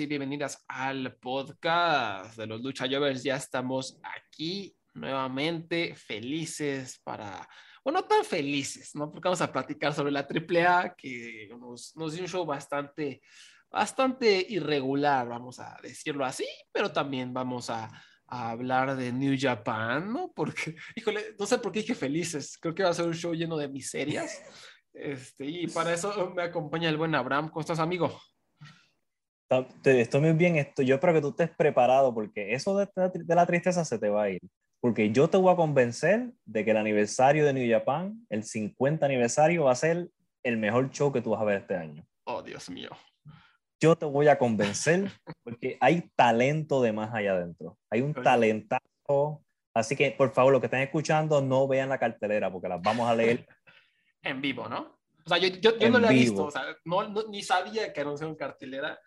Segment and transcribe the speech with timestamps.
[0.00, 3.24] Y bienvenidas al podcast de los Lucha Jovers.
[3.24, 7.48] Ya estamos aquí nuevamente, felices para,
[7.82, 9.10] bueno, tan felices, ¿no?
[9.10, 13.22] Porque vamos a platicar sobre la AAA, que nos, nos dio un show bastante,
[13.70, 17.90] bastante irregular, vamos a decirlo así, pero también vamos a,
[18.28, 20.30] a hablar de New Japan, ¿no?
[20.32, 23.34] Porque, híjole, no sé por qué dije felices, creo que va a ser un show
[23.34, 24.42] lleno de miserias.
[24.92, 27.48] Este, y para eso me acompaña el buen Abraham.
[27.48, 28.20] ¿Cómo estás, amigo?
[29.84, 30.56] Estoy muy bien.
[30.56, 30.82] Esto.
[30.82, 34.24] Yo espero que tú estés preparado porque eso de, de, la tristeza se te va
[34.24, 34.40] a ir.
[34.80, 39.04] Porque yo te voy a convencer de que el aniversario de New Japan, el 50
[39.04, 40.08] aniversario, va a ser
[40.42, 42.04] el mejor show que tú vas a ver este año.
[42.24, 42.90] Oh, Dios mío.
[43.80, 45.10] Yo te voy a convencer
[45.44, 47.78] porque hay talento de más allá adentro.
[47.90, 49.42] Hay un talentazo.
[49.74, 53.08] Así que, por favor, los que están escuchando, no vean la cartelera porque las vamos
[53.08, 53.46] a leer
[54.22, 54.98] en vivo, ¿no?
[55.24, 58.00] O sea, yo, yo, yo no lo he visto, o sea, no, ni sabía que
[58.00, 58.98] anunciaron cartelera.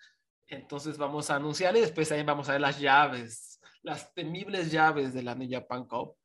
[0.52, 5.13] Entonces vamos a anunciar y después también vamos a ver las llaves, las temibles llaves
[5.13, 6.17] de la New Japan Cup.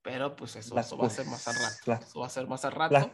[0.00, 2.06] Pero pues eso, eso va a ser más al rato.
[2.06, 2.94] eso va a ser más al rato.
[2.94, 3.10] Las,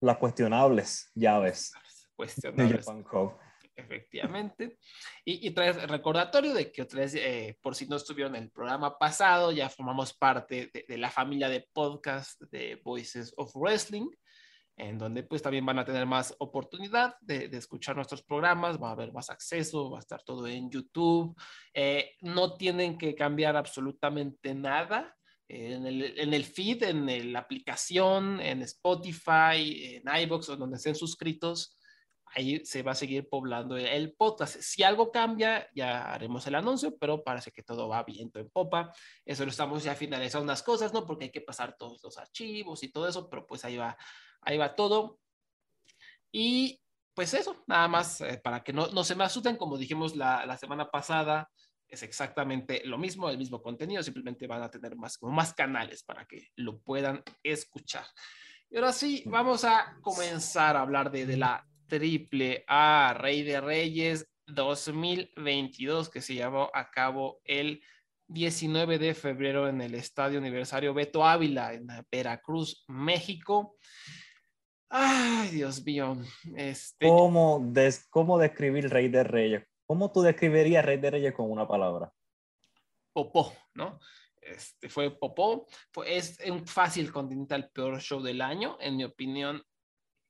[0.00, 1.72] las cuestionables llaves.
[2.14, 2.68] Cuestionables.
[2.68, 3.38] New Japan Cup.
[3.74, 4.76] Efectivamente.
[5.24, 8.50] Y, y traes recordatorio de que otra vez, eh, por si no estuvieron en el
[8.50, 14.10] programa pasado, ya formamos parte de, de, la familia de podcast de Voices of Wrestling,
[14.78, 18.92] en donde pues también van a tener más oportunidad de, escuchar nuestros programas, va a
[18.92, 21.36] haber más acceso, va a estar todo en YouTube.
[21.74, 25.14] Eh, no tienen que cambiar absolutamente nada.
[25.48, 26.02] En el,
[26.34, 31.78] el, feed, en la aplicación, en Spotify, en iBox o donde estén suscritos,
[32.34, 34.56] ahí se va a seguir poblando el podcast.
[34.60, 38.92] Si algo cambia, ya haremos el anuncio, pero parece que todo va viento en popa.
[39.24, 41.04] Eso lo estamos ya finalizando unas cosas, ¿no?
[41.06, 43.96] Porque hay que pasar todos los archivos y todo eso, pero pues ahí va,
[44.42, 45.18] ahí va todo.
[46.30, 46.80] Y
[47.14, 50.46] pues eso, nada más eh, para que no, no, se me asusten, como dijimos la,
[50.46, 51.50] la, semana pasada,
[51.88, 56.04] es exactamente lo mismo, el mismo contenido, simplemente van a tener más, como más canales
[56.04, 58.04] para que lo puedan escuchar.
[58.70, 63.60] Y ahora sí, vamos a comenzar a hablar de, de la Triple A Rey de
[63.60, 67.82] Reyes 2022 que se llevó a cabo el
[68.28, 73.76] 19 de febrero en el Estadio Aniversario Beto Ávila en Veracruz, México.
[74.90, 76.16] Ay, Dios mío.
[76.56, 77.06] Este...
[77.06, 79.64] ¿Cómo, des, ¿Cómo describir Rey de Reyes?
[79.86, 82.12] ¿Cómo tú describirías Rey de Reyes con una palabra?
[83.14, 83.98] Popó, ¿no?
[84.40, 85.66] Este fue Popó.
[85.92, 88.76] Fue, es un fácil continental peor show del año.
[88.80, 89.62] En mi opinión,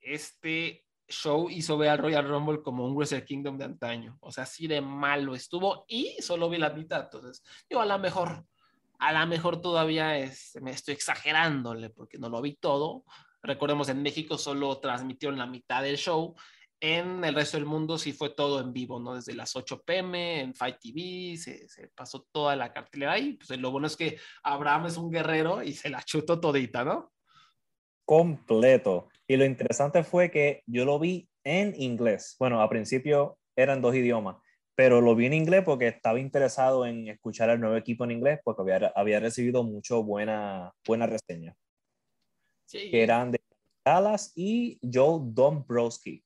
[0.00, 4.18] este show hizo ver al Royal Rumble como un Wrestle Kingdom de antaño.
[4.20, 7.04] O sea, así de malo estuvo y solo vi la mitad.
[7.04, 8.44] Entonces, yo a lo mejor,
[8.98, 13.04] a lo mejor todavía es, me estoy exagerándole porque no lo vi todo.
[13.42, 16.34] Recordemos, en México solo transmitieron la mitad del show.
[16.80, 19.14] En el resto del mundo sí fue todo en vivo, ¿no?
[19.14, 23.32] Desde las 8 pm en Fight TV, se, se pasó toda la cartelera ahí.
[23.32, 27.12] Pues lo bueno es que Abraham es un guerrero y se la chutó todita, ¿no?
[28.04, 29.08] Completo.
[29.30, 32.34] Y lo interesante fue que yo lo vi en inglés.
[32.38, 34.36] Bueno, a principio eran dos idiomas,
[34.74, 38.40] pero lo vi en inglés porque estaba interesado en escuchar al nuevo equipo en inglés
[38.42, 41.54] porque había, había recibido mucho buena, buena reseña.
[42.64, 42.90] Sí.
[42.90, 43.40] Que eran de
[43.84, 46.24] Dallas y Joe Dombrowski.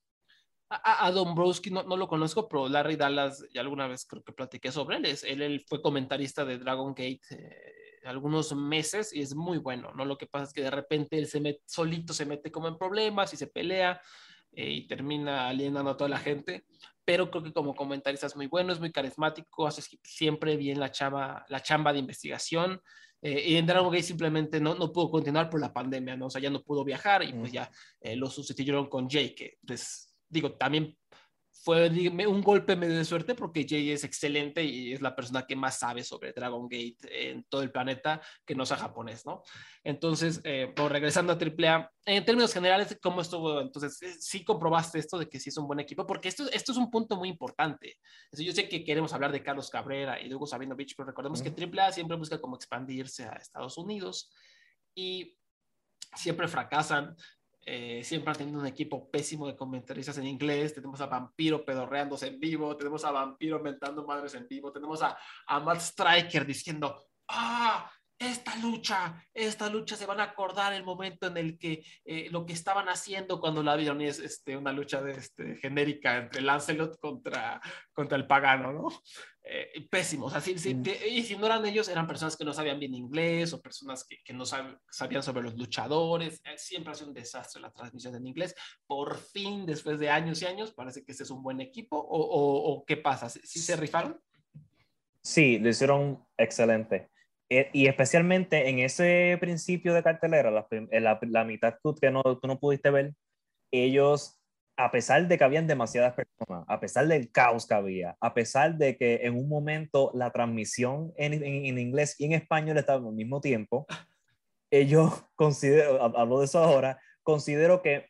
[0.71, 4.33] A, a Dombrowski no, no, lo conozco, pero Larry Dallas ya alguna vez creo que
[4.33, 5.07] platiqué sobre él.
[5.07, 9.93] Es, él, él, fue comentarista de Dragon Gate eh, algunos meses y es muy bueno,
[9.95, 10.05] ¿no?
[10.05, 12.79] Lo que pasa es que de repente él se mete, solito se mete como en
[12.79, 14.01] problemas y se pelea
[14.53, 16.67] eh, y termina alienando a toda la gente,
[17.05, 20.91] pero creo que como comentarista es muy bueno, es muy carismático, hace siempre bien la
[20.91, 22.81] chamba, la chamba de investigación.
[23.21, 26.27] Eh, y en Dragon Gate simplemente no, no pudo continuar por la pandemia, ¿no?
[26.27, 27.71] O sea, ya no pudo viajar y pues ya
[28.01, 30.97] eh, lo sustituyeron con Jay, que pues digo, también
[31.63, 31.89] fue
[32.27, 35.79] un golpe medio de suerte porque Jay es excelente y es la persona que más
[35.79, 39.45] sabe sobre Dragon Gate en todo el planeta que no sea japonés, ¿no?
[39.85, 43.61] Entonces, eh, regresando a AAA, en términos generales, ¿cómo estuvo?
[43.61, 46.73] Entonces, eh, sí comprobaste esto de que sí es un buen equipo, porque esto, esto
[46.73, 47.97] es un punto muy importante.
[48.33, 51.51] yo sé que queremos hablar de Carlos Cabrera y luego Sabino Beach, pero recordemos que
[51.51, 54.33] AAA siempre busca como expandirse a Estados Unidos
[54.97, 55.39] y
[56.17, 57.17] siempre fracasan.
[57.65, 60.75] Eh, siempre han tenido un equipo pésimo de comentaristas en inglés.
[60.75, 65.17] Tenemos a Vampiro pedorreándose en vivo, tenemos a Vampiro mentando madres en vivo, tenemos a,
[65.47, 66.97] a Matt Striker diciendo,
[67.29, 67.91] ah,
[68.31, 72.47] esta lucha, esta lucha se van a acordar el momento en el que eh, lo
[72.47, 76.99] que estaban haciendo cuando la vieron es este, una lucha de, este, genérica entre Lancelot
[76.99, 77.61] contra,
[77.93, 78.89] contra el pagano, ¿no?
[79.45, 80.85] Eh, pésimos, así, mm.
[81.11, 84.23] y si no eran ellos, eran personas que no sabían bien inglés o personas que,
[84.23, 88.27] que no sabían sobre los luchadores, eh, siempre ha sido un desastre la transmisión en
[88.27, 88.55] inglés,
[88.87, 92.73] por fin, después de años y años, parece que este es un buen equipo, o,
[92.73, 94.21] o, qué pasa, ¿Sí, se rifaron?
[95.23, 97.12] Sí, lo hicieron excelente.
[97.55, 102.47] Eh, y especialmente en ese principio de cartelera, la, la, la mitad que no, tú
[102.49, 103.13] no pudiste ver,
[103.71, 104.41] ellos,
[104.79, 108.79] a pesar de que habían demasiadas personas, a pesar del caos que había, a pesar
[108.79, 113.13] de que en un momento la transmisión en, en, inglés y en español estaban al
[113.13, 113.85] mismo tiempo,
[114.71, 118.07] ellos considero, hablo de eso ahora, considero que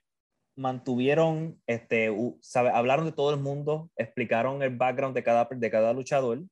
[0.54, 5.92] mantuvieron, este, sabe, hablaron de todo el mundo, explicaron el background de cada, de cada
[5.92, 6.44] luchador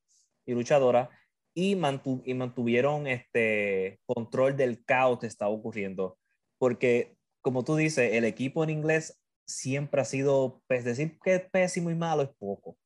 [0.45, 1.09] y luchadora,
[1.55, 6.19] y, mantuvieron este control del caos que estaba ocurriendo.
[6.59, 11.91] Porque, como tú dices, el equipo en inglés siempre ha sido, pues decir que pésimo
[11.91, 12.77] y malo es poco.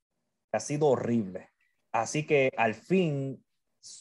[0.52, 1.48] Ha sido horrible.
[1.92, 3.44] Así que al fin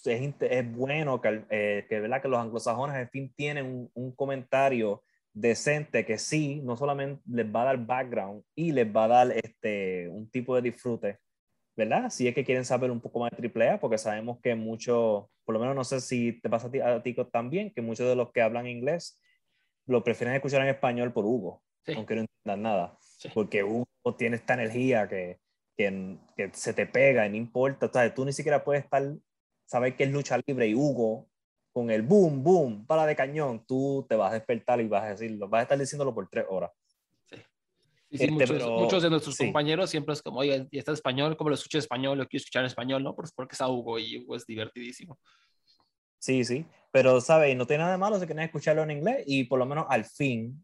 [0.05, 2.21] es, bueno que, eh, que, ¿verdad?
[2.21, 7.45] que los anglosajones al fin tienen un, un, comentario decente que sí, no solamente les
[7.53, 11.19] va a dar background y les va a dar este, un tipo de disfrute
[11.75, 12.09] ¿verdad?
[12.09, 15.53] Si es que quieren saber un poco más de AAA, porque sabemos que muchos, por
[15.53, 18.15] lo menos no sé si te pasa a ti, a ti también, que muchos de
[18.15, 19.19] los que hablan inglés
[19.85, 21.63] lo prefieren escuchar en español por Hugo,
[21.95, 22.97] aunque no entiendan nada,
[23.33, 23.87] porque Hugo
[24.17, 25.39] tiene esta energía que,
[25.75, 29.03] que, que, se te pega y no importa, o tú ni siquiera puedes estar,
[29.65, 31.27] saber que es lucha libre y Hugo
[31.73, 35.09] con el boom, boom, para de cañón, tú te vas a despertar y vas a
[35.09, 36.71] decirlo, vas a estar diciéndolo por tres horas.
[38.13, 41.35] Este, muchos, de nuestros compañeros siempre es como, oye, ¿y estás español?
[41.35, 42.17] ¿Cómo lo escucho en español?
[42.19, 43.15] Lo quiero escuchar en español, ¿no?
[43.15, 45.17] Porque está Hugo y Hugo es divertidísimo.
[46.19, 47.57] Sí, sí, pero, ¿sabes?
[47.57, 50.05] No tiene nada de malo si quieren escucharlo en inglés y por lo menos al
[50.05, 50.63] fin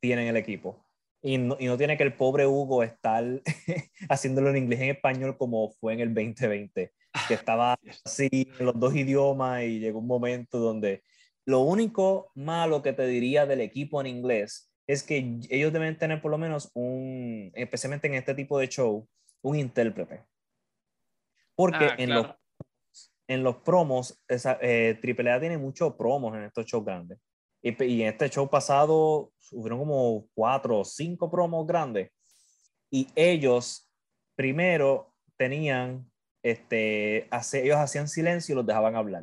[0.00, 0.84] tienen el equipo.
[1.22, 3.24] Y no, y no tiene que el pobre Hugo estar
[4.08, 6.92] haciéndolo en inglés y en español como fue en el 2020,
[7.28, 11.04] que estaba así en los dos idiomas y llegó un momento donde
[11.44, 16.20] lo único malo que te diría del equipo en inglés es que ellos deben tener
[16.20, 19.06] por lo menos un, especialmente en este tipo de show,
[19.40, 20.24] un intérprete.
[21.54, 22.26] Porque ah, en, los,
[23.28, 27.20] en los promos, esa, eh, AAA tiene muchos promos en estos shows grandes.
[27.62, 32.10] Y, y, en este show pasado hubieron como cuatro o cinco promos grandes.
[32.90, 33.88] Y ellos
[34.34, 36.10] primero tenían,
[36.42, 39.22] este, hace, ellos hacían silencio y los dejaban hablar.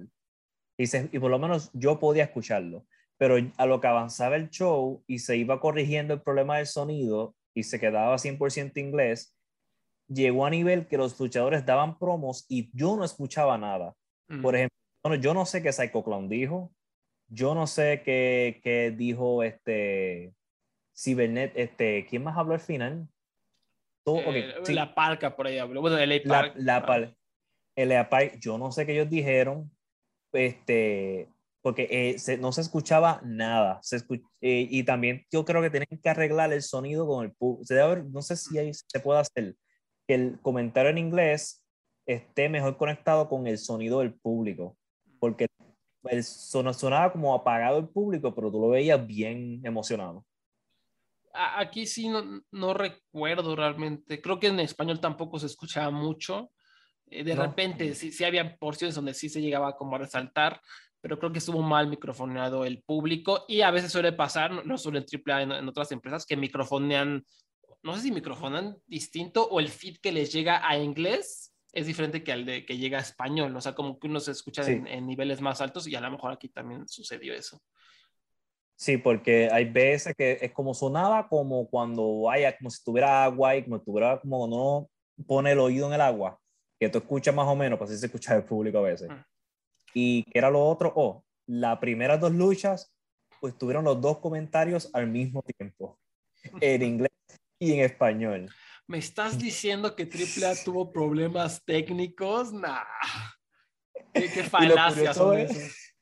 [0.78, 2.86] Y, y por lo menos yo podía escucharlo
[3.18, 7.36] pero a lo que avanzaba el show y se iba corrigiendo el problema del sonido
[7.54, 9.36] y se quedaba 100% inglés,
[10.08, 13.96] llegó a nivel que los luchadores daban promos y yo no escuchaba nada.
[14.28, 14.42] Mm.
[14.42, 16.72] Por ejemplo, yo no sé qué Psycho Clown dijo,
[17.30, 20.34] yo no sé qué, qué dijo este
[20.96, 23.08] Cibernet, este, ¿quién más habló al final?
[24.06, 26.54] Eh, la Parca por ahí habló, bueno, LA Park.
[26.56, 27.14] La, la,
[27.76, 29.70] LA Park, yo no sé qué ellos dijeron,
[30.32, 31.30] este,
[31.62, 33.80] porque eh, no se escuchaba nada.
[33.82, 33.98] Se
[34.42, 37.74] eh, y también yo creo que tienen que arreglar el sonido con el público.
[38.12, 39.56] No sé si ahí se puede hacer
[40.08, 41.64] que el comentario en inglés
[42.06, 44.78] esté mejor conectado con el sonido del público,
[45.20, 45.48] porque
[46.06, 50.26] el sonaba como apagado el público, pero tú lo veías bien emocionado.
[51.34, 54.22] Aquí sí no, no recuerdo realmente.
[54.22, 56.50] Creo que en español tampoco se escuchaba mucho.
[57.10, 60.60] Eh, de repente sí, sí había porciones donde sí se llegaba como a resaltar,
[61.08, 64.98] pero creo que estuvo mal microfoneado el público y a veces suele pasar, no solo
[65.00, 67.26] en AAA, en, en otras empresas, que microfonean,
[67.82, 72.26] no sé si microfonean distinto o el feed que les llega a inglés es diferente
[72.26, 75.08] que al de que llega a español, o sea, como que uno se escucha en,
[75.08, 77.58] niveles más altos y a lo mejor aquí también sucedió eso.
[78.76, 83.56] Sí, porque hay veces que es como sonaba como cuando haya, como si tuviera agua
[83.56, 84.90] y como si tuviera como no
[85.26, 86.38] pone el oído en el agua,
[86.78, 89.10] que tú escuchas más o menos, pues así se escucha el público a veces.
[89.10, 89.37] Mm.
[89.94, 92.94] Y que era lo otro, oh, las primeras dos luchas,
[93.40, 96.00] pues tuvieron los dos comentarios al mismo tiempo,
[96.60, 97.12] en inglés
[97.60, 98.50] y en español.
[98.88, 102.54] ¿Me estás diciendo que AAA tuvo problemas técnicos?
[102.54, 102.84] Nah.
[104.14, 105.94] ¿Qué, qué falacias son es,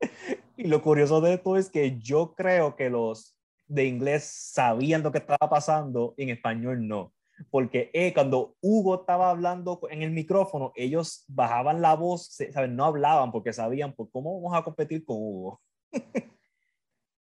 [0.56, 5.12] Y lo curioso de esto es que yo creo que los de inglés sabían lo
[5.12, 7.12] que estaba pasando, en español no.
[7.50, 12.76] Porque eh, cuando Hugo estaba hablando en el micrófono, ellos bajaban la voz, ¿saben?
[12.76, 15.62] no hablaban porque sabían, por pues, ¿cómo vamos a competir con Hugo?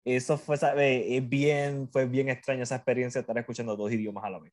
[0.04, 1.20] Eso fue, ¿sabe?
[1.20, 4.52] bien, fue bien extraña esa experiencia de estar escuchando dos idiomas a la vez.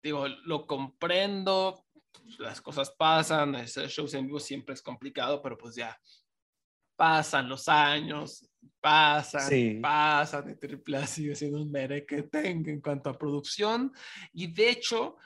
[0.00, 1.84] Digo, lo comprendo,
[2.38, 5.98] las cosas pasan, hacer shows en vivo siempre es complicado, pero pues ya
[6.98, 8.44] pasan los años,
[8.80, 13.92] pasan, pasan, y Triple sigue siendo un tenga en cuanto a producción,
[14.32, 15.16] y de hecho,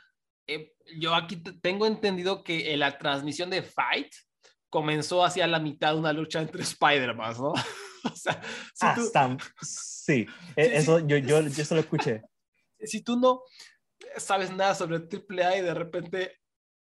[0.47, 4.13] eh, yo aquí tengo entendido que la transmisión de Fight
[4.69, 7.53] comenzó hacia la mitad de una lucha entre Spider-Man, ¿no?
[8.05, 8.43] o sea,
[8.75, 12.23] si ah, sí, e, eso Yo, yo, yo eso lo escuché.
[12.85, 13.43] Si tú no
[14.17, 16.33] sabes nada sobre AAA y de repente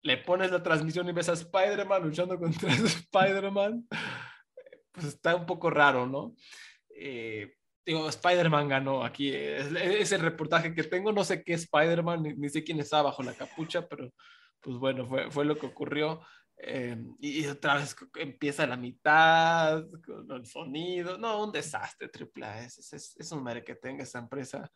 [0.04, 3.88] le pones la transmisión y ves a Spider-Man luchando contra Spider-Man,
[4.98, 6.36] pues está un poco raro, ¿no?
[6.90, 7.54] Eh,
[7.86, 12.64] digo, Spider-Man ganó aquí, es, el reportaje que tengo, no sé qué Spider-Man, ni, sé
[12.64, 14.12] quién está bajo la capucha, pero
[14.60, 16.22] pues bueno, fue, fue lo que ocurrió.
[16.60, 21.18] Eh, y, otra vez empieza la mitad con el sonido.
[21.20, 24.72] No, un desastre, triple Es, es, es un mere que tenga esa empresa.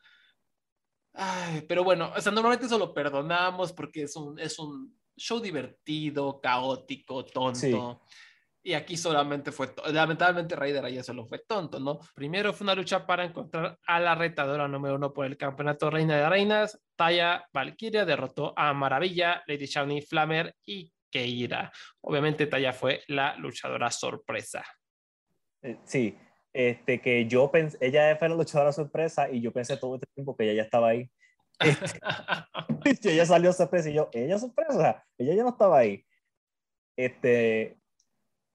[1.13, 5.39] Ay, pero bueno, o sea, normalmente eso lo perdonamos porque es un, es un show
[5.39, 8.01] divertido, caótico, tonto.
[8.63, 11.99] Y aquí solamente fue, lamentablemente Raider ya solo fue tonto, ¿no?
[12.13, 16.17] Primero fue una lucha para encontrar a la retadora número uno por el campeonato Reina
[16.17, 16.79] de Reinas.
[16.95, 21.71] Taya Valkyria derrotó a Maravilla, Lady Shawny, Flammer y Keira.
[22.01, 24.63] Obviamente Taya fue la luchadora sorpresa.
[25.63, 26.15] Eh, sí,
[26.53, 30.35] este que yo pensé, ella fue la luchadora sorpresa y yo pensé todo este tiempo
[30.35, 31.09] que ella ya estaba ahí.
[32.85, 36.03] Este, ella salió sorpresa y yo, ella sorpresa, ella ya no estaba ahí.
[36.95, 37.80] Este,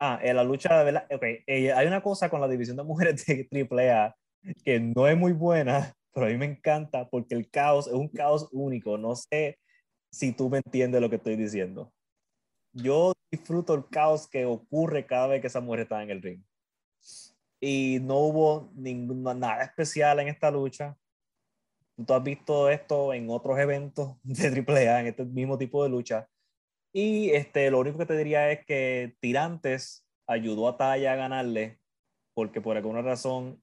[0.01, 3.25] ah, en la lucha verdad, ok, eh, hay una cosa con la división de mujeres
[3.27, 4.17] de AAA
[4.65, 8.09] que no es muy buena, pero a mí me encanta porque el caos es un
[8.09, 8.99] caos único.
[8.99, 9.59] No sé
[10.11, 11.93] si tú me entiendes lo que estoy diciendo.
[12.73, 16.43] Yo disfruto el caos que ocurre cada vez que esa mujer está en el ring.
[17.61, 20.97] Y no hubo ninguna, nada especial en esta lucha
[22.05, 26.29] tú has visto esto en otros eventos de AAA, en este mismo tipo de lucha.
[26.99, 31.79] Y este, lo único que te diría es que Tirantes ayudó a Taya a ganarle,
[32.33, 33.63] porque por alguna razón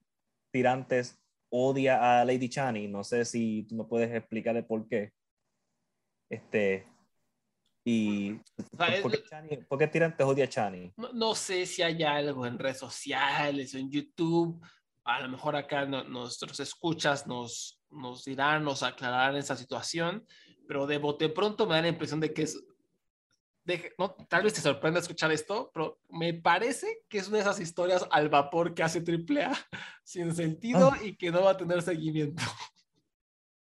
[0.51, 2.87] Tirantes odia a Lady Chani.
[2.87, 5.13] No sé si tú me puedes explicarle por qué.
[6.29, 6.87] Este,
[7.83, 8.35] y
[9.67, 10.93] ¿por, qué Tirantes odia a Chani?
[10.95, 14.63] No, no, sé si hay algo en redes sociales o en YouTube.
[15.05, 20.23] A lo mejor acá nuestros escuchas nos, nos dirán, nos aclararán esa situación,
[20.67, 22.63] pero de bote pronto me da la impresión de que es,
[23.97, 27.59] no, tal vez te sorprenda escuchar esto, pero me parece que es una de esas
[27.59, 29.53] historias al vapor que hace AAA
[30.03, 30.99] sin sentido ah.
[31.01, 32.43] y que no va a tener seguimiento.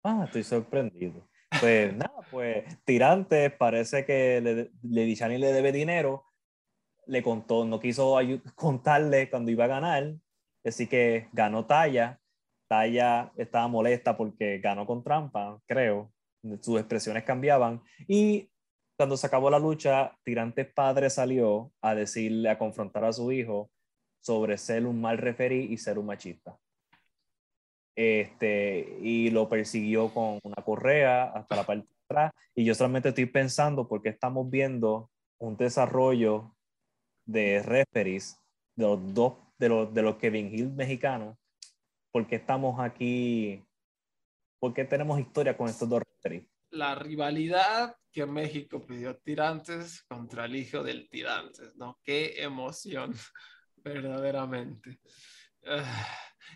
[0.03, 1.29] Ah, estoy sorprendido.
[1.61, 6.25] Pues nada, pues Tirantes parece que le, le le debe dinero,
[7.07, 8.19] le contó, no quiso
[8.55, 10.15] contarle cuando iba a ganar,
[10.65, 12.23] así que ganó talla
[12.73, 16.11] Taya estaba molesta porque ganó con trampa, creo.
[16.63, 17.83] Sus expresiones cambiaban.
[18.09, 18.49] Y
[19.03, 23.69] cuando se acabó la lucha, Tirantes padre salió a decirle, a confrontar a su hijo
[24.21, 26.57] sobre ser un mal referí y ser un machista.
[27.97, 32.33] Este, y lo persiguió con una correa hasta la parte de atrás.
[32.55, 36.55] Y yo solamente estoy pensando porque estamos viendo un desarrollo
[37.27, 38.39] de referees
[38.77, 41.37] de los dos, de los, de los Kevin Hill mexicanos
[42.13, 43.65] por qué estamos aquí,
[44.61, 46.52] por qué tenemos historia con estos dos referees.
[46.73, 52.01] La rivalidad que México pidió Tirantes contra el hijo del Tirantes, ¿no?
[52.05, 53.15] Qué emoción,
[53.77, 55.01] verdaderamente.
[55.67, 56.09] Ah,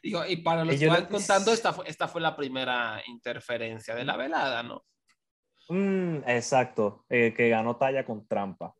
[0.02, 4.04] digo, y para los que van contando, esta fue, esta fue la primera interferencia de
[4.04, 4.84] la velada, ¿no?
[5.68, 8.74] Mm, exacto, eh, que ganó Talla con trampa.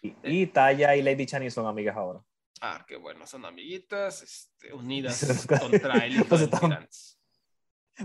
[0.00, 2.20] y, y, Talla y Lady Chani son amigas ahora.
[2.64, 6.88] Ah, qué bueno, son amiguitas este, unidas contra el pues están,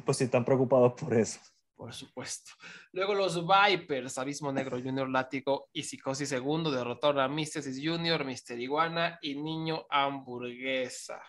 [0.03, 1.39] pues están preocupados por eso.
[1.77, 2.51] Por supuesto.
[2.91, 8.59] Luego los Vipers, Abismo Negro Junior Látigo y Psicosis Segundo derrotaron a Mystesis Junior, Mister
[8.59, 11.21] Iguana y Niño Hamburguesa.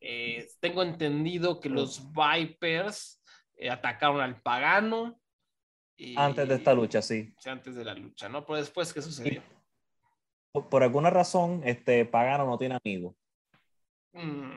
[0.00, 3.22] Eh, tengo entendido que los Vipers
[3.56, 5.20] eh, atacaron al Pagano.
[6.16, 7.34] antes de esta lucha, sí.
[7.44, 8.46] Antes de la lucha, ¿no?
[8.46, 9.42] Pero después, ¿qué sucedió?
[10.52, 13.14] por, alguna razón, este Pagano no tiene amigos.
[14.14, 14.52] Mm.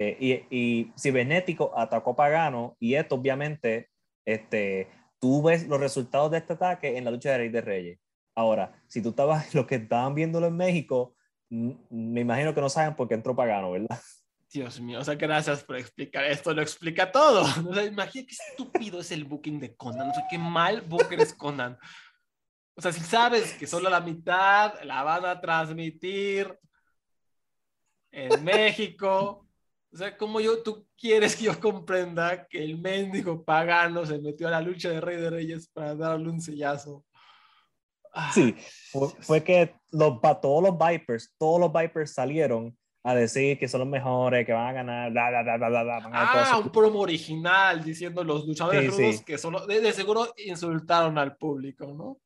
[0.00, 3.91] Eh, y, y cibernético atacó Pagano y esto obviamente,
[4.24, 4.88] este,
[5.18, 8.00] tú ves los resultados de este ataque en la lucha de Rey de Reyes.
[8.34, 11.14] Ahora, si tú estabas, los que estaban viéndolo en México,
[11.48, 14.00] me imagino que no saben por qué entró Pagano, ¿verdad?
[14.50, 17.42] Dios mío, o sea, gracias por explicar esto, lo explica todo.
[17.68, 21.20] O sea, imagina qué estúpido es el booking de Conan, o sea, qué mal booker
[21.20, 21.78] es Conan.
[22.74, 26.58] O sea, si sabes que solo la mitad la van a transmitir
[28.10, 29.41] en México,
[29.92, 34.48] o sea, ¿cómo yo, tú quieres que yo comprenda que el mendigo pagano se metió
[34.48, 37.04] a la lucha de Rey de Reyes para darle un sellazo?
[38.32, 38.54] Sí,
[39.20, 43.88] fue, que los, todos los Vipers, todos los Vipers salieron a decir que son los
[43.88, 46.10] mejores, que van a ganar, bla, bla, bla, bla, bla.
[46.12, 51.86] ah, un promo original diciendo los luchadores sí, que son, de, seguro insultaron al público,
[51.92, 52.18] ¿no?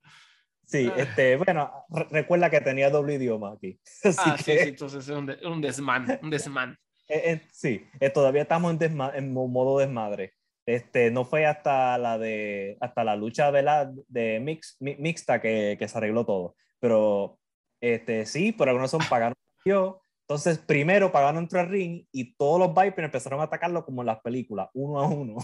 [0.64, 0.99] Sí, ah.
[0.99, 1.73] este, bueno,
[2.11, 3.80] recuerda que tenía doble idioma aquí.
[4.18, 6.76] ah, sí, sí, entonces es un, un desmán, un desmán.
[7.08, 10.34] Eh, eh, sí, eh, todavía estamos en, en modo desmadre.
[10.66, 15.76] Este, no fue hasta la de hasta la lucha de la de mix, mixta que,
[15.78, 16.56] que, se arregló todo.
[16.80, 17.38] Pero
[17.80, 20.02] este, sí, por algunos son pagaron yo.
[20.22, 24.06] Entonces, primero pagaron entre el ring y todos los Vipers empezaron a atacarlo como en
[24.06, 25.36] las películas, uno a uno.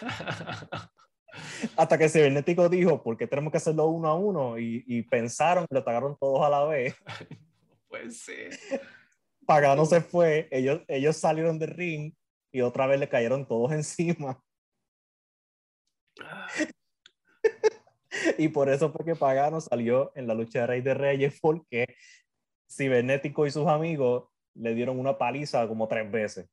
[1.76, 4.56] hasta que Cibernético dijo, ¿por qué tenemos que hacerlo uno a uno?
[4.56, 6.94] Y, y pensaron que lo atacaron todos a la vez.
[7.90, 8.34] Pues sí.
[9.50, 12.14] Pagano se fue, ellos, ellos salieron del ring
[12.52, 14.40] y otra vez le cayeron todos encima.
[18.38, 21.96] y por eso fue que Pagano salió en la lucha de Rey de Reyes porque
[22.70, 26.48] Cibernético y sus amigos le dieron una paliza como tres veces.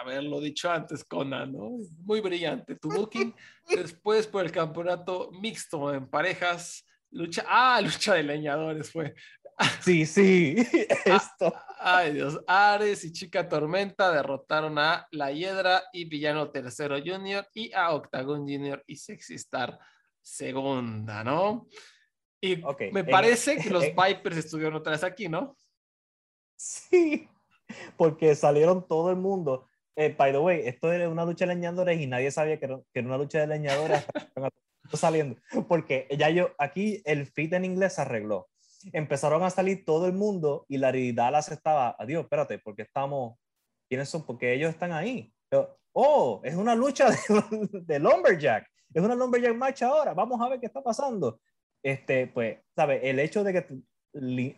[0.00, 1.76] Haberlo dicho antes, Conan, ¿no?
[1.98, 2.76] Muy brillante.
[2.76, 3.34] Tu booking
[3.68, 6.86] después por el campeonato mixto en parejas.
[7.12, 9.14] Lucha, ah, lucha de leñadores fue.
[9.82, 10.56] Sí, sí,
[11.04, 11.54] esto.
[11.78, 12.40] Ay, Dios.
[12.46, 18.40] Ares y Chica Tormenta derrotaron a La Hiedra y Villano Tercero Junior y a Octagon
[18.40, 19.78] Junior y Sexy Star
[20.20, 21.68] Segunda, ¿no?
[22.40, 22.62] Y
[22.92, 25.56] me parece que los Vipers estuvieron otra vez aquí, ¿no?
[26.56, 27.28] Sí,
[27.96, 29.68] porque salieron todo el mundo.
[29.96, 32.80] Eh, by the way, esto era una lucha de leñadores y nadie sabía que era,
[32.92, 34.04] que era una lucha de leñadores
[34.96, 35.40] saliendo.
[35.68, 38.48] Porque ya yo, aquí el fit en inglés se arregló
[38.92, 43.38] empezaron a salir todo el mundo y Larry Dallas estaba, adiós, espérate, porque estamos,
[43.88, 44.24] ¿quiénes son?
[44.24, 45.32] Porque ellos están ahí.
[45.92, 50.66] oh, es una lucha de, Lumberjack, es una Lumberjack match ahora, vamos a ver qué
[50.66, 51.40] está pasando.
[51.82, 53.00] Este, pues, ¿sabes?
[53.02, 53.66] El hecho de que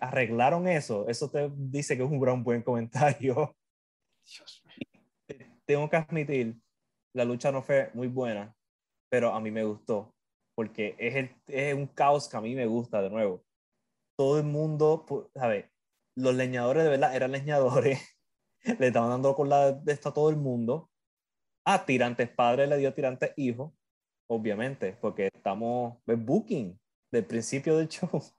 [0.01, 3.57] arreglaron eso, eso te dice que es un gran buen comentario.
[5.67, 6.57] Tengo que admitir,
[7.15, 8.55] la lucha no fue muy buena,
[9.09, 10.14] pero a mí me gustó,
[10.55, 13.45] porque es, el, es un caos que a mí me gusta de nuevo
[14.17, 15.67] todo el mundo, ¿sabes?
[16.17, 18.01] Los leñadores de verdad eran leñadores,
[18.79, 20.91] le estaban dando con la de esto a todo el mundo.
[21.67, 23.75] A Tirantes padre le dio Tirantes hijo,
[24.29, 26.79] obviamente, porque estamos en booking
[27.11, 28.11] del principio del show.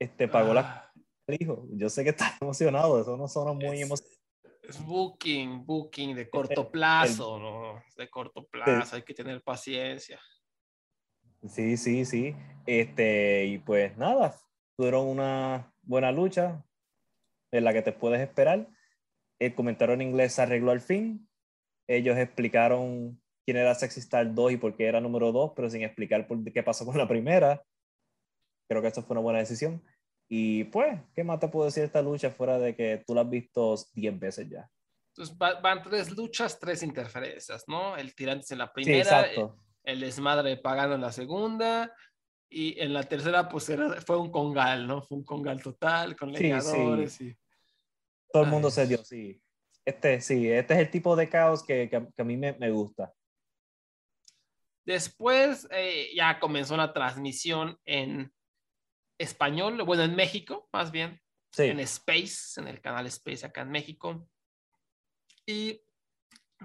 [0.00, 0.92] Este pagó la ah.
[1.28, 1.64] hijo.
[1.70, 4.18] Yo sé que está emocionado, eso no suena muy emocionante.
[4.60, 7.82] Es booking, booking de corto plazo, ¿no?
[7.96, 10.20] De corto plazo, hay que tener paciencia.
[11.48, 12.36] Sí, sí, sí.
[12.66, 14.36] Este, y pues nada,
[14.76, 16.64] tuvieron una buena lucha
[17.50, 18.68] en la que te puedes esperar.
[19.38, 21.28] El comentario en inglés se arregló al fin.
[21.88, 25.82] Ellos explicaron quién era Sexy Star 2 y por qué era número 2, pero sin
[25.82, 27.62] explicar por qué pasó con la primera.
[28.68, 29.82] Creo que eso fue una buena decisión.
[30.28, 33.22] Y pues, ¿qué más te puedo decir de esta lucha fuera de que tú la
[33.22, 34.70] has visto 10 veces ya?
[35.08, 37.96] Entonces van tres luchas, tres interferencias, ¿no?
[37.98, 39.04] El tirante en la primera.
[39.04, 41.94] Sí, exacto el desmadre pagando en la segunda,
[42.52, 43.72] y en la tercera, pues
[44.04, 45.00] fue un congal, ¿no?
[45.00, 47.34] Fue un congal total, con leñadores y...
[48.30, 49.42] Todo el mundo se dio, sí.
[49.84, 53.12] Este, sí, este es el tipo de caos que, que, a mí me, me, gusta.
[54.84, 58.32] Después eh, ya comenzó la transmisión en
[59.18, 61.20] español, bueno, en México, más bien,
[61.52, 61.64] sí.
[61.64, 64.28] en Space, en el canal Space acá en México.
[65.46, 65.80] Y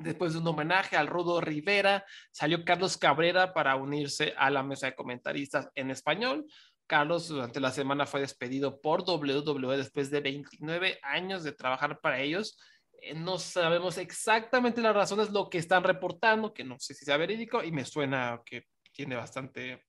[0.01, 4.87] Después de un homenaje al Rudo Rivera, salió Carlos Cabrera para unirse a la mesa
[4.87, 6.45] de comentaristas en español.
[6.87, 12.19] Carlos durante la semana fue despedido por WWE después de 29 años de trabajar para
[12.19, 12.57] ellos.
[13.01, 17.17] Eh, no sabemos exactamente las razones, lo que están reportando, que no sé si sea
[17.17, 19.83] verídico y me suena que tiene bastante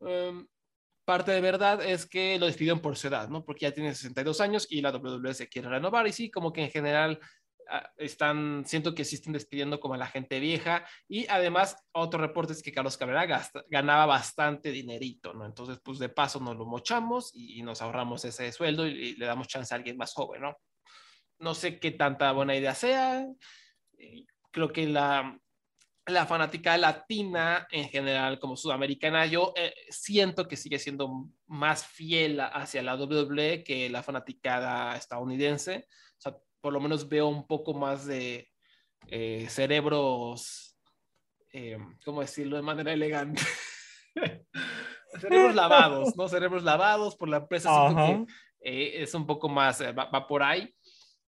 [0.00, 0.46] em,
[1.04, 3.42] parte de verdad, es que lo despidieron por su edad, ¿no?
[3.42, 6.62] Porque ya tiene 62 años y la WWE se quiere renovar y sí, como que
[6.64, 7.18] en general
[7.96, 12.52] están, siento que sí están despidiendo como a la gente vieja y además otro reporte
[12.52, 15.44] es que Carlos Cabrera ganaba bastante dinerito, ¿no?
[15.44, 19.48] Entonces, pues de paso nos lo mochamos y, nos ahorramos ese sueldo y, le damos
[19.48, 20.56] chance a alguien más joven, ¿no?
[21.38, 23.26] no sé qué tanta buena idea sea.
[24.50, 25.38] Creo que la,
[26.06, 32.40] la fanática latina en general como sudamericana, yo eh, siento que sigue siendo más fiel
[32.40, 35.86] hacia la WWE que la fanaticada estadounidense.
[36.60, 38.48] Por lo menos veo un poco más de
[39.08, 40.76] eh, cerebros,
[41.52, 43.42] eh, ¿cómo decirlo de manera elegante?
[45.20, 46.28] cerebros lavados, ¿no?
[46.28, 47.70] Cerebros lavados por la empresa.
[48.60, 50.74] que, es un poco más, va por ahí.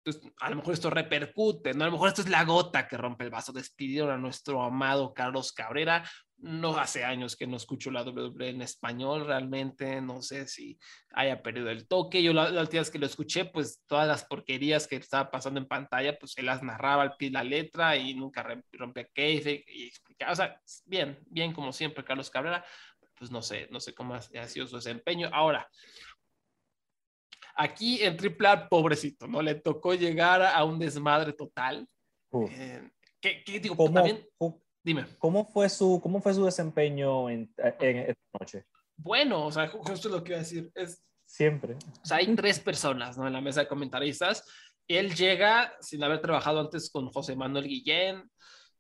[0.04, 1.84] Entonces, a lo mejor esto repercute, ¿no?
[1.84, 3.52] A lo mejor esto es la gota que rompe el vaso.
[3.52, 6.08] Despidieron a nuestro amado Carlos Cabrera.
[6.42, 10.00] No hace años que no escucho la WWE en español, realmente.
[10.00, 10.79] No sé si
[11.12, 12.22] haya perdido el toque.
[12.22, 15.66] Yo la, última vez que lo escuché, pues todas las porquerías que estaba pasando en
[15.68, 19.88] pantalla, pues él las narraba al pie de la letra y nunca rompía case y
[19.88, 20.33] explicaba.
[20.33, 22.64] O sea, bien, bien como siempre, Carlos Cabrera.
[23.16, 25.29] Pues no sé, no sé cómo ha sido su desempeño.
[25.33, 25.68] Ahora,
[27.61, 29.42] Aquí en AAA, pobrecito, ¿no?
[29.42, 31.87] Le tocó llegar a un desmadre total.
[32.33, 33.76] Eh, ¿qué, digo?
[33.76, 34.26] ¿Cómo, también,
[34.82, 35.06] dime.
[35.18, 38.64] ¿cómo fue, su, ¿Cómo fue su desempeño en, en esta noche?
[38.96, 41.02] Bueno, o sea, justo lo que iba a decir es...
[41.24, 41.74] Siempre.
[41.74, 43.26] O sea, hay tres personas, ¿no?
[43.26, 44.44] En la mesa de comentaristas.
[44.88, 48.28] Él llega sin haber trabajado antes con José Manuel Guillén,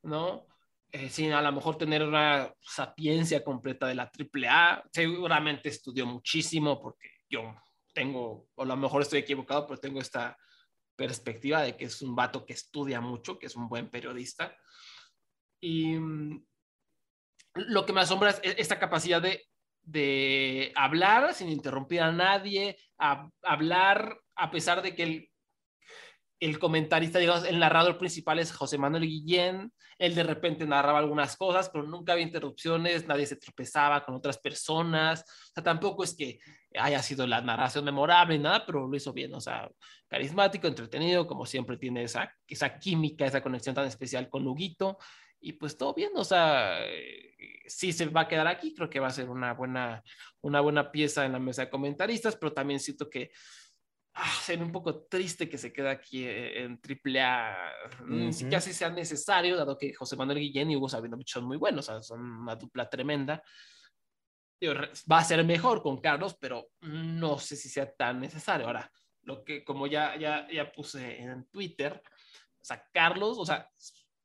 [0.02, 0.46] ¿no?
[0.92, 4.82] Eh, sin a lo mejor tener una sapiencia completa de la AAA.
[4.92, 7.54] Seguramente estudió muchísimo porque yo
[7.94, 10.36] tengo, o a lo mejor estoy equivocado, pero tengo esta
[10.96, 14.56] perspectiva de que es un vato que estudia mucho, que es un buen periodista.
[15.60, 16.44] Y mm,
[17.54, 19.44] lo que me asombra es esta capacidad de,
[19.82, 25.30] de hablar sin interrumpir a nadie, a, hablar a pesar de que el,
[26.40, 31.36] el comentarista, digamos, el narrador principal es José Manuel Guillén, él de repente narraba algunas
[31.36, 36.16] cosas, pero nunca había interrupciones, nadie se tropezaba con otras personas, o sea, tampoco es
[36.16, 36.40] que
[36.78, 39.70] haya sido la narración memorable, nada, pero lo hizo bien, o sea,
[40.08, 44.96] carismático, entretenido, como siempre tiene esa, esa química, esa conexión tan especial con Luguito,
[45.40, 46.78] y pues todo bien, o sea,
[47.66, 50.02] sí se va a quedar aquí, creo que va a ser una buena,
[50.42, 53.30] una buena pieza en la mesa de comentaristas, pero también siento que
[54.14, 57.56] ah, sería un poco triste que se quede aquí eh, en AAA,
[58.00, 58.50] uh -huh.
[58.50, 61.92] casi sea necesario, dado que José Manuel Guillén y Hugo Sabinovich son muy buenos, o
[61.92, 63.42] sea, son una dupla tremenda,
[65.10, 68.66] va a ser mejor con Carlos, pero no sé si sea tan necesario.
[68.66, 72.02] Ahora, lo que como ya, ya, ya puse en Twitter,
[72.60, 73.70] o sea, Carlos, o sea,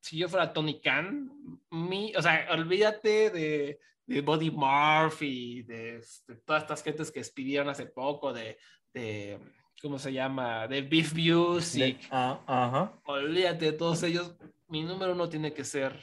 [0.06, 1.32] si yo fuera Tony Khan,
[1.72, 7.70] mi, o sea, olvídate de, de Body Murphy, de, de, todas estas gentes que despidieron
[7.70, 8.60] hace poco, de,
[8.94, 9.40] de
[9.82, 10.68] ¿cómo se llama?
[10.68, 12.08] De Beef Music.
[12.08, 13.02] De, uh, uh -huh.
[13.06, 14.36] Olvídate de todos ellos.
[14.68, 16.00] Mi número uno tiene que ser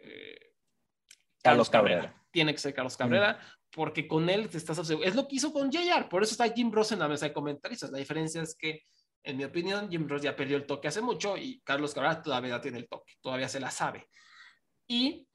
[0.00, 0.54] eh,
[1.42, 2.02] Carlos, Cabrera.
[2.02, 2.26] Cabrera.
[2.30, 3.32] Tiene que ser Carlos Cabrera.
[3.32, 6.52] Mm porque con él te estás Es lo que hizo con JR, por eso está
[6.52, 7.90] Jim Ross en la mesa de comentaristas.
[7.90, 8.84] La diferencia es que,
[9.24, 12.60] en mi opinión, Jim Ross ya perdió el toque hace mucho y Carlos Cabrera todavía
[12.60, 14.08] tiene el toque, todavía se la sabe.
[14.88, 15.28] Y,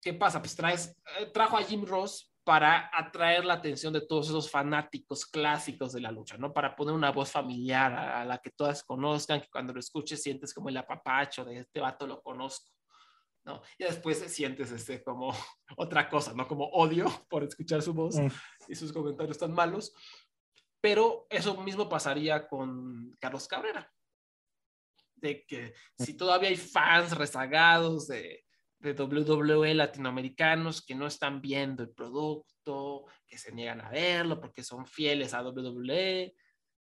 [0.00, 0.40] ¿qué pasa?
[0.40, 5.26] Pues traes, eh, trajo a Jim Ross para atraer la atención de todos esos fanáticos
[5.26, 6.52] clásicos de la lucha, ¿no?
[6.52, 10.22] Para poner una voz familiar a, a la que todas conozcan, que cuando lo escuches
[10.22, 12.74] sientes como el apapacho de este vato lo conozco.
[13.44, 13.60] ¿no?
[13.78, 15.32] Y después sientes este como
[15.76, 16.48] otra cosa, ¿no?
[16.48, 18.28] Como odio por escuchar su voz mm.
[18.68, 19.92] y sus comentarios tan malos.
[20.84, 23.90] Pero eso mismo pasaría con Carlos Cabrera.
[25.14, 28.44] De que si todavía hay fans rezagados de,
[28.80, 34.62] de WWE latinoamericanos que no están viendo el producto, que se niegan a verlo porque
[34.62, 36.34] son fieles a WWE,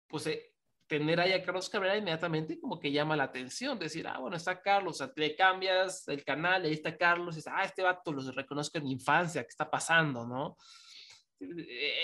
[0.08, 0.56] pues eh,
[0.88, 4.60] tener ahí a Carlos Cabrera inmediatamente como que llama la atención, decir, ah, bueno, está
[4.60, 8.12] Carlos, o sea, te cambias el canal, ahí está Carlos, y dices, ah, este vato
[8.12, 10.58] lo reconozco en mi infancia, ¿qué está pasando, no?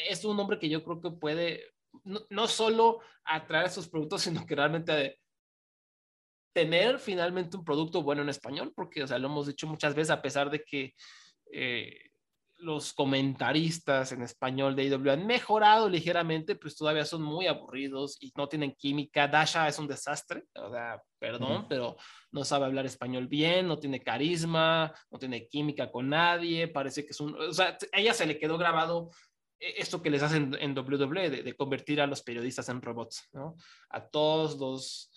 [0.08, 4.46] Es un hombre que yo creo que puede no, no solo atraer esos productos, sino
[4.46, 5.20] que realmente
[6.54, 10.10] tener finalmente un producto bueno en español, porque, o sea, lo hemos dicho muchas veces,
[10.10, 10.94] a pesar de que
[11.52, 12.10] eh,
[12.60, 18.34] los comentaristas en español de IW han mejorado ligeramente, pues todavía son muy aburridos y
[18.36, 19.28] no tienen química.
[19.28, 21.68] Dasha es un desastre, o sea, perdón, uh -huh.
[21.70, 21.96] pero
[22.32, 27.12] no sabe hablar español bien, no tiene carisma, no tiene química con nadie, parece que
[27.12, 29.10] es un, o sea, a ella se le quedó grabado
[29.60, 33.56] esto que les hacen en WWE, de, convertir a los periodistas en robots, ¿no?
[33.90, 35.12] A todos los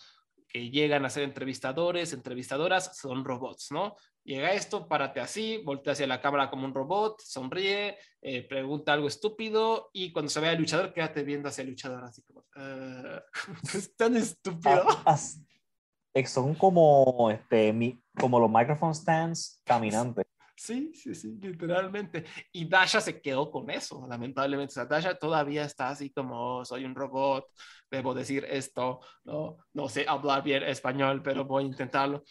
[0.49, 3.97] que llegan a ser entrevistadores, entrevistadoras, son robots, ¿no?
[4.25, 9.09] Llega esto, párate así, voltea hacia la cámara como un robot, sonríe, eh, pregunta algo
[9.09, 13.21] estúpido y cuando se vea el luchador, quédate viendo hacia el luchador así como, uh,
[13.75, 14.85] es tan estúpido.
[15.07, 15.19] Ah,
[16.27, 20.27] son como, este, mi, como los microphone stands caminantes.
[20.63, 22.25] Sí, sí, sí, literalmente.
[22.53, 24.71] Y Dasha se quedó con eso, lamentablemente.
[24.71, 27.49] O sea, Dasha todavía está así como, oh, soy un robot,
[27.91, 32.23] debo decir esto, no, no sé hablar bien español, pero voy a intentarlo.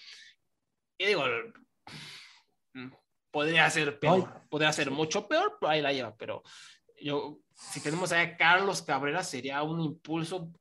[0.98, 1.24] Y digo,
[2.74, 2.92] mm,
[3.32, 6.42] podría ser peor, podría ser mucho peor, pero ahí la lleva, pero
[7.02, 10.54] yo, si tenemos a Carlos Cabrera, sería un impulso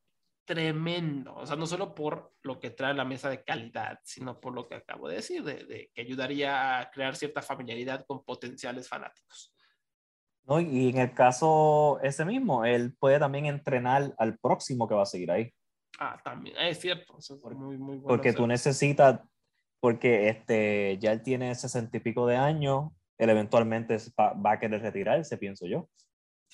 [0.50, 4.52] tremendo, o sea, no solo por lo que trae la mesa de calidad, sino por
[4.52, 9.54] lo que acabo de decir, de, que ayudaría a crear cierta familiaridad con potenciales fanáticos.
[10.42, 15.04] No, y en el caso ese mismo, él puede también entrenar al próximo que va
[15.04, 15.54] a seguir ahí.
[16.00, 19.20] Ah, también, es cierto, es muy, muy bueno Porque tú necesitas,
[19.78, 24.82] porque este, ya él tiene sesenta y pico de años, él eventualmente va, a querer
[24.82, 25.88] retirarse, pienso yo.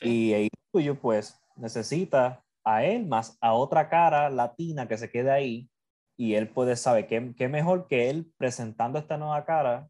[0.02, 5.30] Y ahí tuyo, pues, necesita a él más a otra cara latina que se quede
[5.30, 5.70] ahí
[6.18, 9.88] y él puede saber qué, qué mejor que él presentando esta nueva cara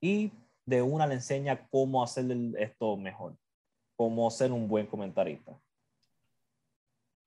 [0.00, 0.30] y
[0.66, 2.26] de una le enseña cómo hacer
[2.58, 3.36] esto mejor,
[3.96, 5.58] cómo ser un buen comentarista.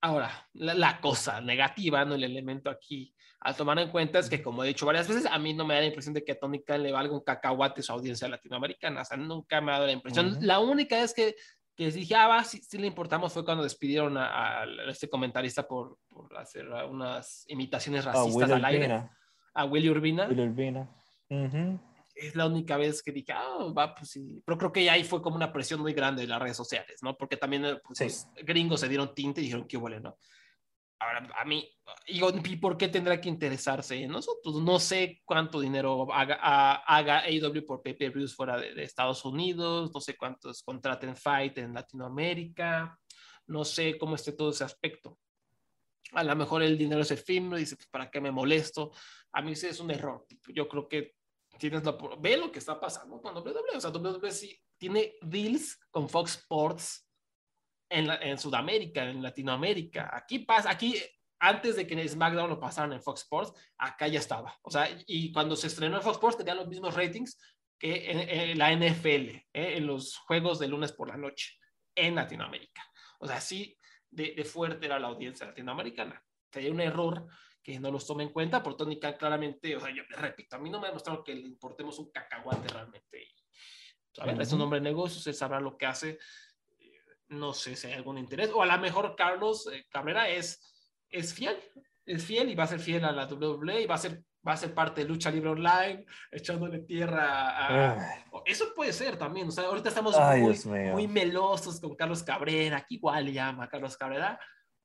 [0.04, 2.16] Ahora, la, cosa negativa, ¿no?
[2.16, 5.38] el elemento aquí a tomar en cuenta es que, como he dicho varias veces, a
[5.40, 7.82] mí no me da la impresión de que a Tony Khan le valga un cacahuate
[7.82, 9.02] a su audiencia latinoamericana.
[9.02, 10.38] O sea, nunca me ha dado la impresión.
[10.42, 11.36] La única es que
[11.82, 16.38] que dije, ah, va, sí, le importamos, fue cuando despidieron a, este comentarista por, por,
[16.38, 19.10] hacer unas imitaciones racistas al aire.
[19.56, 20.28] A Willy Urbina.
[20.28, 20.88] Willy Urbina.
[22.14, 24.44] Es la única vez que dije, ah, va, pues sí.
[24.46, 27.18] Pero creo que ahí fue como una presión muy grande de las redes sociales, ¿no?
[27.18, 30.18] Porque también pues, los gringos se dieron tinte y dijeron, qué huele, ¿no?
[31.02, 31.68] Ahora, a mí,
[32.06, 34.62] ¿y por qué tendrá que interesarse en nosotros?
[34.62, 36.36] No sé cuánto dinero haga,
[36.76, 43.00] haga AEW por pay-per-views fuera de, Estados Unidos, no sé cuántos contraten Fight en Latinoamérica,
[43.48, 45.18] no sé cómo esté todo ese aspecto.
[46.12, 48.92] A lo mejor el dinero es efímero, dice, pues, ¿para qué me molesto?
[49.32, 50.28] A mí sí es un error.
[50.54, 51.16] Yo creo que
[51.58, 51.98] tienes la...
[52.20, 53.76] Ve lo que está pasando con WWE.
[53.76, 57.08] O sea, WWE sí tiene deals con Fox Sports
[57.92, 60.10] en, Sudamérica, en Latinoamérica.
[60.14, 60.96] Aquí pasa, aquí
[61.40, 64.58] antes de que en SmackDown lo pasaran en Fox Sports, acá ya estaba.
[64.64, 67.38] O sea, y cuando se estrenó en Fox Sports tenía los mismos ratings
[67.78, 69.44] que en, la NFL, ¿eh?
[69.54, 71.58] en los juegos de lunes por la noche
[71.96, 72.84] en Latinoamérica.
[73.20, 73.78] O sea, así
[74.10, 76.24] de, fuerte era la audiencia latinoamericana.
[76.52, 77.28] Sería un error
[77.64, 80.60] que no los tome en cuenta, por Tony Khan claramente, o sea, yo repito, a
[80.60, 83.28] mí no me ha demostrado que le importemos un cacahuate realmente.
[84.20, 86.18] a ver, es un hombre de negocios, él sabrá lo que hace,
[87.32, 90.60] no sé si hay algún interés, o a lo mejor Carlos eh, Cabrera es,
[91.10, 91.58] es fiel,
[92.06, 94.54] es fiel y va a ser fiel a la WWE y va a ser, va
[94.54, 98.24] a ser parte de Lucha Libre Online, echándole tierra a...
[98.46, 100.16] Eso puede ser también, o sea, ahorita estamos
[100.66, 104.40] muy, melosos con Carlos Cabrera, aquí igual llama Carlos Cabrera,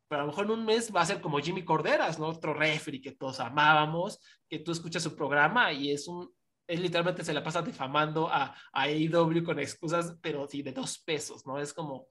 [0.08, 2.28] pero a lo mejor en un mes va a ser como Jimmy Corderas, ¿no?
[2.28, 6.32] Otro referee que todos amábamos, que tú escuchas su programa y es un,
[6.66, 10.98] él literalmente se la pasa difamando a, a AEW con excusas, pero sí, de dos
[10.98, 11.58] pesos, ¿no?
[11.58, 12.08] Es como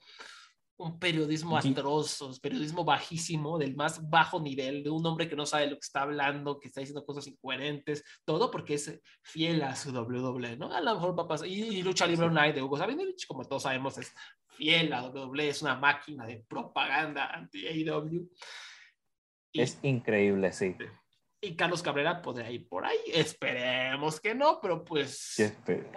[0.78, 5.68] un periodismo atroz, periodismo bajísimo, del más bajo nivel, de un hombre que no sabe
[5.68, 9.92] lo que está hablando, que está diciendo cosas incoherentes, todo porque es fiel a su
[9.92, 10.74] WWE, ¿no?
[10.74, 13.64] A lo mejor va a pasar, y, Lucha Libre Online de Hugo Sabinovich, como todos
[13.64, 14.14] sabemos, es
[14.48, 18.30] fiel a WWE, es una máquina de propaganda anti-AEW.
[19.54, 20.76] Es increíble, sí
[21.46, 22.98] y Carlos Cabrera podría ir por ahí.
[23.14, 25.36] Esperemos que no, pero pues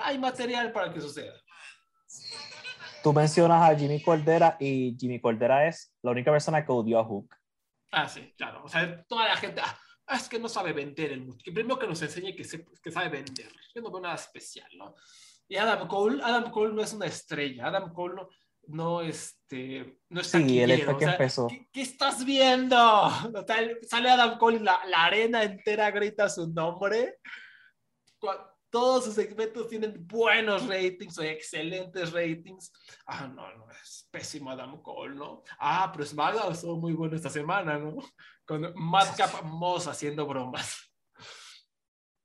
[0.01, 1.35] hay material para que suceda.
[3.03, 7.05] Tú mencionas a Jimmy Cordera y Jimmy Cordera es la única persona que odió a
[7.05, 7.35] Hook.
[7.93, 8.65] Ah, sí, claro.
[8.65, 9.79] O sea, toda la gente, ah,
[10.17, 12.45] es que no sabe vender el Que primero que nos enseñe que,
[12.83, 13.51] que sabe vender.
[13.75, 14.95] Yo no veo nada especial, ¿no?
[15.49, 17.69] Y Adam Cole, Adam Cole no es una estrella.
[17.69, 18.29] Adam Cole no,
[18.69, 21.49] no, este, no está sí, él fue que empezó.
[21.73, 22.77] ¿qué, estás viendo?
[23.89, 27.19] Sale Adam Cole y la, la, arena entera grita su nombre.
[28.71, 32.71] Todos sus segmentos tienen buenos ratings o excelentes ratings.
[33.07, 35.43] Ah, no, no, es pésimo Adam Cole, ¿no?
[35.59, 37.97] Ah, pero SmackDown estuvo muy bueno esta semana, ¿no?
[38.47, 40.93] Con Madcap Moss haciendo bromas.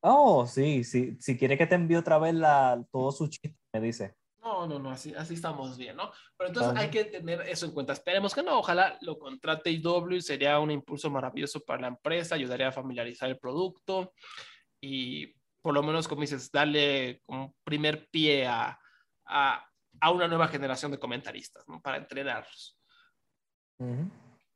[0.01, 1.15] Oh, sí, sí.
[1.21, 4.17] Si quiere que te envíe otra vez la, todo su chiste, me dice.
[4.43, 6.11] No, no, no, así, así estamos bien, ¿no?
[6.35, 7.93] Pero entonces hay que tener eso en cuenta.
[7.93, 12.67] Esperemos que no, ojalá lo contrate IW, sería un impulso maravilloso para la empresa, ayudaría
[12.67, 14.13] a familiarizar el producto
[14.81, 18.77] y por lo menos, como dices, darle un primer pie a,
[19.25, 19.65] a,
[20.01, 21.81] a una nueva generación de comentaristas, ¿no?
[21.81, 22.77] Para entrenarlos.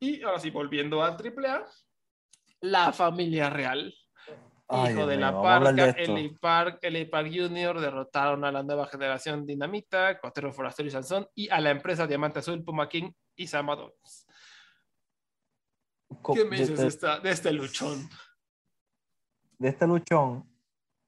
[0.02, 1.65] Y ahora sí, volviendo a AAA,
[2.60, 3.93] la familia real
[4.70, 7.80] hijo de la Parca, Eli Park, Eli Park Jr.
[7.80, 12.40] derrotaron a la nueva generación Dinamita, Cotero Forastero y Sansón, y a la empresa Diamante
[12.40, 14.28] Azul, Puma King y Samadones.
[16.34, 18.10] ¿Qué me dices de, esta, de este luchón?
[19.58, 20.50] De este luchón,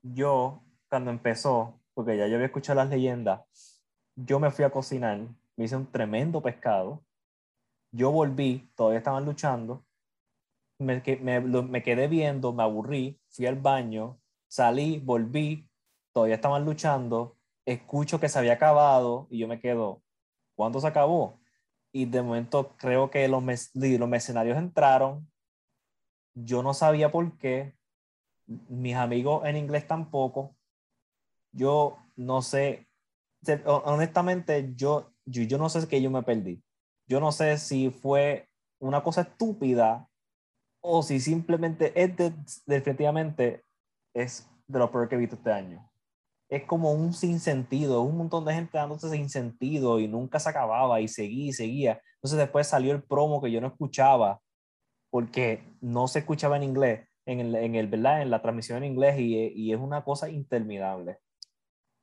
[0.02, 3.84] yo, cuando empezó, porque ya yo había escuchado las leyendas.
[4.16, 5.20] Yo me fui a cocinar,
[5.56, 7.04] me hice un tremendo pescado.
[7.92, 9.86] Yo volví, todavía estaban luchando.
[10.80, 15.70] Me, me, quedé viendo, me aburrí, fui al baño, salí, volví,
[16.14, 17.38] todavía estaban luchando.
[17.66, 20.02] Escucho que se había acabado y yo me quedo,
[20.56, 21.40] ¿cuándo se acabó?
[21.92, 25.30] Y de momento creo que los, los mercenarios entraron.
[26.34, 27.76] Yo no sabía por qué.
[28.48, 30.56] Mis amigos en inglés tampoco
[31.52, 32.88] yo no sé,
[33.66, 36.64] honestamente, yo, yo, no sé qué yo me perdí.
[37.08, 40.09] Yo no sé si fue una cosa estúpida
[40.82, 42.12] o si simplemente es
[42.66, 43.64] definitivamente
[44.14, 45.90] es de lo peor que he visto este año.
[46.50, 51.00] Es como un sinsentido, un montón de gente dándose sin sentido y nunca se acababa
[51.02, 52.02] y seguía y seguía.
[52.16, 54.42] Entonces después salió el promo que yo no escuchaba
[55.12, 58.22] porque no se escuchaba en inglés, en el, en el ¿verdad?
[58.22, 61.20] En la transmisión en inglés y, y es una cosa interminable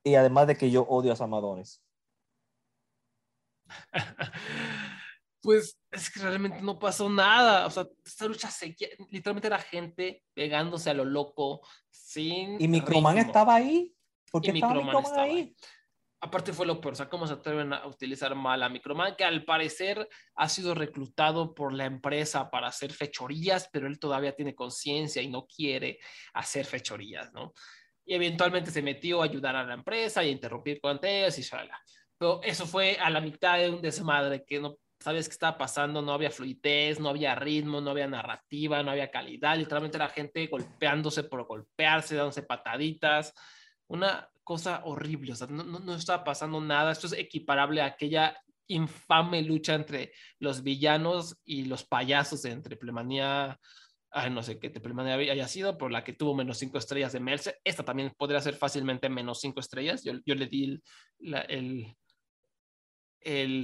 [0.07, 1.83] y además de que yo odio a Samadones.
[5.47, 7.65] pues es que realmente no pasó nada.
[7.67, 12.59] O sea, esta lucha seguía, literalmente era gente pegándose a lo loco, sin.
[12.59, 13.95] ¿Y Microman estaba ahí?
[14.29, 15.55] ¿Por qué estaba Microman, ahí?
[16.19, 19.23] Aparte fue lo peor, o sea, cómo se atreven a utilizar mal a Microman, que
[19.23, 24.53] al parecer ha sido reclutado por la empresa para hacer fechorías, pero él todavía tiene
[24.53, 25.99] conciencia y no quiere
[26.33, 27.53] hacer fechorías, ¿no?
[28.05, 31.79] y eventualmente se metió a ayudar a la empresa y a interrumpir ellos y shala.
[32.17, 36.01] Pero eso fue a la mitad de un desmadre que no sabías qué estaba pasando,
[36.01, 40.47] no había fluidez, no había ritmo, no había narrativa, no había calidad, literalmente la gente
[40.47, 43.33] golpeándose por golpearse, dándose pataditas,
[43.87, 47.85] una cosa horrible, o sea, no, no, no estaba pasando nada, esto es equiparable a
[47.85, 48.35] aquella
[48.67, 53.59] infame lucha entre los villanos y los payasos de entre Plemanía
[54.31, 57.59] no sé qué Triple haya sido, por la que tuvo menos 5 estrellas de Mercer.
[57.63, 60.03] Esta también podría ser fácilmente menos 5 estrellas.
[60.03, 60.81] Yo, yo, le di
[61.19, 61.95] el,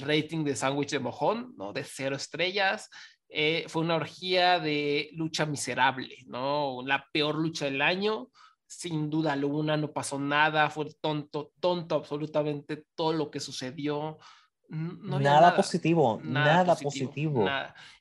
[0.01, 1.73] rating de sándwich de mojón, ¿no?
[1.73, 2.89] De 0 estrellas.
[3.29, 6.81] Eh, fue una orgía de lucha miserable, ¿no?
[6.85, 8.29] La peor lucha del año.
[8.67, 14.17] Sin duda alguna, no pasó nada, fue tonto, tonto absolutamente todo lo que sucedió
[14.69, 17.47] nada, positivo, nada, positivo.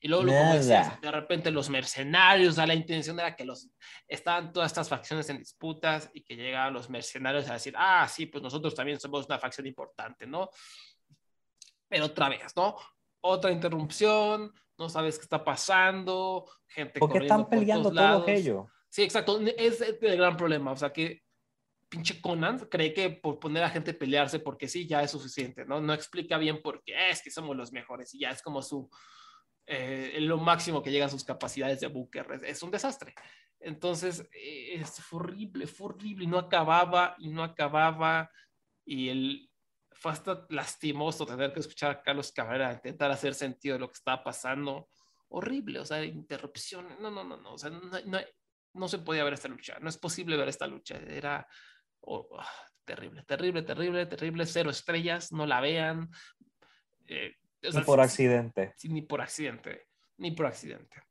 [0.00, 3.68] Y luego, como decías, de repente los mercenarios, la intención era que los
[4.08, 8.26] estaban todas estas facciones en disputas y que llegaban los mercenarios a decir, ah, sí,
[8.26, 10.48] pues nosotros también somos una facción importante, ¿no?
[11.92, 12.74] Pero otra vez, ¿no?
[13.20, 16.98] Otra interrupción, no sabes qué está pasando, gente.
[16.98, 18.66] ¿Por qué están peleando todo ello?
[18.88, 21.22] Sí, exacto, es el gran problema, o sea que
[21.90, 25.66] pinche Conan cree que por poner a gente a pelearse porque sí, ya es suficiente,
[25.66, 25.82] ¿no?
[25.82, 28.88] No explica bien por qué es que somos los mejores y ya es como su,
[29.66, 33.14] eh, lo máximo que llegan sus capacidades de Booker, es, un desastre.
[33.60, 38.30] Entonces, eh, es horrible, fue horrible y no acababa y no acababa
[38.86, 39.51] y el,
[40.02, 43.94] fue hasta lastimoso tener que escuchar a Carlos Cabrera intentar hacer sentido de lo que
[43.94, 44.88] estaba pasando.
[45.28, 48.18] Horrible, o sea, interrupciones, no, no, no, no, o sea, no, no,
[48.74, 51.46] no se podía ver esta lucha, no es posible ver esta lucha, era
[52.04, 52.26] Oh,
[52.84, 54.46] terrible, terrible, terrible, terrible.
[54.46, 56.10] Cero estrellas, no la vean.
[57.06, 58.74] Eh, ni por accidente.
[58.84, 59.86] ni por accidente,
[60.18, 61.02] ni por accidente.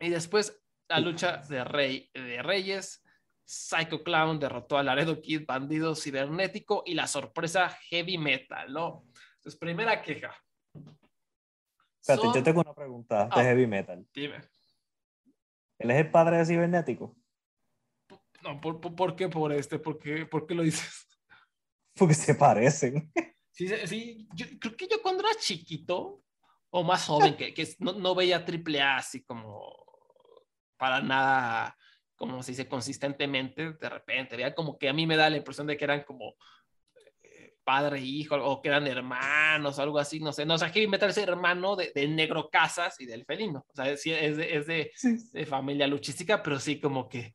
[0.00, 3.02] Y después la lucha de, rey, de Reyes.
[3.44, 9.04] Psycho Clown derrotó a Laredo Kid, Bandido Cibernético y la sorpresa Heavy Metal, ¿no?
[9.36, 10.34] Entonces, primera queja.
[12.00, 14.06] Espérate, yo tengo una pregunta de ah, Heavy Metal.
[14.12, 14.36] Dime.
[15.78, 17.16] ¿Él es el padre de Cibernético?
[18.42, 19.78] No, ¿por, por, qué por este?
[19.78, 21.08] ¿Por qué, ¿Por qué lo dices?
[21.94, 23.12] Porque se parecen.
[23.50, 26.22] Sí, sí, yo creo que yo cuando era chiquito
[26.70, 29.72] o más joven, que, que no, no, veía triple A así como
[30.76, 31.76] para nada,
[32.26, 35.66] como se dice, consistentemente, de repente, veía como que a mí me da la impresión
[35.66, 36.34] de que eran como
[37.22, 40.58] eh, padre e hijo, o que eran hermanos, o algo así, no sé, no, o
[40.58, 44.36] sea, que meterse hermano de, de, Negro Casas y del felino, o sea, es, es,
[44.36, 44.90] de, es de,
[45.32, 47.34] de familia luchística, pero sí como que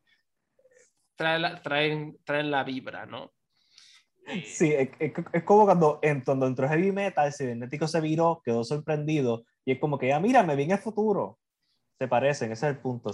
[1.16, 3.34] traen, traen la vibra, ¿no?
[4.46, 4.90] Sí, es,
[5.44, 9.98] como cuando, en, cuando entró Heavy Metal, cibernético se viró, quedó sorprendido y es como
[9.98, 11.40] que, ya mira, me vi en el futuro.
[11.98, 13.12] Se parecen, ese es el punto.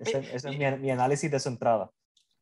[0.00, 1.90] Ese, es mi, mi, análisis de su entrada.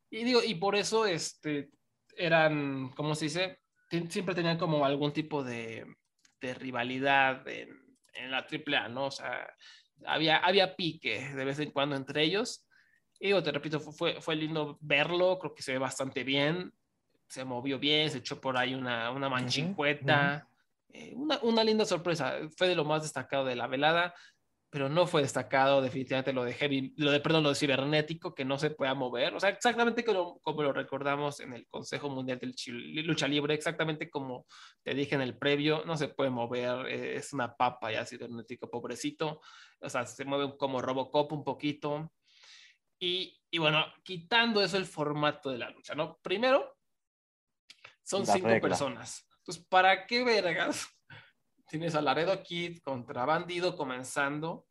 [0.09, 1.69] Y digo, y por eso este,
[2.15, 3.59] eran, ¿cómo se dice?
[4.09, 5.85] Siempre tenían como algún tipo de,
[6.41, 7.69] de rivalidad en,
[8.13, 9.05] en la AAA, ¿no?
[9.05, 9.47] O sea,
[10.05, 12.65] había, había pique de vez en cuando entre ellos
[13.19, 16.73] y digo, te repito, fue, fue lindo verlo, creo que se ve bastante bien,
[17.27, 20.47] se movió bien, se echó por ahí una, una manchicueta,
[20.89, 24.13] eh, una, una, linda sorpresa, fue de lo más destacado de la velada,
[24.75, 28.43] pero no fue destacado definitivamente lo de heavy, lo de, perdón, lo de cibernético, que
[28.43, 32.39] no se pueda mover, o sea, exactamente como, como lo recordamos en el Consejo Mundial
[32.39, 34.45] de Lucha Libre, exactamente como
[34.83, 38.69] te dije en el previo, no se puede mover, eh, es una papa ya cibernético,
[38.69, 39.39] pobrecito,
[39.79, 42.11] o sea, se mueve como Robocop un poquito,
[42.99, 46.19] y, y bueno, quitando eso el formato de la lucha, ¿no?
[46.21, 46.75] Primero,
[48.03, 50.85] son cinco personas, entonces, ¿para qué vergas?
[51.67, 54.65] Tienes a Laredo Kid contra Bandido comenzando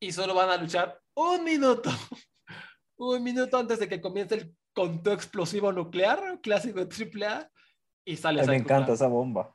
[0.00, 1.90] y solo van a luchar un minuto.
[2.98, 7.50] un minuto antes de que comience el conteo explosivo nuclear, clásico de AAA,
[8.04, 9.54] y sale Me encanta esa bomba.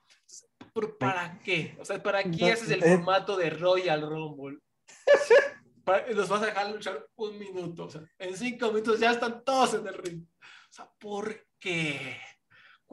[1.00, 1.78] ¿Para qué?
[1.80, 4.60] O sea, ¿para qué haces el formato de Royal Rumble?
[6.16, 7.86] los vas a dejar luchar un minuto.
[7.86, 10.24] O sea, en cinco minutos ya están todos en el ring.
[10.24, 12.18] O sea, ¿por qué?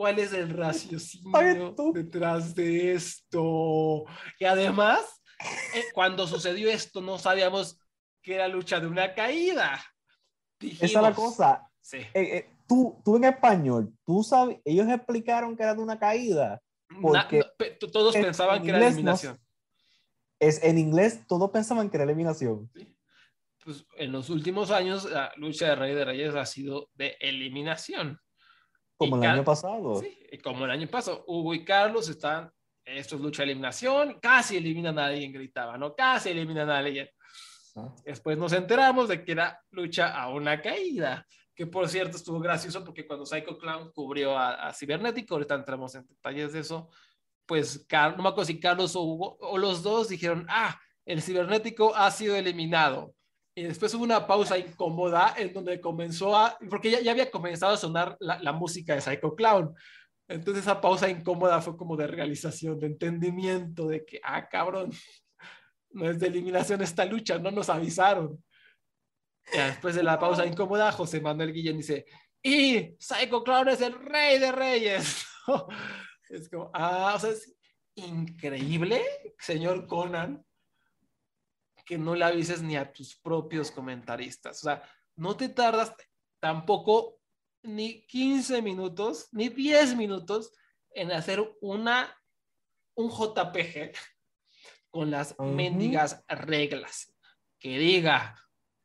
[0.01, 4.07] ¿Cuál es el raciocinio detrás de esto?
[4.39, 5.23] Y además,
[5.75, 7.79] eh, cuando sucedió esto, no sabíamos
[8.23, 9.79] que era lucha de una caída.
[10.59, 11.71] Esa es la cosa.
[11.83, 11.99] Sí.
[11.99, 16.63] Eh, eh, tú, tú en español, tú sabes, ellos explicaron que era de una caída.
[17.03, 17.45] Porque
[17.93, 19.39] todos pensaban que era eliminación.
[20.39, 22.71] es, en inglés, todos pensaban que era eliminación.
[23.63, 28.19] Pues en los últimos años, la lucha de Rey de Reyes ha sido de eliminación.
[29.01, 29.97] Como el año pasado.
[29.97, 31.25] Sí, como el año pasado.
[31.27, 32.53] Hugo y Carlos están,
[32.85, 35.95] esto es lucha de eliminación, casi eliminan a alguien, gritaba, ¿no?
[35.95, 37.09] Casi eliminan a alguien.
[37.77, 37.95] Ah.
[38.05, 42.85] Después nos enteramos de que era lucha a una caída, que por cierto estuvo gracioso
[42.85, 46.91] porque cuando Psycho Clown cubrió a, Cibernético, ahorita entramos en detalles de eso,
[47.47, 51.97] pues no me acuerdo si Carlos o Hugo, o los dos dijeron, ah, el Cibernético
[51.97, 53.15] ha sido eliminado.
[53.55, 57.75] Y después hubo una pausa incómoda en donde comenzó a, porque ya, ya había comenzado
[57.75, 59.75] a sonar la, la, música de Psycho Clown.
[60.29, 64.93] Entonces esa pausa incómoda fue como de realización, de entendimiento, de que, ah, cabrón,
[65.91, 68.43] no es de eliminación esta lucha, no nos avisaron.
[69.53, 72.07] Y después de la pausa incómoda, José Manuel Guillén dice,
[72.43, 75.27] y Psycho Clown es el rey de reyes.
[76.31, 77.53] es como, ah, o sea, es
[77.97, 79.03] increíble,
[79.39, 80.45] señor Conan,
[81.91, 84.61] que no le avises ni a tus propios comentaristas.
[84.61, 84.81] O sea,
[85.17, 85.93] no te tardas
[86.39, 87.19] tampoco
[87.65, 90.53] ni 15 minutos, ni 10 minutos
[90.93, 92.17] en hacer una,
[92.95, 93.91] un JPG
[94.91, 97.13] con las mendigas reglas.
[97.59, 98.37] Que diga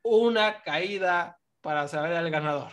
[0.01, 2.72] una caída para saber al ganador.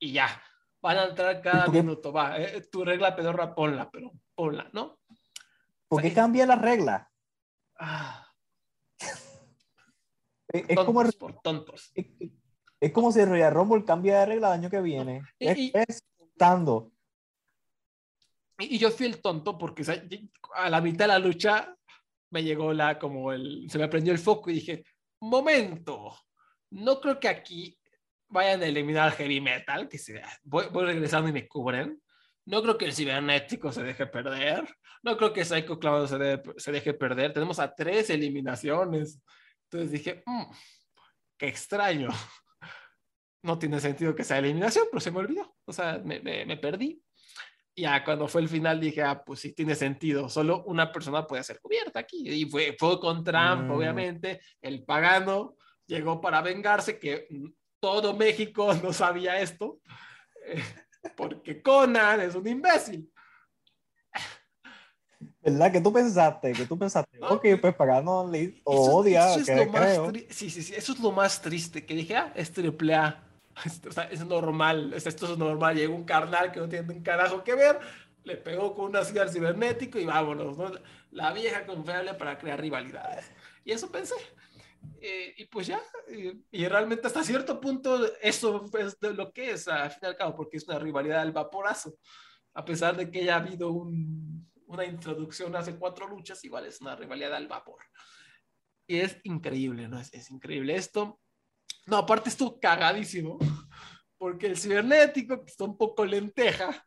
[0.00, 0.42] Y ya,
[0.80, 2.12] van a entrar cada minuto.
[2.12, 4.98] Va, eh, tu regla pedorra, ponla, pero ponla, ¿no?
[5.86, 7.08] ¿Por qué cambia la regla?
[7.78, 8.22] Ah
[10.52, 11.92] es, como, por tontos.
[12.80, 15.22] Es, como si Royal Rumble cambia de regla el año que viene.
[15.38, 16.02] Y, es,
[18.58, 19.84] Y, yo fui el tonto porque
[20.54, 21.76] a la mitad de la lucha
[22.30, 24.84] me llegó la, como el, se me prendió el foco y dije,
[25.20, 26.16] momento,
[26.70, 27.78] no creo que aquí
[28.28, 32.02] vayan a eliminar al heavy metal, que se, voy, voy regresando y me cubren.
[32.44, 34.66] No creo que el cibernético se deje perder.
[35.02, 37.32] No creo que Psycho Clown se, se deje perder.
[37.32, 39.20] Tenemos a tres eliminaciones.
[39.72, 40.44] Entonces dije, mm,
[41.38, 42.08] qué extraño.
[43.44, 45.56] No tiene sentido que sea eliminación, pero se me olvidó.
[45.64, 47.02] O sea, me, me, perdí.
[47.74, 50.28] Y ya cuando fue el final dije, ah, pues sí tiene sentido.
[50.28, 52.22] Solo una persona puede ser cubierta aquí.
[52.28, 53.70] Y fue, fue con Trump, mm.
[53.72, 54.40] obviamente.
[54.60, 55.56] El pagano
[55.88, 57.26] llegó para vengarse, que
[57.80, 59.80] todo México no sabía esto.
[61.16, 63.11] Porque Conan es un imbécil.
[65.42, 65.72] ¿Verdad?
[65.72, 66.52] que tú pensaste?
[66.52, 67.18] que tú pensaste?
[67.20, 68.30] ok, pues pagando
[68.64, 69.34] o odia.
[69.34, 69.98] Eso es lo más
[70.28, 71.84] sí, sí, sí, eso es lo más triste.
[71.84, 73.24] Que dije, ah, es triple A.
[73.88, 74.92] O sea, es normal.
[74.94, 75.76] Esto es normal.
[75.76, 77.78] Llega un carnal que no tiene un carajo que ver.
[78.24, 80.56] Le pegó con una silla al cibernético y vámonos.
[80.56, 80.70] ¿no?
[81.10, 83.30] La vieja confiable para crear rivalidades.
[83.64, 84.14] Y eso pensé.
[85.00, 85.80] Eh, y pues ya,
[86.50, 90.36] y, realmente hasta cierto punto eso es lo que es, al fin y al cabo,
[90.36, 91.96] porque es una rivalidad del vaporazo,
[92.54, 96.96] a pesar de que haya habido un, una introducción hace cuatro luchas, igual es una
[96.96, 97.82] rivalidad al vapor.
[98.86, 100.00] Y es increíble, ¿no?
[100.00, 101.20] Es, increíble esto.
[101.86, 103.38] No, aparte estuvo cagadísimo,
[104.18, 106.84] porque el cibernético, que está un poco lenteja,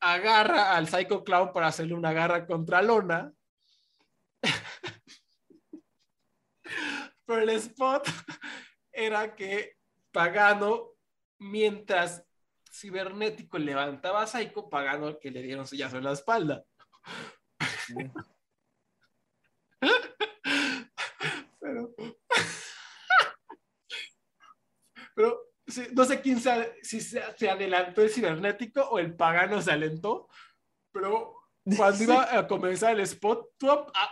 [0.00, 3.32] agarra al Psycho Clown para hacerle una garra contra Lona.
[7.24, 8.08] Pero el spot
[8.90, 9.76] era que
[10.10, 10.90] Pagano,
[11.38, 12.24] mientras
[12.82, 16.64] cibernético levantaba a Psycho pagando que le dieron sillazo en la espalda.
[21.60, 21.94] pero,
[25.14, 25.40] pero
[25.92, 30.28] no sé quién se, si se, adelantó el cibernético o el pagano se alentó,
[30.92, 31.36] pero
[31.76, 33.46] cuando iba a comenzar el spot,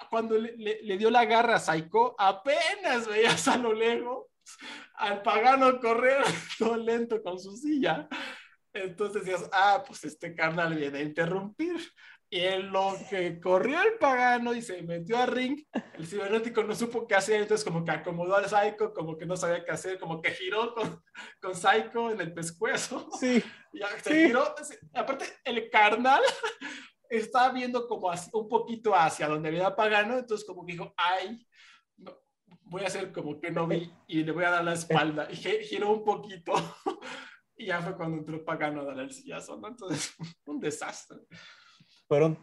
[0.08, 4.26] cuando le, le, dio la garra a Psycho, apenas veías a lo lejos
[4.94, 6.22] al pagano correr
[6.58, 8.08] todo lento con su silla.
[8.72, 11.76] Entonces decías, ah, pues este carnal viene a interrumpir.
[12.32, 15.64] Y en lo que corrió el pagano y se metió a ring,
[15.94, 19.36] el cibernético no supo qué hacer, entonces como que acomodó al Psycho, como que no
[19.36, 21.02] sabía qué hacer, como que giró con,
[21.42, 23.08] con Psycho en el pescuezo.
[23.18, 23.42] Sí.
[23.72, 24.52] Y se giró.
[24.94, 26.20] Aparte, el carnal
[27.08, 31.46] estaba viendo como un poquito hacia donde había pagano, entonces como que dijo, ay,
[32.62, 35.28] voy a hacer como que no vi y le voy a dar la espalda.
[35.30, 36.52] Y giró un poquito.
[37.60, 39.68] y ya fue cuando entró pagano a darle el sillazo, ¿no?
[39.68, 40.14] Entonces,
[40.46, 41.18] un desastre
[42.10, 42.36] fueron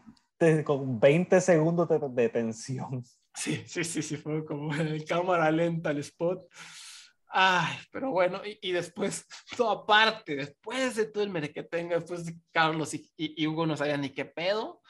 [0.63, 3.03] con 20 segundos de, tensión.
[3.33, 6.47] Sí, sí, sí, sí, fue como en cámara lenta el spot.
[7.27, 12.37] Ay, pero bueno, y, después, todo aparte, después de todo el que tenga, después de
[12.51, 14.81] Carlos y, Hugo no sabían ni qué pedo,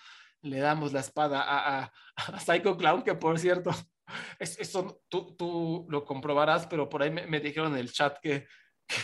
[0.41, 3.71] le damos la espada a, a, Psycho Clown, que por cierto,
[4.39, 8.45] eso tú, tú, lo comprobarás, pero por ahí me, dijeron en el chat que,
[8.87, 8.95] que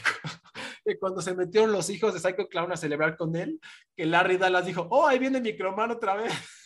[0.99, 3.59] cuando se metieron los hijos de Psycho Clown a celebrar con él,
[3.95, 6.33] que Larry Dallas dijo, oh, ahí viene Microman otra vez.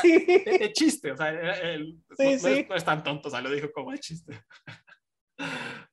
[0.00, 0.24] Sí.
[0.46, 3.92] De, chiste, o sea, él, sí, no, Es, tan tonto, o sea, lo dijo como
[3.92, 4.42] de chiste.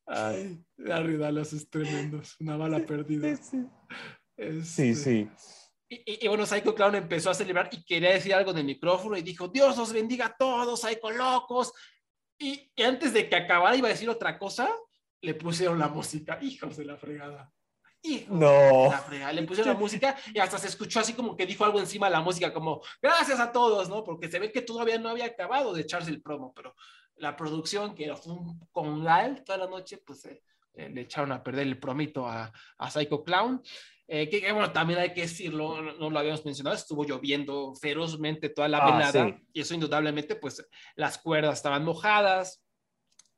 [0.06, 3.36] Ay, Larry Dallas es tremendo, es una bala perdida.
[3.36, 3.66] Sí,
[4.64, 4.96] sí.
[4.96, 5.30] sí,
[5.90, 9.50] Y, bueno, Psycho Clown empezó a celebrar y quería decir algo de micrófono y dijo,
[9.50, 11.74] Dios los bendiga a todos, Psycho locos.
[12.40, 14.74] Y, y, antes de que acabara iba a decir otra cosa,
[15.26, 17.52] le pusieron la música, hijos de la fregada.
[18.04, 18.48] Hijos no.
[18.48, 19.34] de la fregada.
[19.34, 22.14] Le pusieron la música y hasta se escuchó así como que dijo algo encima de
[22.14, 24.04] la música, como gracias a todos, ¿no?
[24.04, 26.76] Porque se ve que todavía no había acabado de echarse el promo, pero
[27.16, 30.44] la producción, que fue un congal toda la noche, pues eh,
[30.76, 33.64] eh, le echaron a perder el promito a, a Psycho Clown.
[34.08, 38.68] Eh, que, bueno, también hay que decirlo, no, lo habíamos mencionado, estuvo lloviendo ferozmente toda
[38.68, 40.64] la ah, velada y eso indudablemente, pues
[40.96, 42.64] las cuerdas estaban mojadas,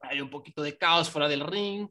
[0.02, 1.88] hay un poquito de caos fuera del ring,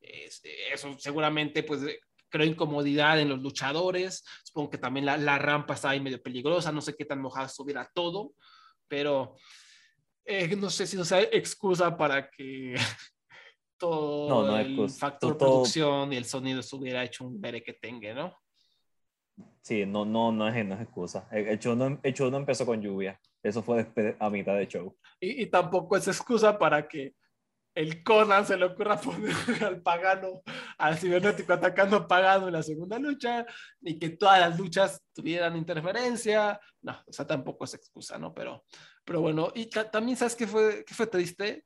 [0.00, 1.80] eso seguramente pues
[2.28, 6.72] creo incomodidad en los luchadores, supongo que también la, la, rampa está ahí medio peligrosa,
[6.72, 8.32] no sé qué tan mojada estuviera todo,
[8.88, 9.36] pero
[10.24, 12.74] eh, no sé si no sea excusa para que
[13.76, 18.36] todo el factor producción y el sonido estuviera hecho un bere que tenga, ¿no?
[19.60, 21.28] Sí, no, no, no, es, no es excusa.
[21.30, 23.20] El show, no, el show no empezó con lluvia.
[23.42, 23.86] Eso fue
[24.18, 24.96] a mitad de show.
[25.20, 27.14] Y, y, tampoco es excusa para que
[27.74, 30.42] el Conan se le ocurra poner al pagano,
[30.78, 33.46] al cibernético atacando pagano en la segunda lucha,
[33.80, 36.60] ni que todas las luchas tuvieran interferencia.
[36.82, 38.34] No, o sea, tampoco es excusa, ¿no?
[38.34, 38.64] Pero,
[39.04, 41.64] pero bueno, y también sabes qué fue, qué fue triste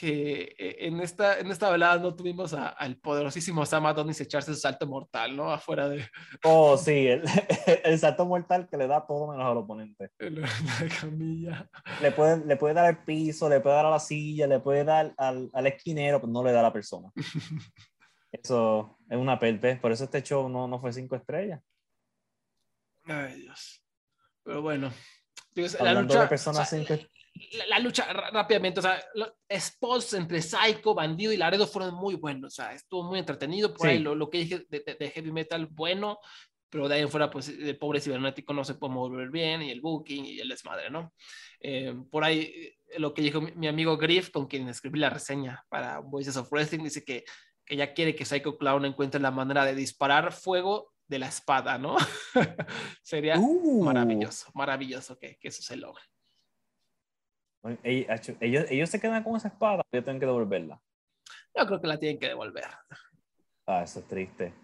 [0.00, 4.58] que eh, en esta, en esta velada no tuvimos al poderosísimo Sam Adonis echarse su
[4.58, 5.52] salto mortal, ¿no?
[5.52, 6.08] Afuera de...
[6.42, 7.22] Oh, sí, el,
[7.84, 10.10] el salto mortal que le da todo menos al oponente.
[10.18, 10.48] La
[10.98, 11.68] camilla.
[12.00, 14.84] Le puede, le puede dar al piso, le puede dar a la silla, le puede
[14.84, 17.12] dar al, al esquinero, pero no le da a la persona.
[18.32, 21.60] Eso es una pelpe, por eso este show no, no fue cinco estrellas.
[23.02, 23.84] Ay, Dios.
[24.44, 24.92] Pero bueno,
[25.80, 27.19] la lucha, de personas cinco estrellas
[27.68, 32.52] la, lucha rápidamente, o sea, los spots entre Psycho, Bandido y Laredo fueron muy buenos,
[32.52, 36.18] o sea, estuvo muy entretenido, por ahí lo, lo, que dije de, heavy metal, bueno,
[36.68, 39.70] pero de ahí en fuera, pues el pobre cibernético no se puede mover bien, y
[39.70, 41.12] el booking y el desmadre, ¿no?
[41.60, 45.64] Eh, por ahí eh, lo que dijo mi, amigo Griff, con quien escribí la reseña
[45.68, 47.24] para Voices of Wrestling, dice que,
[47.64, 51.76] que ya quiere que Psycho Clown encuentre la manera de disparar fuego de la espada,
[51.76, 51.96] ¿no?
[53.02, 53.84] Sería uh.
[53.84, 56.04] maravilloso, maravilloso que, que eso se logre.
[57.82, 60.80] Ellos, ellos se quedan con esa espada, ellos tienen que devolverla.
[61.54, 62.64] Yo creo que la tienen que devolver.
[63.66, 64.54] Ah, eso es triste.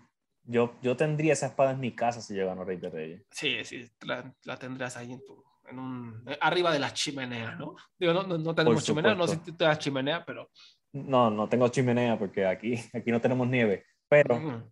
[0.44, 3.26] Yo, yo tendría esa espada en mi casa si llegan a Rey de Reyes.
[3.30, 7.74] Sí, sí, la, la tendrás ahí en tu, en un, arriba de la chimenea, ¿no?
[7.98, 10.50] Digo, no, no, tenemos chimenea, no sé si te das chimenea, pero...
[10.92, 14.70] No, no tengo chimenea porque aquí, aquí no tenemos nieve, pero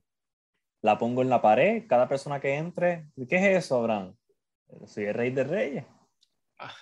[0.83, 4.15] la pongo en la pared, cada persona que entre, ¿qué es eso, Abraham?
[4.87, 5.85] Soy el rey de reyes.
[6.59, 6.73] Ah.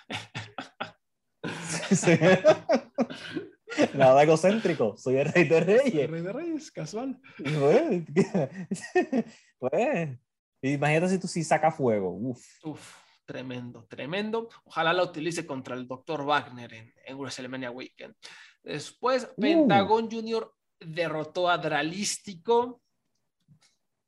[3.93, 5.95] Nada egocéntrico, soy el rey de reyes.
[5.95, 7.19] El rey de reyes, casual.
[7.37, 8.03] Pues,
[9.59, 10.19] pues,
[10.61, 12.11] imagínate si tú sí sacas fuego.
[12.11, 12.45] Uf.
[12.63, 14.49] Uf, tremendo, tremendo.
[14.65, 16.23] Ojalá la utilice contra el Dr.
[16.23, 18.15] Wagner en, en WrestleMania Weekend.
[18.61, 19.41] Después, uh.
[19.41, 22.82] Pentagon Junior derrotó a Dralístico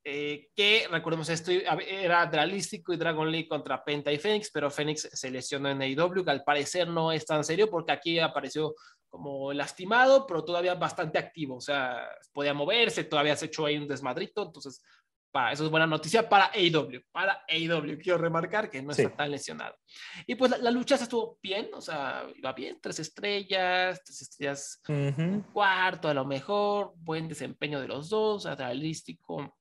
[0.07, 5.09] eh, que recordemos esto era Dralístico y Dragon League contra Penta y Fénix, pero Fénix
[5.11, 8.75] se lesionó en AEW, que al parecer no es tan serio porque aquí apareció
[9.09, 13.87] como lastimado, pero todavía bastante activo, o sea, podía moverse, todavía se echó ahí un
[13.87, 14.83] desmadrito, entonces
[15.31, 19.31] para, eso es buena noticia para AEW, para AEW, quiero remarcar que no está tan
[19.31, 19.75] lesionado.
[20.27, 24.81] Y pues la, lucha se estuvo bien, o sea, iba bien, tres estrellas, tres estrellas,
[24.87, 29.55] un cuarto a lo mejor, buen desempeño de los dos, realístico,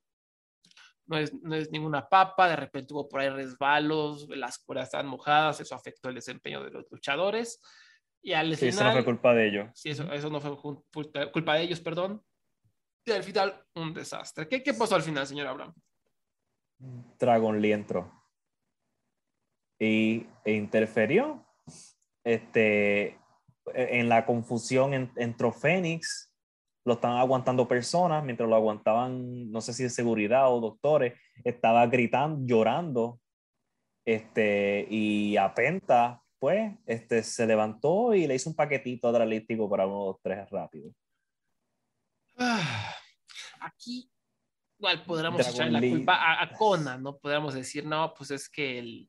[1.07, 5.07] no es, no es ninguna papa, de repente hubo por ahí resbalos, las cuerdas estaban
[5.07, 7.61] mojadas, eso afectó el desempeño de los luchadores.
[8.23, 9.71] Y al sí, eso no fue culpa de ellos.
[9.75, 10.57] Sí, eso, eso no fue
[11.31, 12.23] culpa de ellos, perdón
[13.05, 14.49] y al final un desastre.
[14.49, 15.75] ¿Qué, qué pasó al final, señor Abraham?
[17.19, 18.13] Dragon Lee entró
[19.79, 21.45] y e interferió
[22.25, 23.19] este,
[23.75, 26.33] en la confusión en, entró Fénix,
[26.85, 31.87] lo estaban aguantando personas, mientras lo aguantaban, no sé si de seguridad o doctores, estaba
[31.87, 33.21] gritando, llorando,
[34.05, 39.87] este, y a Penta, pues, este, se levantó y le hizo un paquetito adrenalístico para
[39.87, 40.93] uno, dos, tres rápido.
[42.37, 42.95] Ah,
[43.61, 44.11] aquí
[44.79, 47.17] igual podríamos echar la culpa a, Conan, ¿no?
[47.17, 49.09] Podríamos decir, no, pues es que el,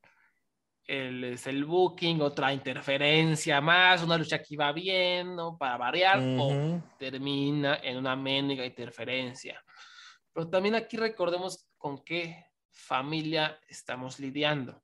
[0.86, 5.58] el, es el booking, otra interferencia más, una lucha que iba bien, ¿no?
[5.58, 9.64] Para variar, o termina en una mendiga interferencia.
[10.32, 14.84] Pero también aquí recordemos con qué familia estamos lidiando.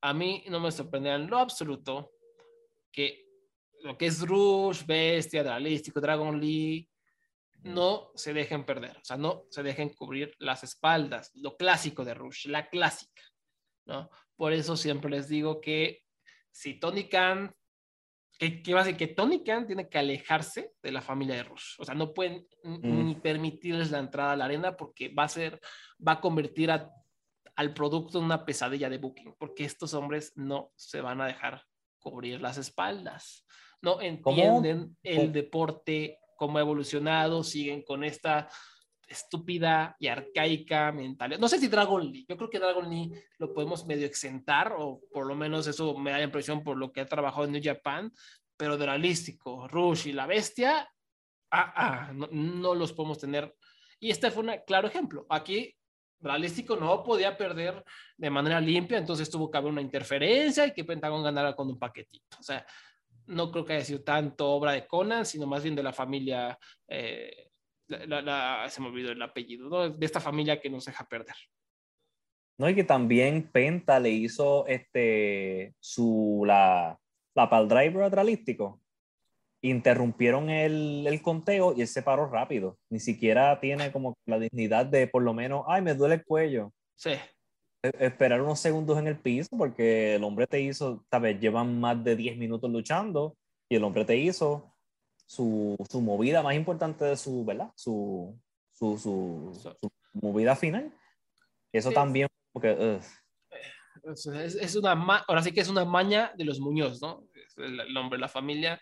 [0.00, 2.12] A mí no me sorprende en lo absoluto
[2.92, 3.26] que
[3.82, 6.88] lo que es Rush, Bestia, Dralístico, Dragon League,
[7.62, 12.14] no se dejen perder, o sea, no se dejen cubrir las espaldas, lo clásico de
[12.14, 13.22] Rush, la clásica,
[13.86, 14.10] ¿no?
[14.38, 16.04] Por eso siempre les digo que
[16.52, 17.52] si Tony Khan,
[18.38, 21.42] que, que va a decir que Tony Khan tiene que alejarse de la familia de
[21.42, 25.28] Rush, o sea, no pueden ni permitirles la entrada a la arena porque va a
[25.28, 25.60] ser,
[26.06, 31.00] va a convertir al producto en una pesadilla de booking, porque estos hombres no se
[31.00, 31.64] van a dejar
[31.98, 33.44] cubrir las espaldas,
[33.82, 38.48] no entienden el deporte cómo ha evolucionado, siguen con esta
[39.08, 41.40] estúpida y arcaica mentalidad.
[41.40, 45.00] No sé si Dragon Lee, yo creo que Dragon Lee lo podemos medio exentar, o
[45.12, 47.62] por lo menos eso me da la impresión por lo que ha trabajado en New
[47.64, 48.12] Japan,
[48.56, 50.88] pero Dralístico, Rush y la Bestia,
[51.50, 53.54] ah, ah, no, los podemos tener.
[54.00, 55.26] Y este fue un claro ejemplo.
[55.30, 55.74] Aquí
[56.18, 57.84] Dralístico no podía perder
[58.16, 61.78] de manera limpia, entonces tuvo que haber una interferencia y que Pentagon ganara con un
[61.78, 62.36] paquetito.
[62.38, 62.66] O sea,
[63.26, 66.58] no creo que haya sido tanto obra de Conan, sino más bien de la familia,
[66.88, 67.47] eh,
[67.88, 71.36] se me olvidó el apellido, de esta familia que nos deja perder.
[72.58, 76.98] No, y que también Penta le hizo este, su, la,
[77.34, 78.80] la pal driver atralístico.
[79.62, 82.76] Interrumpieron el, el, conteo y él se paró rápido.
[82.90, 86.72] Ni siquiera tiene como la dignidad de por lo menos, ay, me duele el cuello.
[86.96, 87.10] Sí.
[87.82, 92.02] E, esperar unos segundos en el piso porque el hombre te hizo, vez llevan más
[92.02, 93.36] de 10 minutos luchando
[93.68, 94.74] y el hombre te hizo
[95.28, 97.70] su, su movida más importante de su, ¿verdad?
[97.76, 98.40] Su,
[98.72, 100.92] su, su, movida final.
[101.70, 102.98] Eso también, porque...
[104.04, 104.92] Es, es, una,
[105.28, 107.28] ahora sí que es una maña de los Muñoz, ¿no?
[107.56, 108.80] El, nombre de la familia,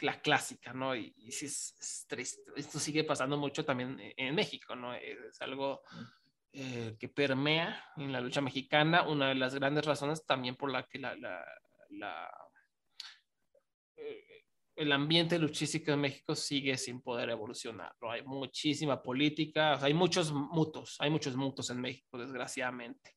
[0.00, 0.94] la clásica, ¿no?
[0.94, 2.42] Y, y sí es, triste.
[2.54, 4.92] Esto sigue pasando mucho también en México, ¿no?
[4.94, 5.82] Es algo
[6.52, 10.86] eh, que permea en la lucha mexicana, una de las grandes razones también por la
[10.86, 11.42] que la, la,
[11.90, 12.28] eh,
[14.76, 17.92] el ambiente luchístico en México sigue sin poder evolucionar.
[18.00, 18.10] ¿no?
[18.10, 23.12] Hay muchísima política, hay muchos mutos, hay muchos mutos en México, desgraciadamente.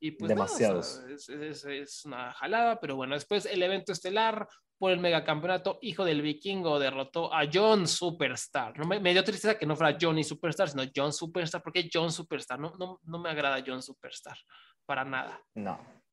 [0.00, 1.02] Y pues Demasiados.
[1.08, 4.46] es, es, una jalada, pero bueno, después el evento estelar
[4.78, 8.76] por el megacampeonato, hijo del vikingo derrotó a John Superstar.
[8.78, 12.58] No, me, dio tristeza que no fuera Johnny Superstar, sino John Superstar, porque John Superstar,
[12.58, 14.36] no, no, no me agrada John Superstar,
[14.84, 15.40] para nada.
[15.54, 16.03] No.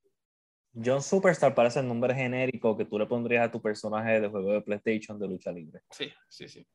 [0.73, 4.53] John Superstar parece el nombre genérico que tú le pondrías a tu personaje de juego
[4.53, 5.81] de PlayStation de lucha libre.
[5.89, 6.65] Sí, sí, sí.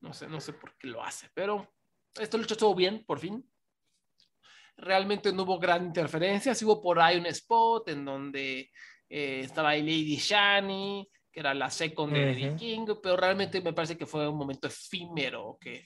[0.00, 1.74] No sé, no sé por qué lo hace, pero
[2.18, 3.44] esta lucha estuvo bien, por fin.
[4.76, 8.70] Realmente no hubo gran interferencia, sí hubo por ahí un spot en donde
[9.08, 13.96] eh, estaba ahí Lady Shani, que era la second de King, pero realmente me parece
[13.96, 15.84] que fue un momento efímero que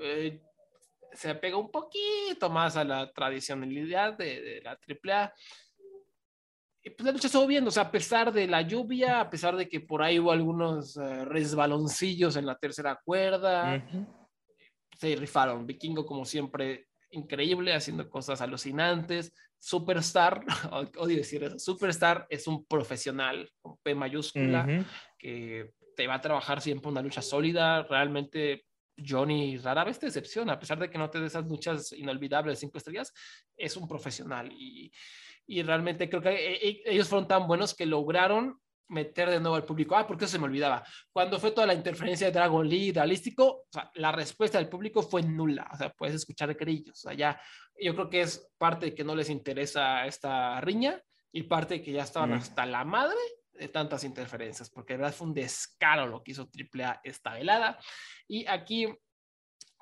[0.00, 0.40] eh,
[1.12, 5.32] se apega un poquito más a la tradicionalidad de, de la AAA.
[6.86, 9.56] Y pues la lucha estuvo bien, o sea, a pesar de la lluvia, a pesar
[9.56, 13.84] de que por ahí hubo algunos uh, resbaloncillos en la tercera cuerda,
[14.96, 15.66] se rifaron.
[15.66, 19.32] Vikingo, como siempre, increíble, haciendo cosas alucinantes.
[19.58, 20.44] Superstar,
[20.98, 24.86] odio decir eso, Superstar es un profesional con P mayúscula
[25.18, 27.82] que te va a trabajar siempre una lucha sólida.
[27.82, 28.64] Realmente
[28.96, 32.52] Johnny rara vez te decepciona, a pesar de que no te dé esas luchas inolvidables
[32.52, 33.12] de cinco estrellas,
[33.56, 34.92] es un profesional y,
[35.46, 39.56] y realmente creo que e, e, ellos fueron tan buenos que lograron meter de nuevo
[39.56, 39.96] al público.
[39.96, 40.84] Ah, porque se me olvidaba.
[41.12, 45.68] Cuando fue toda la interferencia de Dragon Lee, realístico, la respuesta del público fue nula.
[45.72, 46.98] O sea, puedes escuchar grillos.
[46.98, 47.40] O sea, ya,
[47.80, 51.00] yo creo que es parte de que no les interesa esta riña
[51.32, 53.18] y parte de que ya estaban hasta la madre
[53.52, 57.78] de tantas interferencias, porque de verdad fue un descaro lo que hizo AAA esta velada.
[58.28, 58.86] Y aquí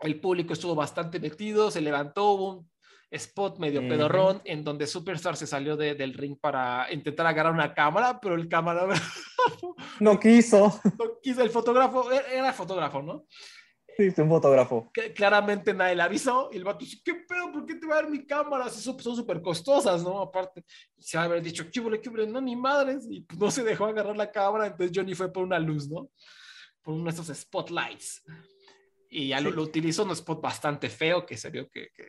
[0.01, 2.71] el público estuvo bastante metido, se levantó, un
[3.15, 8.19] spot medio pedorrón en donde Superstar se salió del ring para intentar agarrar una cámara,
[8.21, 8.87] pero el cámara
[10.01, 10.81] no quiso.
[10.99, 13.27] No quiso, el fotógrafo, e-, era fotógrafo, ¿no?
[13.97, 14.91] Sí, un fotógrafo.
[14.93, 17.53] Que, claramente nadie le avisó y el vato dice, ¿qué pedo?
[17.53, 18.69] ¿Por qué te va a dar mi cámara?
[18.69, 20.21] son súper costosas, ¿no?
[20.21, 20.65] Aparte,
[20.99, 23.07] se va a haber dicho, qué qué no, ni madres.
[23.09, 26.11] Y pues, no se dejó agarrar la cámara, entonces Johnny fue por una luz, ¿no?
[26.83, 28.25] Por uno de esos spotlights.
[29.09, 32.05] Y ya lo, lo, utilizó un spot bastante feo que se vio que, que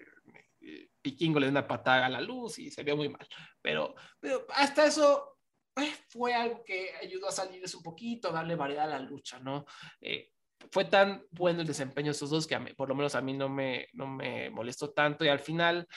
[1.06, 3.28] Piquingo le dio una patada a la luz y se vio muy mal.
[3.62, 5.38] Pero, pero hasta eso
[5.76, 9.39] eh, fue algo que ayudó a salirles un poquito, a darle variedad a la lucha,
[9.39, 9.66] ¿no?
[10.01, 10.32] Eh,
[10.72, 13.47] fue tan bueno el desempeño de estos dos que por lo menos a mí no
[13.49, 15.88] me, no me molestó tanto y al final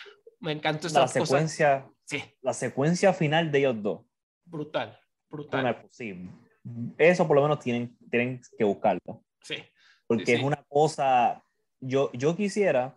[0.40, 2.22] me encantó esta la secuencia sí.
[2.42, 4.00] la secuencia final de ellos dos.
[4.44, 4.98] Brutal
[5.28, 5.86] brutal.
[5.90, 6.28] Sí,
[6.96, 9.24] eso por lo menos tienen, tienen que buscarlo.
[9.42, 9.56] Sí.
[10.06, 11.42] Porque es una cosa
[11.80, 12.94] yo, yo quisiera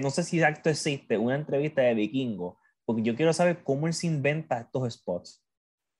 [0.00, 3.94] no sé si acto existe, una entrevista de Vikingo, porque yo quiero saber cómo él
[3.94, 5.42] se inventa estos spots.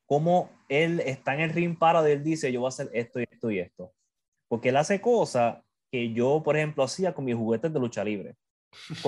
[0.07, 3.25] Cómo él está en el ring para él dice, yo voy a hacer esto y
[3.31, 3.95] esto y esto.
[4.49, 8.37] Porque él hace cosas que yo, por ejemplo, hacía con mis juguetes de lucha libre.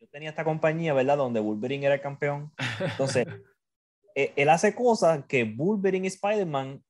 [0.00, 1.16] yo tenía esta compañía, ¿verdad?
[1.16, 2.52] Donde Wolverine era el campeón.
[2.80, 3.26] Entonces,
[4.14, 6.84] e, él hace cosas que Wolverine y Spider-Man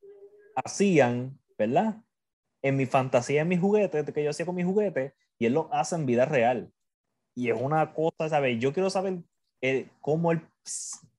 [0.57, 2.03] hacían, ¿verdad?
[2.63, 5.73] En mi fantasía, en mis juguetes, que yo hacía con mis juguetes, y él lo
[5.73, 6.74] hace en vida real.
[7.35, 8.61] Y es una cosa, ¿sabes?
[8.61, 9.19] Yo quiero saber
[9.61, 10.41] eh, cómo, el,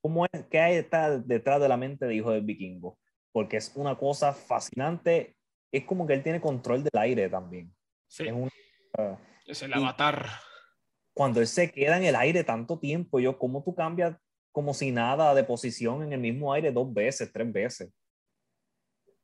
[0.00, 2.98] cómo es, qué hay detrás, de la mente de Hijo del Vikingo.
[3.32, 5.36] Porque es una cosa fascinante.
[5.70, 7.74] Es como que él tiene control del aire también.
[8.08, 8.26] Sí.
[9.46, 10.26] Es, el avatar.
[11.12, 14.16] Cuando él se queda en el aire tanto tiempo, yo, ¿cómo tú cambias
[14.52, 17.92] como si nada de posición en el mismo aire dos veces, tres veces?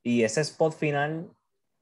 [0.03, 1.31] Y ese spot final,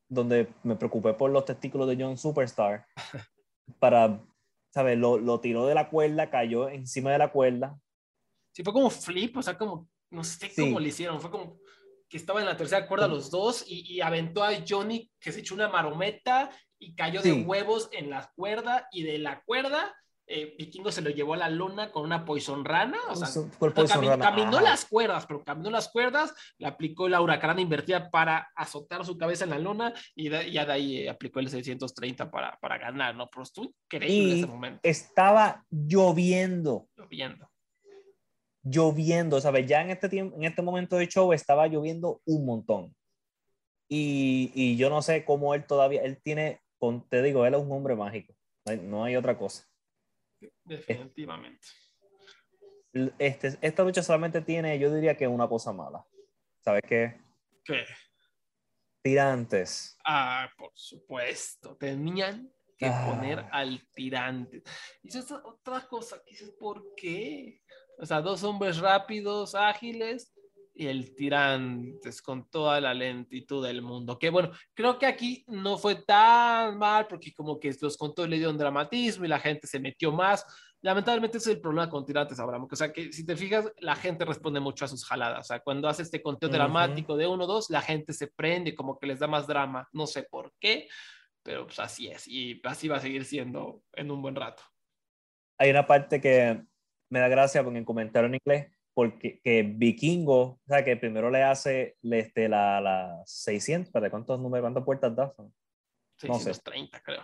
[0.07, 2.85] donde me preocupé por los testículos de John Superstar,
[3.79, 4.21] para
[4.73, 4.97] ¿sabes?
[4.97, 7.77] Lo, lo tiró de la cuerda, cayó encima de la cuerda.
[8.51, 11.59] Sí, fue como flip, o sea, como, no sé cómo le hicieron, fue como
[12.09, 15.39] que estaba en la tercera cuerda los dos y, y aventó a Johnny que se
[15.39, 19.95] echó una marometa y cayó de huevos en la cuerda y de la cuerda
[20.27, 23.27] eh, Vikingo se lo llevó a la luna con una poison rana, o sea,
[24.17, 29.17] caminó las cuerdas, pero caminó las cuerdas, le aplicó la huracana invertida para azotar su
[29.17, 33.15] cabeza en la luna y ya de ahí eh, aplicó el 630 para, para ganar,
[33.15, 33.29] ¿no?
[33.29, 34.79] Pero estuvo increíble en ese momento.
[34.83, 36.87] Estaba lloviendo.
[36.95, 37.49] Lloviendo.
[38.63, 39.67] Lloviendo, ¿sabes?
[39.67, 42.95] Ya en este, tiempo, en este momento de show estaba lloviendo un montón.
[43.89, 46.61] Y, y yo no sé cómo él todavía, él tiene,
[47.09, 48.33] te digo, él es un hombre mágico,
[48.83, 49.65] no hay otra cosa.
[50.63, 51.67] Definitivamente.
[53.17, 56.05] Este, esta lucha solamente tiene, yo diría que una cosa mala.
[56.59, 57.19] ¿Sabes qué?
[57.63, 57.85] ¿Qué?
[59.01, 59.97] Tirantes.
[60.05, 61.75] Ah, por supuesto.
[61.77, 63.05] Tenían que ah.
[63.07, 64.63] poner al tirante.
[65.01, 67.61] Y eso es otra cosa que dices, ¿por qué?
[67.97, 70.33] O sea, dos hombres rápidos, ágiles,
[70.73, 74.17] y el tirantes con toda la lentitud del mundo.
[74.17, 78.37] Que bueno, creo que aquí no fue tan mal porque como que los contó le
[78.37, 80.45] dieron dramatismo y la gente se metió más.
[80.81, 82.67] Lamentablemente ese es el problema con tirantes, Abraham.
[82.71, 85.41] O sea, que si te fijas, la gente responde mucho a sus jaladas.
[85.41, 88.97] O sea, cuando hace este conteo dramático de uno, dos, la gente se prende, como
[88.97, 89.87] que les da más drama.
[89.91, 90.87] No sé por qué,
[91.43, 92.27] pero pues así es.
[92.27, 94.63] Y así va a seguir siendo en un buen rato.
[95.59, 96.63] Hay una parte que
[97.09, 101.29] me da gracia porque en comentario en inglés porque que Vikingo, o sea, que primero
[101.29, 105.33] le hace este, la, la 600, ¿para cuántos números, cuántas puertas da?
[106.17, 107.21] 630, no creo.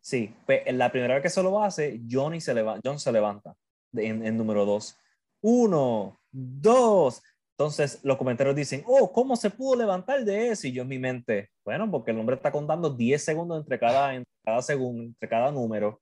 [0.00, 3.56] Sí, pues la primera vez que se lo hace, Johnny se levanta, John se levanta
[3.92, 4.98] en, en número 2.
[5.40, 7.22] Uno, dos.
[7.58, 10.66] Entonces los comentarios dicen, oh, ¿cómo se pudo levantar de eso?
[10.66, 14.14] Y yo en mi mente, bueno, porque el hombre está contando 10 segundos entre cada,
[14.14, 16.00] entre cada segundo, entre cada número.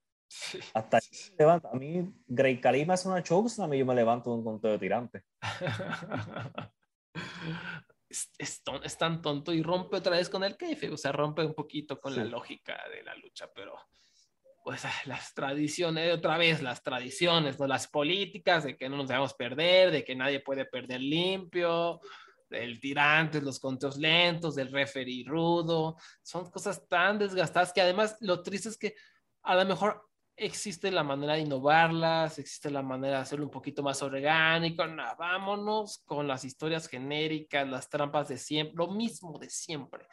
[0.73, 1.01] Hasta
[1.39, 1.71] levanta.
[1.73, 4.79] A mí, Grey Kalima es una chokeslam a mí yo me levanto un conteo de
[4.79, 5.23] tirante.
[8.09, 11.55] es, es, tan tonto y rompe otra vez con el keife, o sea, rompe un
[11.55, 13.77] poquito con la lógica de la lucha, pero
[14.63, 17.67] pues ah, las tradiciones, otra vez las tradiciones, ¿no?
[17.67, 22.01] las políticas de que no nos debemos perder, de que nadie puede perder limpio,
[22.49, 28.43] del tirante, los conteos lentos, del referee rudo, son cosas tan desgastadas que además lo
[28.43, 28.95] triste es que
[29.43, 33.83] a lo mejor existe la manera de innovarlas, existe la manera de hacerlo un poquito
[33.83, 34.85] más orgánico.
[35.19, 40.07] vámonos con las historias genéricas, las trampas de siempre, lo mismo de siempre.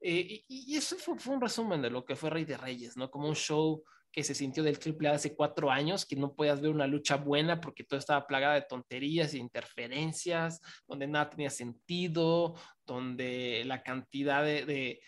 [0.00, 3.10] Eh, y, eso fue, un resumen de lo que fue Rey de Reyes, ¿no?
[3.10, 6.60] Como un show que se sintió del triple A hace cuatro años, que no podías
[6.60, 11.50] ver una lucha buena porque todo estaba plagada de tonterías e interferencias, donde nada tenía
[11.50, 12.54] sentido,
[12.86, 15.00] donde la cantidad de,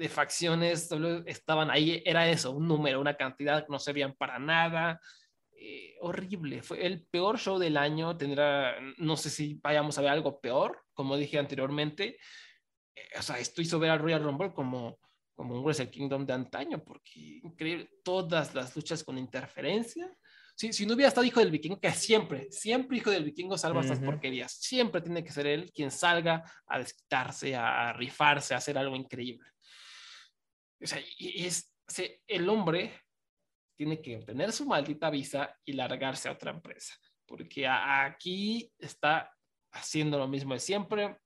[0.00, 0.88] de facciones
[1.26, 5.00] estaban ahí, era eso, un número, una cantidad que no servían para nada.
[5.52, 10.10] Eh, horrible, fue el peor show del año, tendrá, no sé si vayamos a ver
[10.10, 12.16] algo peor, como dije anteriormente,
[12.94, 14.98] eh, o sea, esto hizo ver al Royal Rumble como
[15.40, 20.14] como un Wrestle Kingdom de antaño, porque increíble, todas las luchas con interferencia.
[20.54, 23.80] Si, si no hubiera estado Hijo del Vikingo, que siempre, siempre Hijo del Vikingo salva
[23.80, 28.76] estas porquerías, siempre tiene que ser él quien salga a desquitarse, a, rifarse, a hacer
[28.76, 29.48] algo increíble.
[30.82, 31.74] O sea, es,
[32.26, 32.92] el hombre
[33.76, 36.94] tiene que obtener su maldita visa y largarse a otra empresa,
[37.26, 39.32] porque aquí está
[39.72, 41.18] haciendo lo mismo de siempre,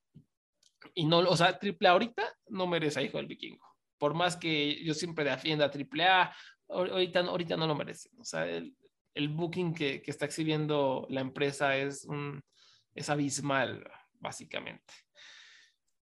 [0.95, 4.85] y no, o sea, triple ahorita no merece a Hijo del Vikingo por más que
[4.85, 6.35] yo siempre defienda AAA,
[6.69, 8.13] ahorita, ahorita no lo merecen.
[8.19, 8.77] O sea, el,
[9.15, 12.43] el booking que, que, está exhibiendo la empresa es, un,
[12.95, 13.91] es abismal,
[14.21, 14.93] básicamente.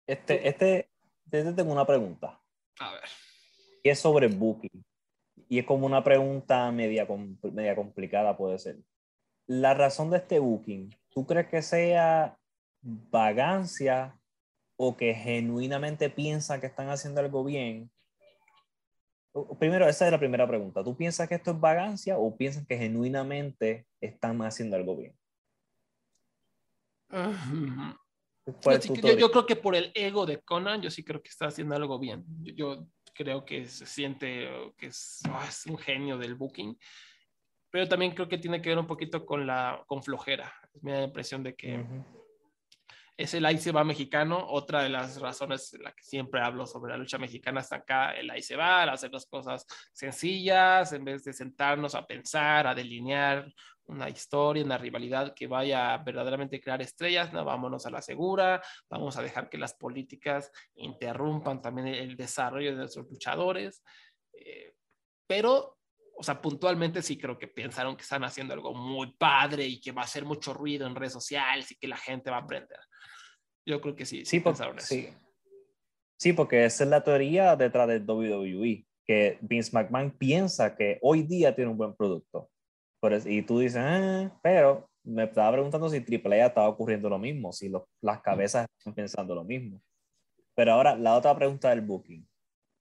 [0.07, 0.91] Este, este,
[1.31, 2.41] este, tengo una pregunta.
[2.81, 3.09] A ver.
[3.85, 4.85] Y es sobre booking.
[5.49, 7.07] Y es como una pregunta media,
[7.53, 8.79] media complicada, puede ser.
[9.47, 12.37] La razón de este booking, ¿tú crees que sea
[12.85, 14.19] vagancia
[14.77, 17.91] o que genuinamente piensan que están haciendo algo bien.
[19.59, 20.85] Primero, esa es la primera pregunta.
[20.85, 25.17] ¿Tú piensas que esto es vagancia o piensas que genuinamente están haciendo algo bien?
[29.19, 31.99] yo, creo que por el ego de Conan, yo sí creo que está haciendo algo
[31.99, 32.25] bien.
[32.57, 36.77] Yo, creo que se siente que es, ah, es, un genio del booking,
[37.71, 40.53] pero también creo que tiene que ver un poquito con la con flojera.
[40.75, 41.85] Da la impresión de que
[43.17, 44.45] es el va mexicano.
[44.49, 48.13] Otra de las razones en la que siempre hablo sobre la lucha mexicana está acá,
[48.13, 53.53] el va, al hacer las cosas sencillas, en vez de sentarnos a pensar, a delinear
[53.87, 58.63] una historia, una rivalidad que vaya a verdaderamente crear estrellas, no, vámonos a la segura,
[58.89, 63.83] vamos a dejar que las políticas interrumpan también el desarrollo de nuestros luchadores.
[64.33, 64.75] Eh,
[65.27, 65.79] pero
[66.17, 69.93] o sea, puntualmente sí creo que pensaron que están haciendo algo muy padre y que
[69.93, 72.79] va a hacer mucho ruido en redes sociales y que la gente va a aprender.
[73.67, 74.75] Yo creo que sí, sí, eso.
[74.79, 75.09] Sí.
[76.19, 81.23] sí, porque esa es la teoría detrás del WWE, que Vince McMahon piensa que hoy
[81.23, 82.51] día tiene un buen producto.
[83.25, 87.71] y tú dices, ah, pero me estaba preguntando si AAA estaba ocurriendo lo mismo, si
[88.01, 89.81] las cabezas están pensando lo mismo.
[90.55, 92.27] Pero ahora, la otra pregunta del booking.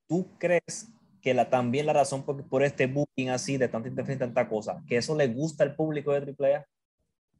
[0.07, 4.27] ¿Tú crees que la, también la razón por, por este booking así, de tanta interferencia,
[4.27, 6.65] tanta cosa, que eso le gusta al público de AAA?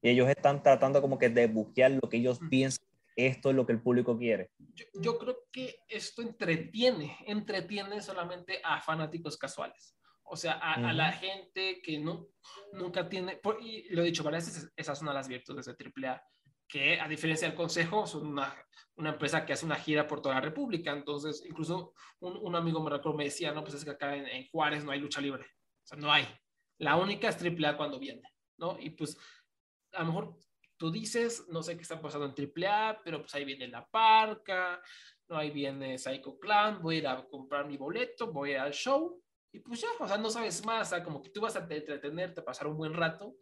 [0.01, 2.85] Y ellos están tratando como que de buquear lo que ellos piensan
[3.16, 4.51] esto es lo que el público quiere.
[4.93, 9.97] Yo, creo que esto entretiene, entretiene solamente a fanáticos casuales.
[10.24, 12.30] O sea, a, la gente que no,
[12.72, 15.76] nunca tiene, y lo he dicho varias veces, esas son las virtudes de
[16.07, 16.24] AAA,
[16.68, 18.55] que a diferencia del Consejo, son una,
[18.95, 20.91] una, empresa que hace una gira por toda la República.
[20.91, 24.28] Entonces, incluso un, un amigo me recuerdo me decía, no, pues es que acá en,
[24.28, 25.43] en, Juárez no hay lucha libre.
[25.43, 26.26] O sea, no hay.
[26.80, 28.24] La única es AAA cuando viene,
[28.57, 28.80] ¿no?
[28.80, 29.18] Y pues
[29.91, 30.38] a lo mejor
[30.84, 34.81] tú dices, no sé qué está pasando en AAA, pero pues ahí viene La Parca,
[35.29, 38.59] no, ahí viene Psycho Clan, voy a ir a comprar mi boleto, voy a ir
[38.59, 39.23] al show,
[39.53, 41.59] y pues ya, o sea, no sabes más, o sea, como que tú vas a
[41.59, 43.38] entretenerte, pasar un buen rato,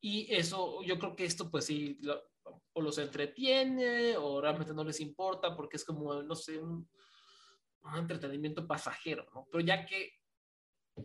[0.00, 1.98] y eso, yo creo que esto pues sí,
[2.72, 6.88] o los entretiene, o realmente no les importa, porque es como, no sé, un,
[7.82, 9.48] un entretenimiento pasajero, ¿no?
[9.50, 10.15] Pero ya que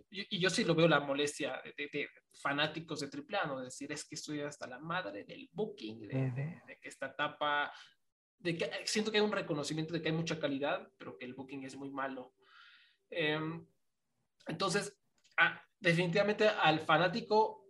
[0.10, 2.10] y, yo sí lo veo la molestia de,
[2.42, 3.62] fanáticos de AAA, ¿no?
[3.62, 7.72] decir, es que estoy hasta la madre del booking, de, que esta etapa,
[8.40, 11.34] de que siento que hay un reconocimiento de que hay mucha calidad, pero que el
[11.34, 12.34] booking es muy malo.
[13.10, 13.66] Em,
[14.48, 14.98] entonces,
[15.38, 17.66] ah, definitivamente al fanático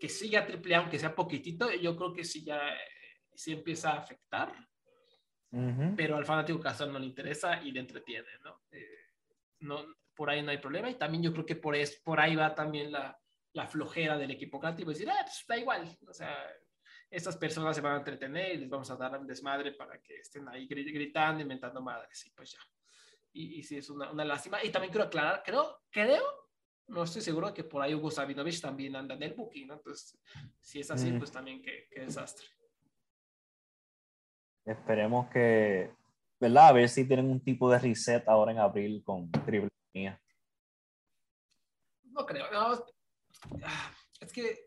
[0.00, 2.60] que siga AAA, aunque sea poquitito, yo creo que sí ya
[3.34, 4.52] sí empieza a afectar,
[5.96, 8.62] pero al fanático casual no le interesa y le entretiene, ¿no?
[8.70, 9.06] Eh,
[9.60, 9.86] no
[10.18, 10.90] por ahí no hay problema.
[10.90, 13.16] Y también yo creo que por, es, por ahí va también la,
[13.52, 14.90] la flojera del equipo creativo.
[14.90, 15.96] Decir, ah, pues da igual.
[16.08, 16.36] O sea,
[17.08, 20.16] estas personas se van a entretener y les vamos a dar un desmadre para que
[20.16, 22.26] estén ahí gritando, inventando madres.
[22.26, 22.58] Y pues ya.
[23.32, 24.58] Y, y sí, es una, una, lástima.
[24.64, 26.24] Y también quiero aclarar, creo, creo,
[26.88, 29.74] no estoy seguro que por ahí Hugo Sabinovich también anda en el booking, ¿no?
[29.74, 30.18] Entonces,
[30.60, 32.44] si es así, pues también qué, qué desastre.
[34.64, 35.92] Esperemos que,
[36.40, 36.68] ¿verdad?
[36.68, 39.68] A ver si tienen un tipo de reset ahora en abril con Triple
[42.04, 42.46] no creo.
[43.62, 44.64] Ah, es que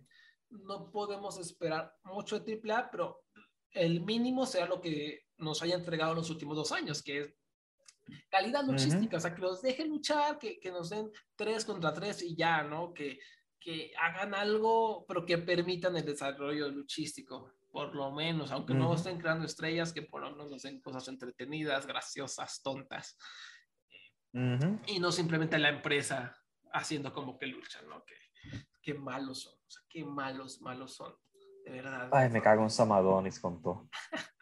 [0.50, 3.24] no podemos esperar mucho de AAA, pero
[3.72, 7.34] el mínimo sea lo que nos haya entregado en los últimos dos años, que es
[8.30, 12.22] calidad luchística, o sea, que los dejen luchar, que, que, nos den tres contra tres
[12.22, 12.94] y ya, ¿no?
[12.94, 13.20] Que,
[13.60, 19.20] que hagan algo, pero que permitan el desarrollo luchístico, por lo menos, aunque no estén
[19.20, 23.18] creando estrellas, que por lo menos nos den cosas entretenidas, graciosas, tontas.
[24.34, 26.36] Y no simplemente la empresa
[26.74, 28.04] haciendo como que luchan, ¿no?
[28.06, 28.16] Que,
[28.82, 31.14] qué malos son, o sea, qué malos, malos son,
[31.66, 32.10] de verdad.
[32.12, 33.90] Ay, me cago en Samadonis con todo.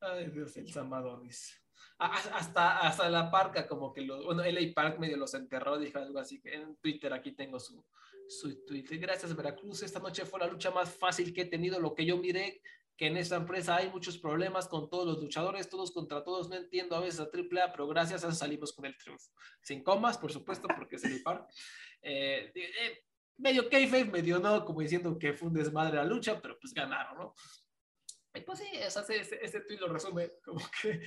[0.00, 1.60] Ay, Dios, el Samadonis.
[1.98, 6.20] Hasta, hasta la parca, como que lo, bueno, LA Park medio los enterró, dijo algo
[6.20, 7.84] así, que en Twitter aquí tengo su,
[8.28, 8.98] su Twitter.
[8.98, 9.82] Gracias, Veracruz.
[9.82, 11.80] Esta noche fue la lucha más fácil que he tenido.
[11.80, 12.62] Lo que yo miré,
[12.98, 16.50] que en esta empresa hay muchos problemas con todos los luchadores, todos contra todos.
[16.50, 19.30] No entiendo a veces a AAA, pero gracias a eso salimos con el triunfo.
[19.62, 21.48] Sin comas, por supuesto, porque es el Park.
[22.02, 23.04] Eh, eh,
[23.36, 27.18] medio kayfabe, medio no, como diciendo que fue un desmadre la lucha, pero pues ganaron,
[27.18, 27.34] ¿no?
[28.34, 31.00] Y pues sí, ese, ese, ese tweet lo resume, como que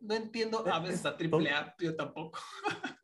[0.00, 2.40] no entiendo a veces a AAA, yo tampoco.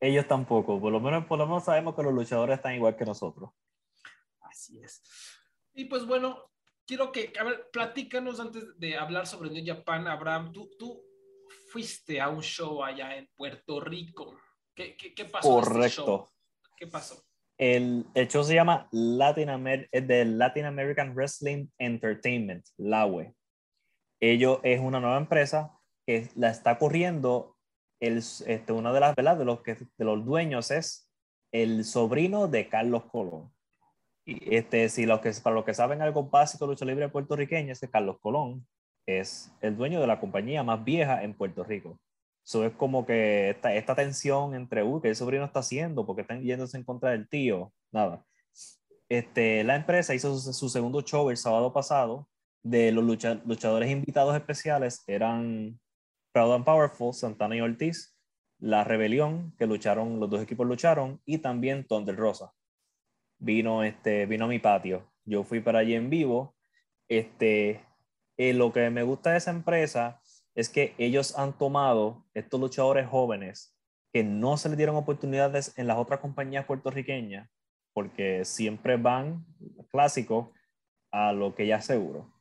[0.00, 3.04] Ellos tampoco, por lo menos, por lo menos sabemos que los luchadores están igual que
[3.04, 3.50] nosotros.
[4.40, 5.00] Así es.
[5.74, 6.50] Y pues bueno,
[6.88, 11.04] quiero que, a ver, platícanos antes de hablar sobre New Japan, Abraham, tú, tú
[11.70, 14.36] fuiste a un show allá en Puerto Rico.
[14.74, 15.60] ¿Qué, qué, qué pasó?
[15.60, 16.32] Este Correcto.
[16.76, 17.22] ¿Qué pasó?
[17.58, 23.34] El, el, show se llama Latin, Amer de Latin American Wrestling Entertainment, LAWE.
[24.20, 25.72] Ello es una nueva empresa
[26.06, 27.56] que la está corriendo.
[28.00, 29.36] El, este, una de las ¿verdad?
[29.36, 31.10] de los que de los dueños es
[31.52, 33.52] el sobrino de Carlos Colón.
[34.28, 37.80] Este, si los que, para los que saben algo básico de lucha libre puertorriqueña, es
[37.80, 38.66] que Carlos Colón
[39.06, 41.98] es el dueño de la compañía más vieja en Puerto Rico.
[42.44, 46.04] Eso es como que esta, esta tensión entre, uy, ¿qué el sobrino está haciendo?
[46.04, 47.72] porque están yéndose en contra del tío?
[47.90, 48.24] Nada.
[49.08, 52.28] Este, la empresa hizo su, segundo show el sábado pasado
[52.62, 55.80] de los luchadores invitados especiales eran
[56.32, 58.14] Proud and Powerful, Santana y Ortiz,
[58.58, 62.52] La Rebelión, que lucharon, los dos equipos lucharon, y también Thunder Rosa.
[63.38, 65.10] Vino, este, vino a mi patio.
[65.24, 66.54] Yo fui para allí en vivo.
[67.08, 67.84] Este,
[68.36, 70.20] eh, lo que me gusta de esa empresa
[70.54, 73.76] es que ellos han tomado estos luchadores jóvenes
[74.12, 77.48] que no se les dieron oportunidades en las otras compañías puertorriqueñas,
[77.92, 79.44] porque siempre van
[79.90, 80.48] clásicos
[81.12, 82.32] a lo que ya seguro.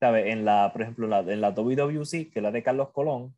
[0.00, 3.34] En la, por ejemplo, en la WWC, que es la de Carlos Colón,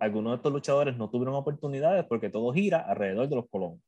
[0.00, 3.80] algunos de estos luchadores no tuvieron oportunidades porque todo gira alrededor de los Colón.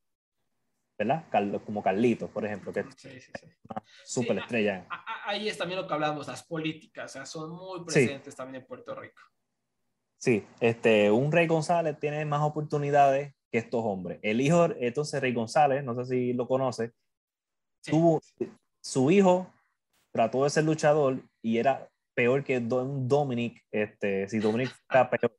[0.97, 1.25] ¿Verdad?
[1.63, 3.31] como Carlitos, por ejemplo, que es
[3.69, 4.87] una super estrella.
[5.25, 8.67] Ahí es también lo que hablamos, las políticas, o sea, son muy presentes también en
[8.67, 9.21] Puerto Rico.
[10.17, 14.19] Sí, este, un Rey González tiene más oportunidades que estos hombres.
[14.23, 16.91] El hijo, entonces, Rey González, no sé si lo conoce,
[17.83, 18.19] tuvo,
[18.81, 19.53] su hijo
[20.11, 25.31] trató de ser luchador y era peor que Don Dominic, este, si Dominic está peor.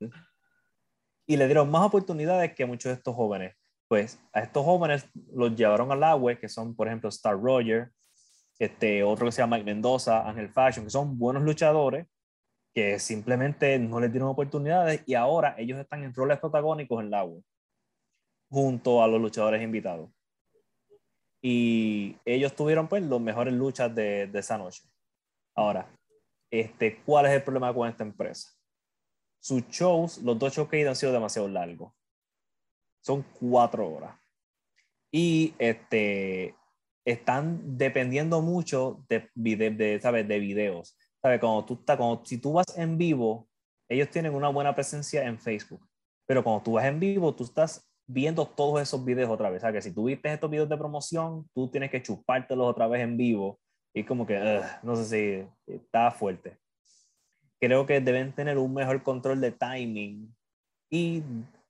[1.26, 3.56] Y le dieron más oportunidades que muchos de estos jóvenes.
[3.88, 7.90] Pues a estos jóvenes los llevaron al agua, que son, por ejemplo, Star Roger,
[8.58, 12.06] este, otro que se llama Mike Mendoza, Ángel Fashion, que son buenos luchadores,
[12.74, 17.14] que simplemente no les dieron oportunidades y ahora ellos están en roles protagónicos en el
[17.14, 17.40] agua,
[18.50, 20.10] junto a los luchadores invitados.
[21.40, 24.82] Y ellos tuvieron pues las mejores luchas de, de esa noche.
[25.54, 25.88] Ahora,
[26.50, 28.50] este, ¿cuál es el problema con esta empresa?
[29.40, 31.92] Sus shows, los dos shows que han sido demasiado largos.
[33.08, 34.14] Son cuatro horas.
[35.10, 36.54] Y este,
[37.06, 40.28] están dependiendo mucho de, de, ¿sabes?
[40.28, 40.94] de videos.
[41.22, 41.40] ¿Sabes?
[41.40, 43.48] Cuando tú estás, cuando, si tú vas en vivo,
[43.88, 45.88] ellos tienen una buena presencia en Facebook.
[46.26, 49.62] Pero cuando tú vas en vivo, tú estás viendo todos esos videos otra vez.
[49.62, 52.88] O sea, que si tú viste estos videos de promoción, tú tienes que chupártelos otra
[52.88, 53.58] vez en vivo
[53.94, 56.58] y como que, no sé si está fuerte.
[57.58, 60.36] Creo que deben tener un mejor control de timing
[60.90, 61.22] y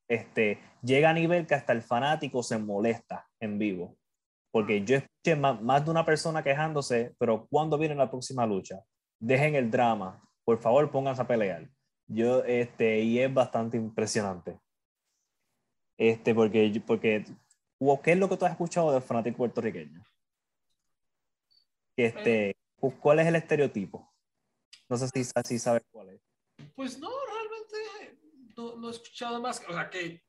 [0.09, 3.97] este, llega a nivel que hasta el fanático se molesta en vivo.
[4.51, 8.83] Porque yo escuché más, de una persona quejándose, pero ¿cuándo viene la próxima lucha?
[9.21, 11.69] Dejen el drama, por favor pónganse a pelear.
[12.07, 14.59] Yo, este, y es bastante impresionante.
[15.99, 17.25] Este, porque, porque,
[18.03, 20.03] ¿qué es lo que tú has escuchado del fanático puertorriqueño?
[21.97, 22.57] Este,
[23.01, 24.11] ¿Cuál es el estereotipo?
[24.89, 26.21] No sé si, si sabes cuál es.
[26.75, 27.11] Pues no,
[28.59, 29.63] realmente no, he escuchado más.
[29.69, 30.23] O sea, que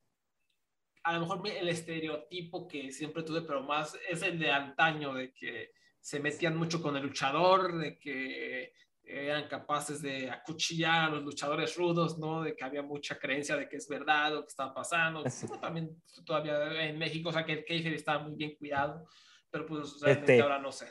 [1.04, 5.34] a lo mejor el estereotipo que siempre tuve, pero más es el de antaño, de
[5.34, 8.74] que se metían mucho con el luchador, de que
[9.04, 12.44] eran capaces de acuchillar a los luchadores rudos, ¿no?
[12.44, 15.24] De que había mucha creencia de que es verdad lo que estaba pasando.
[15.60, 19.08] también todavía en México, o sea, que el Keifer estaba muy bien cuidado,
[19.50, 20.88] pero pues realmente este, ahora no sé.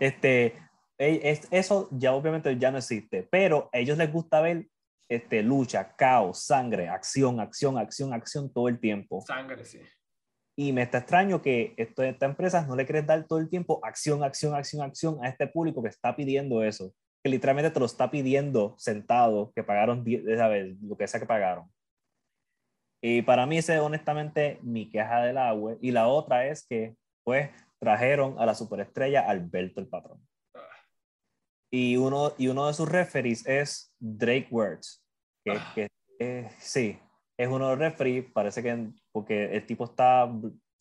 [0.00, 0.54] Este,
[0.98, 4.68] eso ya obviamente ya no existe, pero a ellos les gusta ver
[5.08, 9.22] este, lucha, caos, sangre, acción, acción, acción, acción todo el tiempo.
[9.26, 9.80] Sangre, sí.
[10.56, 13.80] Y me está extraño que esto, estas empresas no le quieren dar todo el tiempo
[13.84, 16.92] acción, acción, acción, acción a este público que está pidiendo eso.
[17.22, 20.04] Que literalmente te lo está pidiendo sentado, que pagaron,
[20.36, 20.76] ¿sabes?
[20.82, 21.70] Lo que sea que pagaron.
[23.00, 25.76] Y para mí ese es honestamente mi queja del agua.
[25.80, 30.20] Y la otra es que, pues, trajeron a la superestrella Alberto el Patrón.
[31.70, 35.04] Y uno, y uno de sus referees es Drake Words,
[35.44, 35.74] que, ah.
[35.74, 36.98] que sí,
[37.36, 40.30] es uno de los referees, parece que porque el tipo está,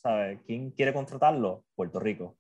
[0.02, 0.40] ¿sabes?
[0.46, 1.64] ¿Quién quiere contratarlo?
[1.76, 2.38] Puerto Rico.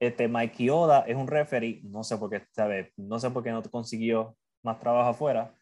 [0.00, 2.92] Este Mikey Oda es un referee, no sé por qué, ¿sabes?
[2.96, 5.54] No sé por qué no consiguió más trabajo afuera.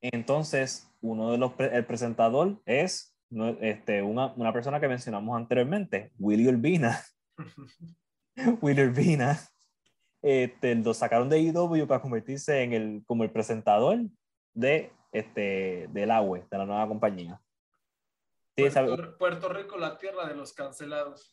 [0.00, 3.16] Entonces, uno de los, el presentador es
[3.60, 7.02] este, una, una persona que mencionamos anteriormente, Willy Urbina.
[8.60, 9.38] Willy Urbina.
[10.28, 14.00] Este, lo sacaron de IW para convertirse en el, como el presentador
[14.52, 17.40] de este, del agua, de la nueva compañía.
[18.56, 21.32] Puerto, Rico, la tierra de los cancelados.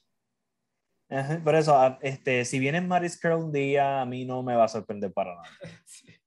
[1.43, 4.65] por eso, ah, este, si viene Maris Curl un día, a mí no me va
[4.65, 5.49] a sorprender para nada.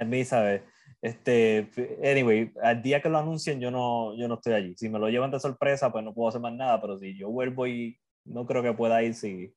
[0.00, 0.62] A mí, ¿sabes?
[1.02, 1.70] Este,
[2.02, 4.74] anyway, al día que lo anuncien, yo no, yo no estoy allí.
[4.78, 7.28] Si me lo llevan de sorpresa, pues no puedo hacer más nada, pero si yo
[7.28, 9.52] vuelvo y no creo que pueda ir si,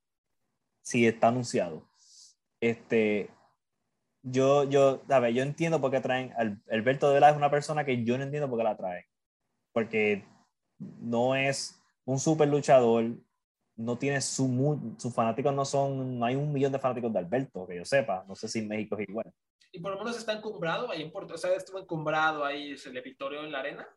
[0.82, 1.91] si está anunciado.
[2.62, 3.30] Este,
[4.24, 6.34] yo, yo, ver, yo entiendo por qué traen,
[6.70, 9.05] Alberto de la es una persona que yo no entiendo por qué la traen,
[9.74, 10.24] porque
[10.78, 13.12] no es un super luchador,
[13.76, 17.66] no tiene su, sus fanáticos no son, no hay un millón de fanáticos de Alberto,
[17.68, 19.34] que yo sepa, no sé si en México es igual.
[19.72, 22.91] ¿Y por lo menos está encumbrado ahí en Puerto, o sea, estuvo encumbrado ahí, se
[22.91, 23.88] le victorió en la arena?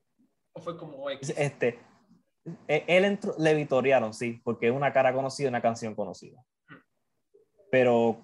[0.52, 1.80] ¿O fue como Este,
[2.68, 6.42] e, él entró, le victoriaron, sí, porque es una cara conocida, una canción conocida.
[7.70, 8.22] Pero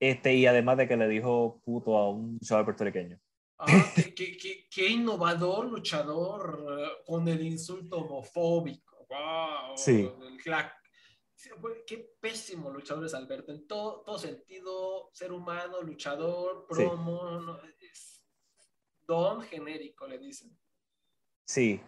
[0.00, 3.20] este, y además de que le dijo puto a un luchador puertorriqueño.
[3.58, 9.06] Ah, qué, qué, qué, innovador luchador eh, con el insulto homofóbico.
[9.10, 9.76] Wow.
[9.76, 10.10] Sí.
[11.86, 17.58] Qué pésimo luchador es Alberto, en todo, todo sentido, ser humano, luchador, promo,
[19.06, 20.56] don genérico, le dicen.
[21.46, 21.80] Sí,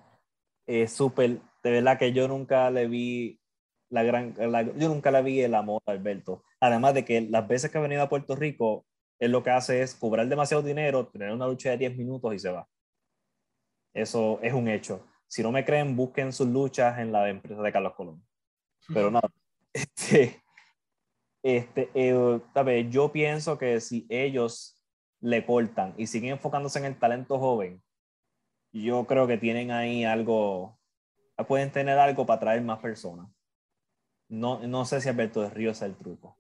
[0.67, 3.39] es súper, de verdad que yo nunca le vi
[3.91, 6.45] la gran, yo nunca le vi el amor a Alberto.
[6.63, 8.87] Además de que las veces que ha venido a Puerto Rico,
[9.19, 12.39] él lo que hace es cobrar demasiado dinero, tener una lucha de 10 minutos y
[12.39, 12.69] se va.
[13.93, 15.05] Eso es un hecho.
[15.27, 18.25] Si no me creen, busquen sus luchas en la empresa de Carlos Colón.
[18.95, 19.29] Pero nada,
[19.73, 20.41] este,
[21.43, 24.81] este, eh, yo pienso que si ellos
[25.21, 27.83] le cortan y siguen enfocándose en el talento joven,
[28.73, 30.79] yo creo que tienen ahí algo,
[31.49, 33.29] pueden tener algo para traer más personas.
[34.29, 36.37] No, no sé si Alberto de Río es el truco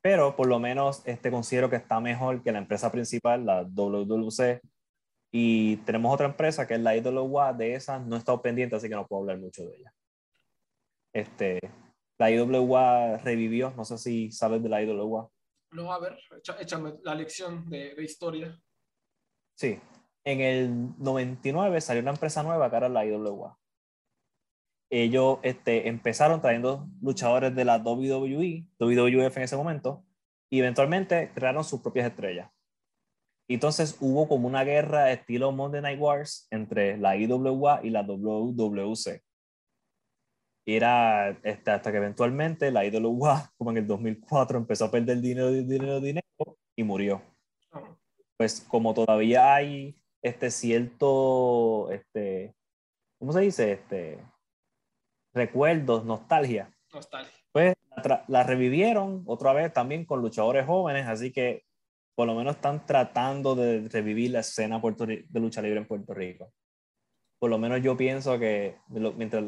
[0.00, 4.60] pero por lo menos este, considero que está mejor que la empresa principal, la WWC,
[5.30, 8.88] y tenemos otra empresa que es la IWA, de esa no he estado pendiente, así
[8.88, 9.94] que no puedo hablar mucho de ella.
[11.12, 11.58] Este,
[12.18, 15.28] la IWA revivió, no sé si sabes de la IWA.
[15.72, 16.18] No, a ver,
[16.60, 18.58] échame la lección de, de historia.
[19.54, 19.78] Sí,
[20.24, 23.57] en el 99 salió una empresa nueva que era la IWA
[24.90, 30.04] ellos este, empezaron trayendo luchadores de la WWE, WWF en ese momento,
[30.50, 32.50] y eventualmente crearon sus propias estrellas.
[33.48, 39.22] Entonces hubo como una guerra estilo Monday Night Wars entre la IWA y la WWC.
[40.66, 45.50] Era este, hasta que eventualmente la IWA, como en el 2004, empezó a perder dinero,
[45.50, 46.26] dinero, dinero
[46.76, 47.22] y murió.
[48.36, 52.54] Pues como todavía hay este cierto, este,
[53.18, 53.72] ¿cómo se dice?
[53.72, 54.18] Este,
[55.38, 56.70] recuerdos, nostalgia.
[56.92, 57.32] Nostalgia.
[57.52, 57.74] Pues
[58.26, 61.64] la, revivieron otra vez también con luchadores jóvenes, así que
[62.16, 66.52] por lo menos están tratando de revivir la escena de lucha libre en Puerto Rico.
[67.38, 69.44] Por lo menos yo pienso que mientras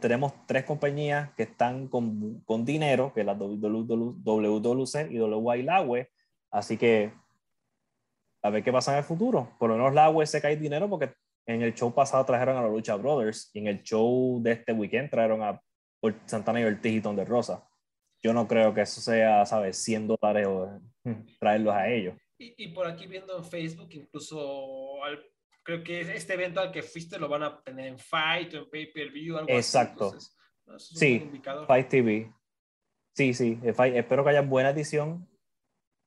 [0.00, 6.10] tenemos tres compañías que están con, con dinero, que es la WWC y WILAWE,
[6.50, 7.12] así que
[8.42, 9.50] a ver qué pasa en el futuro.
[9.58, 11.12] Por lo menos la UE se cae dinero porque
[11.46, 14.72] en el show pasado trajeron a los Lucha Brothers y en el show de este
[14.72, 15.60] weekend trajeron a
[16.26, 17.66] Santana y Ortiz y de Rosa.
[18.22, 19.76] Yo no creo que eso sea, ¿sabes?
[19.78, 20.80] 100 dólares o
[21.38, 22.16] traerlos a ellos.
[22.38, 24.98] Y, por aquí viendo en Facebook, incluso
[25.62, 28.70] creo que este evento al que fuiste lo van a tener en Fight o en
[28.70, 29.38] Pay Per View.
[29.38, 30.14] Algo Exacto.
[30.78, 31.30] sí,
[31.66, 32.32] Fight TV.
[33.14, 35.26] Sí, sí, espero que haya buena edición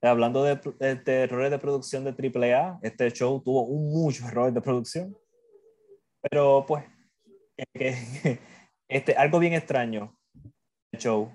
[0.01, 0.59] hablando de,
[1.05, 5.17] errores de producción de AAA, este show tuvo muchos errores de producción.
[6.21, 6.83] Pero pues,
[8.87, 10.17] este, algo bien extraño.
[10.91, 11.31] El show.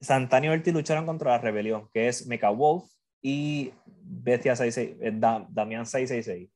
[0.00, 2.84] Santana y Ortiz lucharon contra la rebelión, que es Mecha Wolf
[3.22, 5.12] y Bestia 66, eh,
[5.50, 6.50] Damián 666.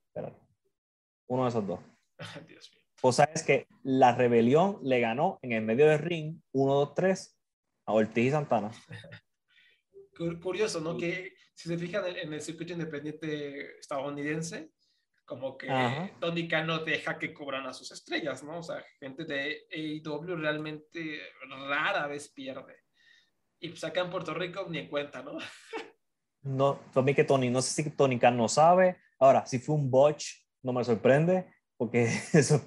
[1.28, 1.80] Uno de esos dos.
[2.48, 2.80] Dios mío.
[3.02, 6.94] O sea, es que la rebelión le ganó en el medio del ring 1, 2,
[6.94, 7.38] 3
[7.86, 8.70] a Ortiz y Santana.
[10.42, 10.98] Curioso, ¿no?
[10.98, 14.70] Que si se fijan en el circuito independiente estadounidense,
[15.30, 15.68] como que
[16.18, 18.58] Tony Khan no deja que cobran a sus estrellas, ¿no?
[18.58, 21.20] O sea, gente de AEW realmente
[21.68, 22.74] rara vez pierde.
[23.60, 25.38] Y pues acá en Puerto Rico ni en cuenta, ¿no?
[26.42, 28.96] no, también que Tony, no sé si Tony Khan no sabe.
[29.20, 30.32] Ahora, si fue un botch,
[30.64, 31.46] no me sorprende,
[31.76, 32.60] porque eso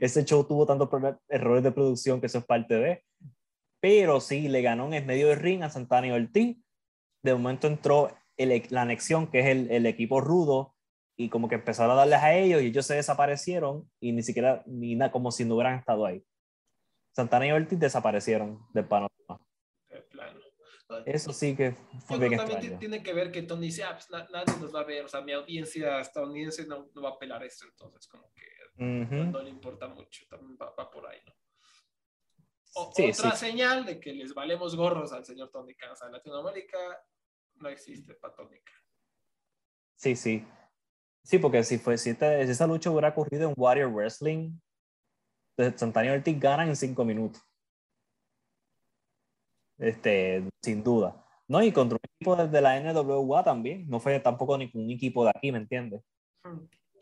[0.00, 0.88] ese show tuvo tantos
[1.28, 3.04] errores de producción que eso es parte de.
[3.80, 6.58] Pero sí, le ganó en medio del ring a Santana y Ortiz.
[7.22, 10.74] De momento entró la anexión, que es el, el, equipo rudo,
[11.20, 14.62] y como que empezaron a darles a ellos y ellos se desaparecieron y ni siquiera,
[14.64, 16.24] ni nada, como si no hubieran estado ahí.
[17.12, 19.10] Santana y Ortiz desaparecieron del panorama.
[21.04, 21.72] Eso sí que
[22.06, 24.84] fue bien también tiene que ver que Tony dice, ah, pues nadie nos va a
[24.84, 28.46] ver, o sea, mi audiencia estadounidense no, no va a pelar esto, entonces como que
[28.78, 31.34] no, le importa mucho, también va, por ahí, ¿no?
[32.72, 36.78] otra señal de que les valemos gorros al señor Tony Khan, o sea, en Latinoamérica
[37.56, 38.82] no existe para Tony Khan.
[39.96, 40.46] Sí, sí.
[41.24, 44.58] Sí, porque si, fue, si, esa lucha hubiera ocurrido en Warrior Wrestling,
[45.76, 47.42] Santana Ortiz gana en cinco minutos
[49.80, 51.24] este, sin duda.
[51.48, 55.24] No, y contra un equipo desde la NWA también, no fue tampoco ni un equipo
[55.24, 56.02] de aquí, ¿me entiendes?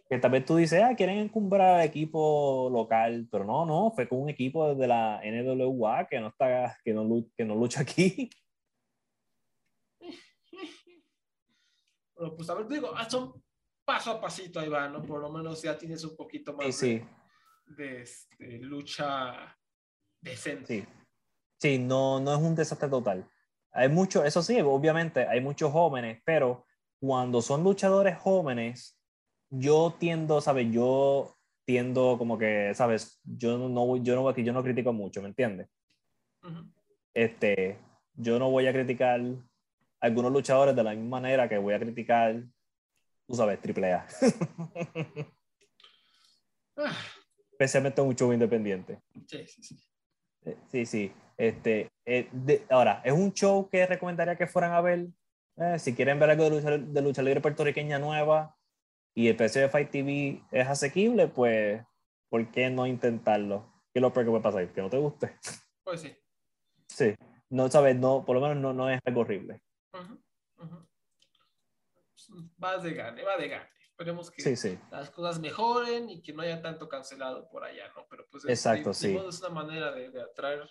[0.08, 4.08] Que tal vez tú dices, ah, quieren encumbrar al equipo local, pero no, no, fue
[4.08, 8.30] con un equipo desde la NWA que no, está, que no, que no lucha aquí.
[12.16, 13.32] Bueno, pues a ver, digo, son
[13.88, 15.02] paso a pasito ahí va, ¿no?
[15.02, 17.02] Por lo menos ya tienes un poquito más De,
[17.68, 19.56] de, este, lucha
[20.20, 20.80] decente.
[20.82, 20.86] Sí.
[21.58, 23.26] Sí, no, no es un desastre total.
[23.72, 26.66] Hay mucho, eso sí, obviamente hay muchos jóvenes, pero
[27.00, 29.00] cuando son luchadores jóvenes,
[29.48, 30.70] yo tiendo, ¿sabes?
[30.70, 33.18] Yo tiendo como que, ¿sabes?
[33.24, 35.66] Yo no, yo no, yo no critico mucho, ¿me entiendes?
[37.14, 37.78] Este,
[38.12, 39.26] yo no voy a criticar a
[40.00, 42.44] algunos luchadores de la misma manera que voy a criticar,
[43.28, 44.06] tú sabes, triple A.
[46.80, 46.96] Ah.
[47.50, 49.00] Especialmente un show independiente.
[49.26, 49.76] Sí, sí, sí.
[50.44, 51.12] Eh, sí, sí.
[51.36, 52.30] Este, eh,
[52.70, 55.08] ahora, ¿es un show que recomendaría que fueran a ver?
[55.56, 58.56] Eh, si quieren ver algo de lucha, de lucha libre puertorriqueña nueva
[59.12, 61.82] y el precio de Fight TV es asequible, pues,
[62.28, 63.66] ¿por qué no intentarlo?
[63.92, 64.72] ¿Qué es lo peor que puede pasar?
[64.72, 65.36] ¿Que no te guste?
[65.82, 66.16] Pues sí.
[66.86, 67.14] Sí.
[67.50, 69.60] No, sabes, no, por lo menos no, no es algo horrible.
[72.62, 73.70] Va de gane, va de gane.
[73.90, 78.06] Esperemos que las cosas mejoren y que no haya tanto cancelado por allá, ¿no?
[78.08, 79.16] Pero pues Exacto, sí.
[79.16, 80.68] es una manera de, de atraer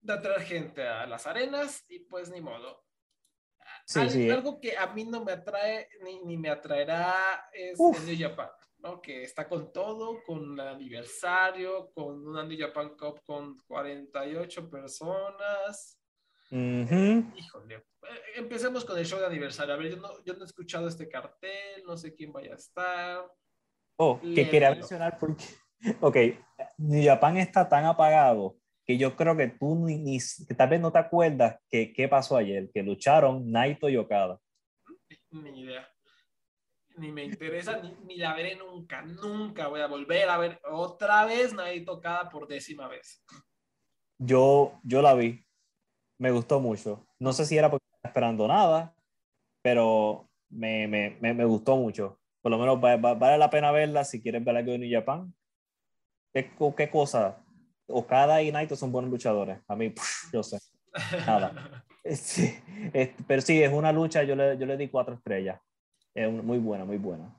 [0.00, 2.84] de atraer gente a las arenas y pues ni modo.
[3.84, 8.16] Sí, algo, que a mí no me atrae ni, ni me atraerá es el New
[8.18, 9.00] Japan, ¿no?
[9.00, 15.97] Que está con todo, con el aniversario, con una New Japan Cup con 48 personas.
[16.50, 17.82] Eh, híjole, eh,
[18.36, 19.74] empecemos con el show de aniversario.
[19.74, 22.56] A ver, yo no, yo no he escuchado este cartel, no sé quién vaya a
[22.56, 23.30] estar.
[23.96, 25.44] Oh, que quería mencionar porque,
[26.00, 26.16] ok,
[26.78, 28.56] New Japan está tan apagado
[28.86, 30.18] que yo creo que tú ni,
[30.56, 34.40] tal vez no te acuerdas que qué pasó ayer, que lucharon Naito y Okada.
[35.30, 35.86] Ni idea.
[36.96, 39.02] Ni me interesa, ni, la veré nunca.
[39.02, 43.22] Nunca voy a volver a ver otra vez Naito Okada por décima vez.
[44.16, 45.44] Yo, yo la vi.
[46.18, 47.06] Me gustó mucho.
[47.18, 48.94] No sé si era porque estaba esperando nada,
[49.62, 52.18] pero me, me, me, gustó mucho.
[52.42, 55.32] Por lo menos vale, la pena verla si quieres ver algo de New Japan.
[56.32, 57.44] ¿Qué, qué cosa?
[57.86, 59.58] Okada y Naito son buenos luchadores.
[59.68, 59.94] A mí,
[60.32, 60.58] yo sé.
[61.26, 61.84] Nada.
[62.04, 62.58] Sí,
[63.26, 65.60] pero sí, es una lucha, yo le, yo le di cuatro estrellas.
[66.14, 67.38] Es muy buena, muy buena.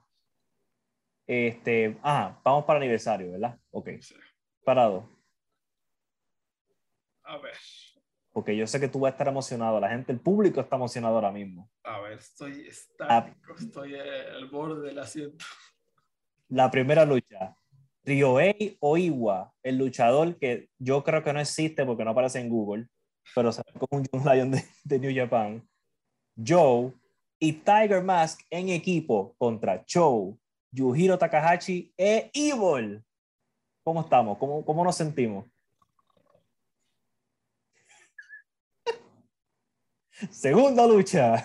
[1.25, 3.57] Este, ah, vamos para el aniversario, ¿verdad?
[3.71, 3.89] Ok.
[4.63, 5.09] Parado.
[7.23, 7.55] A ver.
[8.39, 9.81] Porque yo sé que tú vas a estar emocionado.
[9.81, 11.69] La gente, el público está emocionado ahora mismo.
[11.83, 15.43] A ver, estoy estático, estoy al borde del asiento.
[16.47, 17.57] La primera lucha.
[18.05, 22.87] Ryohei Oiwa, el luchador que yo creo que no existe porque no aparece en Google,
[23.35, 24.51] pero sale como un Young Lion
[24.85, 25.61] de, New Japan.
[26.41, 26.93] Joe
[27.39, 30.37] y Tiger Mask en equipo contra Cho,
[30.71, 33.03] Yujiro Takahashi e Evil.
[33.83, 34.37] ¿Cómo estamos?
[34.37, 35.45] ¿Cómo, cómo nos sentimos?
[40.31, 41.43] Segunda lucha.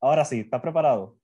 [0.00, 1.18] Ahora sí, ¿estás preparado?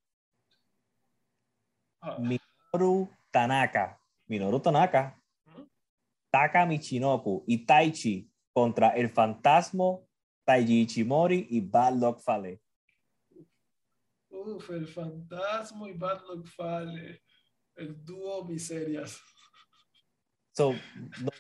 [2.00, 2.18] Ah.
[2.18, 3.98] Minoru Tanaka.
[4.26, 5.18] Minoru Tanaka.
[6.30, 9.98] Taka Michinoku y Taichi contra el fantasma
[10.44, 12.60] Taiji Ichimori y Bad Luck Fale.
[14.30, 17.22] Uf, el fantasma y Bad Luck Fale.
[17.76, 19.20] El dúo miserias.
[20.54, 21.30] So, no,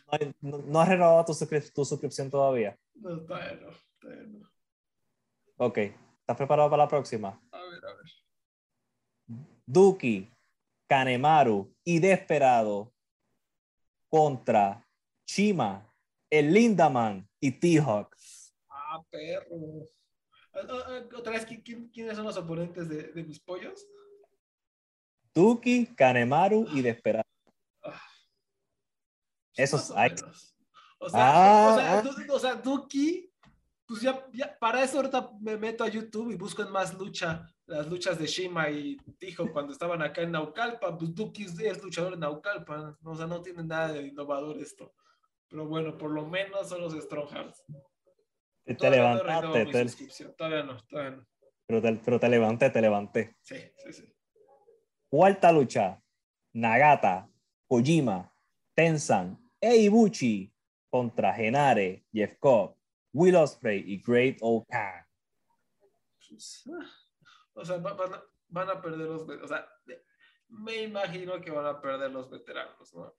[0.40, 2.78] no, no has renovado tu, suscrip- tu suscripción todavía.
[3.02, 3.70] No, todavía no,
[4.00, 4.48] todavía no.
[5.56, 5.78] Ok.
[5.78, 7.28] ¿Estás preparado para la próxima?
[7.50, 8.12] A ver, a ver.
[9.66, 10.30] Duki,
[10.88, 12.92] Kanemaru y Desperado
[14.08, 14.86] contra
[15.26, 15.92] Chima,
[16.30, 18.14] el Lindaman y T-Hawk.
[18.68, 19.88] Ah, perro.
[20.54, 23.86] Ah, ah, ah, Otra vez, ¿qui- quién- ¿quiénes son los oponentes de, de mis pollos?
[25.34, 27.24] Duki, Kanemaru y Desperado.
[27.82, 28.00] Ah.
[29.56, 30.10] Esos hay.
[30.10, 30.51] menos.
[31.04, 32.02] O sea, Ah, o sea, ah.
[32.30, 32.62] O sea,
[33.86, 37.44] pues ya, ya- para eso ahorita me meto a YouTube y busco en más lucha,
[37.66, 42.14] las luchas de Shima y Tijo cuando estaban acá en Naucalpan, pues Duki es, luchador
[42.14, 44.94] en Naucalpan, o sea, no tiene nada de innovador esto.
[45.48, 47.62] Pero bueno, por lo menos son los Stronghearts.
[48.64, 51.26] Te, te no renuevo levantaste, te- Todavía no, todavía no.
[51.66, 53.36] pero, te, pero te levanté, te levanté.
[53.42, 54.14] Sí, sí, sí.
[55.10, 56.00] Cuarta lucha,
[56.54, 57.28] Nagata,
[57.66, 58.32] Kojima,
[58.74, 60.51] Tensan e Ibuchi
[60.92, 62.76] contra Genare, Jeff Cobb,
[63.14, 65.06] Will Ospreay y Great Old Khan.
[66.28, 66.90] Pues, ah,
[67.54, 69.66] o sea, va- van a, van a perder los, o sea,
[70.48, 73.14] me imagino que van a perder los veteranos, ¿no?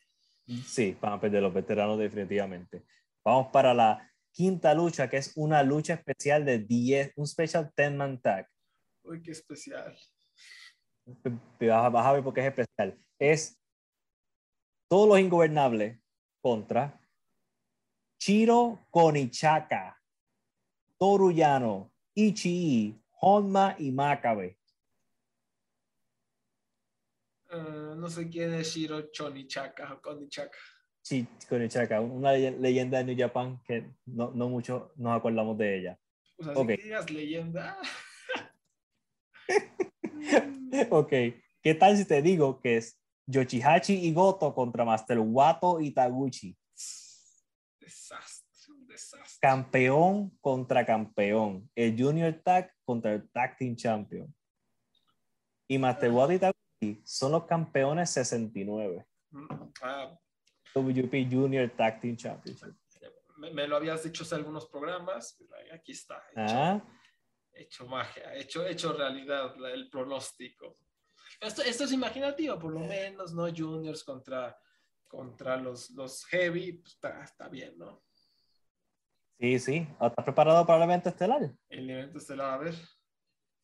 [0.67, 2.85] Sí, van a perder los veteranos definitivamente.
[3.25, 8.21] Vamos para la quinta lucha, que es una lucha especial de 10, un special 10-man
[8.21, 8.47] tag.
[9.03, 9.97] Uy, qué especial.
[11.23, 12.99] Te Vas a, vas a ver por qué es especial.
[13.17, 13.59] Es
[14.87, 15.99] todos los ingobernables
[16.39, 16.99] contra
[18.23, 19.97] Chiro Konichaka,
[20.97, 24.57] Toruyano, Ichii, Honma y Makabe.
[27.51, 30.57] Ah, no sé quién es Shiro Chonichaka o Konichaka.
[31.03, 35.79] Chi- Konichaka, una ley- leyenda de New Japan que no, no mucho nos acordamos de
[35.79, 35.99] ella.
[36.37, 37.77] O sea, si digas leyenda.
[40.91, 41.09] Ok,
[41.61, 42.97] ¿qué tal si te digo que es
[43.27, 46.57] Yoshihachi y Goto contra Master Wato y Taguchi?
[47.83, 49.39] Desastre, un desastre.
[49.41, 51.69] Campeón contra campeón.
[51.75, 54.33] El Junior Tag contra el Tag Team Champion.
[55.67, 59.05] Y Master Wato y Taguchi son los campeones 69.
[59.31, 59.47] Mm,
[59.81, 60.17] ah,
[60.75, 62.75] WP Junior Tag Team Championship.
[63.37, 65.37] me, me lo habías dicho hace algunos programas,
[65.73, 66.23] aquí está.
[66.31, 66.83] Hecho, Ah,
[67.53, 70.77] hecho magia, hecho, hecho realidad el pronóstico.
[71.39, 73.47] Esto, esto es imaginativo, por lo menos, ¿no?
[73.53, 74.57] Juniors contra,
[75.13, 78.01] contra los, los heavy, pues está, está bien, ¿no?
[79.39, 79.87] sí, sí.
[80.01, 81.51] ¿Estás preparado para el evento estelar?
[81.69, 82.73] El evento va a ver.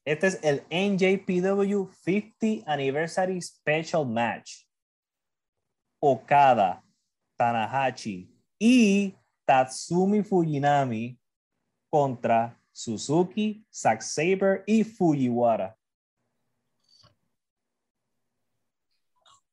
[0.05, 4.65] Este es el NJPW 50 Anniversary Special Match.
[5.99, 6.83] Okada,
[7.35, 9.15] Tanahashi y
[9.45, 11.19] Tatsumi Fujinami
[11.89, 15.75] contra Suzuki, Zack Saber y Fujiwara.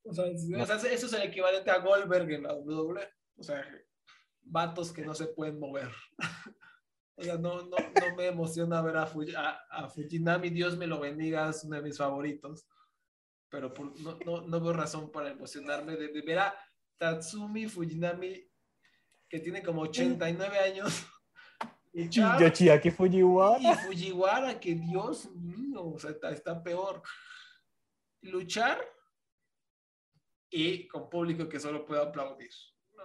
[0.08, 3.08] O sea, es- o sea, eso es el equivalente a Goldberg en la WWE.
[3.38, 3.64] O sea,
[4.42, 5.90] vatos que no se pueden mover.
[7.18, 10.86] O sea, no, no, no me emociona ver a, Fuji- a, a Fujinami, Dios me
[10.86, 12.66] lo bendiga, es uno de mis favoritos.
[13.48, 16.54] Pero por- no, no, no veo razón para emocionarme de, de ver a
[16.98, 18.46] Tatsumi Fujinami,
[19.30, 21.06] que tiene como 89 años,
[21.94, 23.62] luchar, Yoshiaki Fujiwara.
[23.62, 27.00] y Fujiwara, que Dios mío, o sea, está, está peor.
[28.20, 28.78] Luchar
[30.50, 32.50] y con público que solo puede aplaudir.
[32.94, 33.04] No.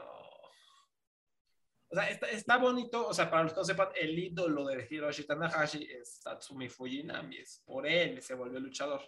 [1.90, 4.88] O sea, está, está bonito, o sea, para los que no sepan, el ídolo de
[4.90, 9.02] Hiroshi Tanahashi es Tatsumi Fujinami, es por él se volvió luchador.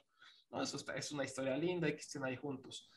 [0.49, 2.89] No, eso está, es una historia linda y que estén ahí juntos.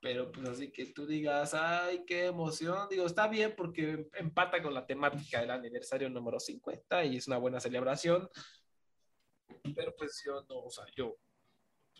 [0.00, 2.88] Pero pues así que tú digas, ay, qué emoción.
[2.88, 7.38] Digo, está bien porque empata con la temática del aniversario número 50 y es una
[7.38, 8.30] buena celebración.
[9.74, 11.18] Pero pues yo no, o sea, yo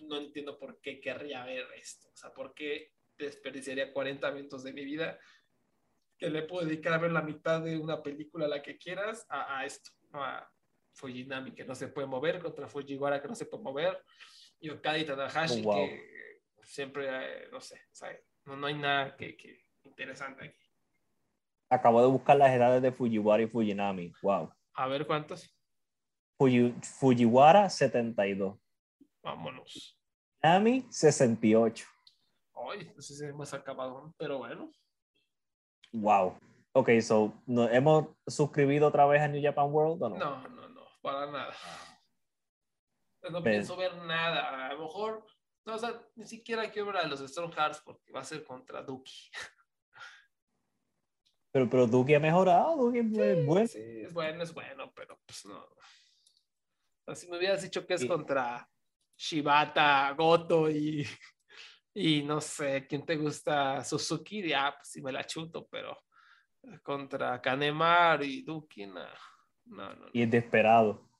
[0.07, 2.09] no entiendo por qué querría ver esto.
[2.12, 5.19] O sea, por qué desperdiciaría 40 minutos de mi vida
[6.19, 9.59] que le puedo dedicar a ver la mitad de una película, la que quieras, a,
[9.59, 10.23] a esto, ¿no?
[10.25, 10.51] a
[10.95, 14.03] Fujinami que no se puede mover contra Fujiwara que no se puede mover
[14.59, 15.77] y Okada y Tanahashi Oh, wow.
[15.87, 17.81] que siempre, eh, no sé,
[18.47, 20.59] no, no hay nada que, que interesante aquí.
[21.70, 24.12] Acabo de buscar las edades de Fujiwara y Fujinami.
[24.23, 24.53] Wow.
[24.75, 25.55] A ver cuántos.
[26.39, 28.59] Fuji- Fujiwara 72.
[29.23, 29.99] Vámonos.
[30.43, 31.86] Nami 68.
[32.70, 34.70] Ay, no sé si es más acabado, pero bueno.
[35.93, 36.39] Wow.
[36.73, 40.16] Ok, so, ¿no, ¿hemos suscribido otra vez a New Japan World o no?
[40.16, 41.55] No, no, no, para nada.
[43.20, 44.69] Pues no pienso ver nada.
[44.69, 45.27] A lo mejor,
[45.65, 48.45] no, o sea, ni siquiera quiero ver a los Strong Hearts porque va a ser
[48.45, 49.31] contra Duki.
[51.51, 53.66] Pero, pero Duki ha mejorado, Duki es bueno.
[53.66, 55.66] Sí, es bueno, es bueno, pero pues no.
[57.15, 58.69] si me hubieras dicho que es contra
[59.19, 61.05] Shibata, Goto y,
[61.95, 63.82] y no sé, ¿quién te gusta?
[63.82, 65.99] Suzuki, ya, pues sí me la chuto, pero
[66.82, 69.05] contra Kanemar y Duki, no,
[69.66, 70.07] no, no.
[70.12, 71.11] Y el desesperado.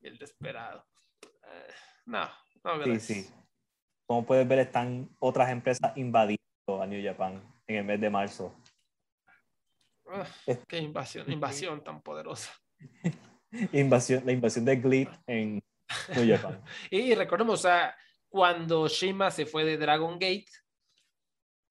[0.00, 0.86] Y el desesperado.
[1.22, 1.74] Eh,
[2.06, 2.28] no,
[2.64, 3.02] no, gracias.
[3.02, 3.34] Sí, sí.
[4.06, 6.40] Como puedes ver, están otras empresas invadiendo
[6.80, 8.54] a New Japan en el mes de marzo.
[10.68, 12.52] qué invasión, invasión tan poderosa.
[13.72, 15.62] invasión, la invasión de Glee en
[16.14, 16.62] New Japan.
[16.90, 17.94] y recordemos, a
[18.28, 20.50] cuando Shima se fue de Dragon Gate,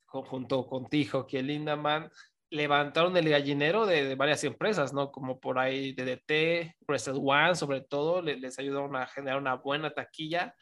[0.06, 2.10] junto con Tijo, que Lindaman,
[2.50, 5.12] levantaron el gallinero de, varias empresas, ¿no?
[5.12, 9.92] Como por ahí DDT, Wrestle One, sobre todo, les, les ayudaron a generar una buena
[9.92, 10.56] taquilla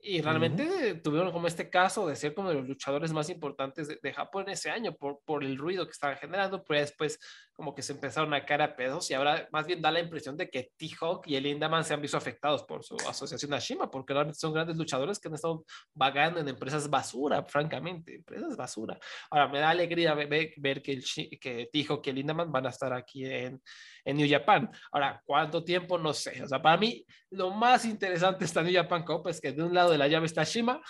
[0.00, 4.12] y realmente tuvieron como este caso de ser como de los luchadores más importantes de,
[4.12, 7.18] Japón ese año por, por el ruido que estaban generando, pero después
[7.58, 10.36] como que se empezaron a caer a pedos y ahora más bien da la impresión
[10.36, 13.90] de que T-Hawk y el Indaman se han visto afectados por su asociación a Shima,
[13.90, 18.96] porque realmente son grandes luchadores que han estado vagando en empresas basura, francamente, empresas basura.
[19.28, 21.04] Ahora me da alegría ver, ver que, el,
[21.40, 23.60] que T-Hawk y el Indaman van a estar aquí en,
[24.04, 24.70] en New Japan.
[24.92, 25.98] Ahora, ¿cuánto tiempo?
[25.98, 26.40] No sé.
[26.44, 29.74] O sea, para mí lo más interesante está New Japan Cup es que de un
[29.74, 30.80] lado de la llave está Shima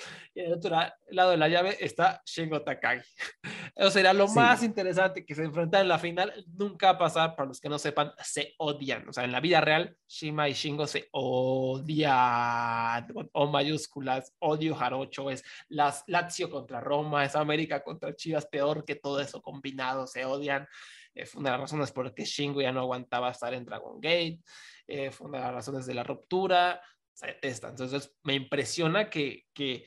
[0.34, 0.76] y del otro
[1.10, 3.02] lado de la llave está Shingo Takagi.
[3.74, 6.32] Eso sería lo más interesante que se enfrentan en la final.
[6.56, 9.08] Nunca va a pasar, para los que no sepan, se odian.
[9.08, 14.34] O sea, en la vida real, Shima y Shingo se odian o mayúsculas.
[14.40, 19.40] Odio Jarocho, es las Lazio contra Roma, es América contra Chivas, peor que todo eso
[19.40, 20.66] combinado, se odian.
[21.14, 23.64] Eh, fue una de las razones por las que Shingo ya no aguantaba estar en
[23.64, 24.40] Dragon Gate.
[24.86, 26.80] Eh, fue una de las razones de la ruptura.
[27.20, 27.66] Se.
[27.68, 29.84] Entonces, me impresiona que, que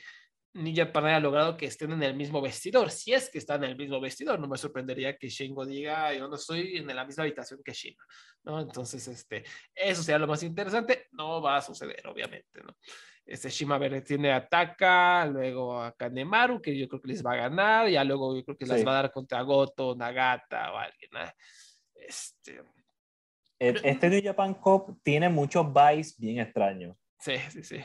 [0.54, 2.92] Ninja Japan haya logrado que estén en el mismo vestidor.
[2.92, 6.28] Si es que están en el mismo vestidor, no me sorprendería que Shingo diga, yo
[6.28, 8.04] no estoy en la misma habitación que Shima,
[8.44, 8.60] ¿no?
[8.62, 9.44] Entonces, este,
[9.74, 11.08] eso sería lo más interesante.
[11.12, 12.76] No va a suceder, obviamente, ¿no?
[13.26, 17.90] Este Shima tiene ataca, luego a Kanemaru, que yo creo que les va a ganar,
[17.90, 21.10] y ya luego yo creo que les va a dar contra Goto, Nagata o alguien.
[21.96, 22.62] Este,
[23.58, 26.96] este New Japan Cup tiene muchos buys bien extraños.
[27.24, 27.78] Sí, sí, sí.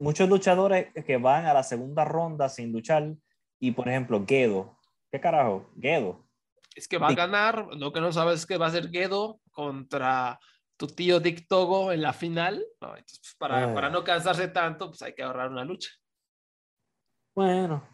[0.00, 3.14] Muchos luchadores que van a la segunda ronda sin luchar,
[3.60, 4.76] y por ejemplo, Gedo.
[5.12, 5.70] ¿Qué carajo?
[5.80, 6.26] Gedo.
[6.74, 9.40] Es que va a ganar, lo que no sabes es que va a ser Gedo
[9.52, 10.40] contra
[10.76, 12.64] tu tío Dick Togo en la final.
[12.80, 15.90] entonces, pues, para, para, no cansarse tanto, pues hay que ahorrar una lucha.
[17.36, 17.88] Bueno,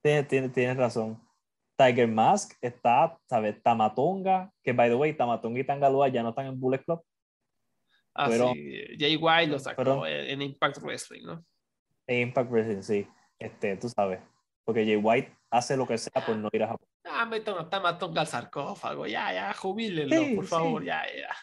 [0.00, 1.20] tienes tiene, razón.
[1.76, 3.60] Tiger Mask está, ¿sabes?
[3.64, 7.02] Tamatonga, que by the way, Tamatonga y Tangalua ya no están en Bullet Club.
[8.14, 8.96] Ah, pero, sí.
[8.98, 11.44] Jay White lo sacó en Impact Wrestling, ¿no?
[12.06, 13.08] En Impact Wrestling, sí.
[13.38, 14.20] Este, tú sabes.
[14.64, 16.88] Porque Jay White hace lo que sea por no ir a Japón.
[17.04, 19.06] Ah, me Tamatonga al sarcófago.
[19.06, 21.34] Ya, ya, jubílenlo, por favor, ya, ya.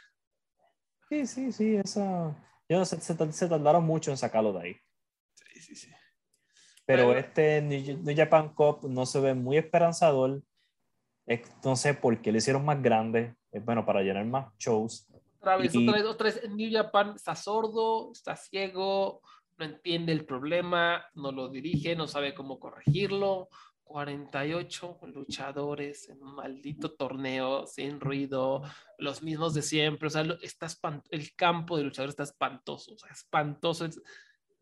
[1.09, 2.35] Sí, sí, sí, esa...
[2.69, 4.75] Yo se, se, se, tardaron mucho en sacarlo de ahí.
[5.33, 5.91] Sí, sí, sí.
[6.85, 10.41] Pero este New, Japan Cup no se ve muy esperanzador.
[11.63, 13.35] no sé por qué lo hicieron más grande.
[13.51, 15.10] Es bueno para llenar más shows.
[15.41, 16.49] Otra vez, otra vez, otra vez.
[16.51, 19.21] New Japan está sordo, está ciego,
[19.57, 23.49] no entiende el problema, no lo dirige, no sabe cómo corregirlo.
[23.83, 28.61] 48 luchadores en un maldito torneo sin ruido,
[28.99, 30.67] los mismos de siempre, o sea, está
[31.09, 33.89] el campo de luchadores está espantoso, o sea, espantoso.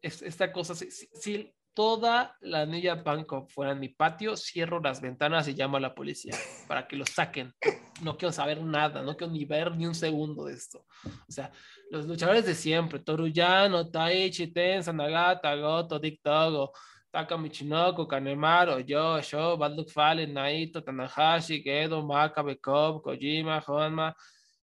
[0.01, 5.47] Es, esta cosa, si, toda la New Japan fuera en mi patio, cierro las ventanas
[5.47, 6.35] y llamo a la policía
[6.67, 7.53] para que lo saquen.
[8.01, 10.85] No quiero saber nada, no quiero ni ver ni un segundo de esto.
[11.27, 11.51] O sea,
[11.89, 16.71] los luchadores de siempre, Toruyano, Taichi, Tensa, Nagata, Goto, Dick Togo,
[17.11, 24.13] Taka Michinoko, Kanemaru, Yo, Sho, Bad Fallen, Naito, Tanahashi, Gedo, Makabe, Cobb, Kojima, Honma,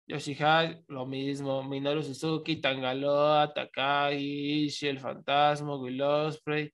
[0.07, 6.71] Yoshihashi, lo mismo, Minoru Suzuki, Tangaloa, Takagi, Ishii, El Fantasma, Will Ospreay,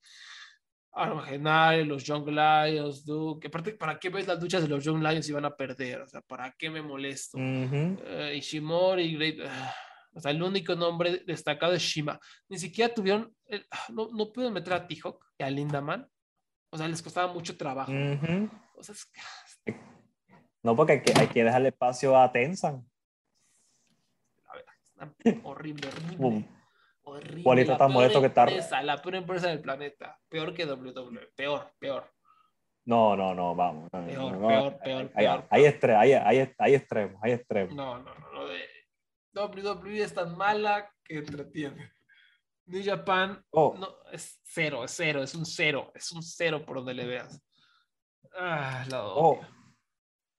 [0.92, 3.46] Armagenario, los Young Lions, Duke.
[3.46, 6.02] Aparte, ¿para qué ves las luchas de los Young Lions si van a perder?
[6.02, 7.38] O sea, ¿para qué me molesto?
[7.38, 9.40] Uh Ishimori, Great...
[9.46, 9.74] Ah,
[10.14, 12.20] o sea, el único nombre destacado es Shima.
[12.48, 13.34] Ni siquiera tuvieron,
[13.70, 16.06] ah, no, no pudieron meter a T-Hawk y a Lindaman.
[16.68, 17.90] O sea, les costaba mucho trabajo.
[18.74, 18.94] o sea,
[20.62, 22.86] No, porque hay que, hay que dejarle espacio a Tensan.
[25.44, 26.48] Horrible, horrible.
[27.02, 27.42] horrible.
[27.42, 28.46] Juanito tan molesto que está.
[28.82, 30.18] La peor empresa del planeta.
[30.28, 31.28] Peor que WWE.
[31.34, 32.10] Peor, peor.
[32.84, 33.90] No, no, no, vamos.
[33.90, 35.46] Peor, peor, peor, hay, peor.
[35.50, 37.74] Hay, hay, hay, hay, extremos, hay extremos.
[37.74, 38.32] No, no, no.
[38.32, 38.62] no de,
[39.34, 41.92] WWE es tan mala que entretiene.
[42.66, 43.74] New Japan oh.
[43.78, 47.40] no, es cero, es cero, es un cero, es un cero por donde le veas.
[48.36, 49.40] Ah, la oh.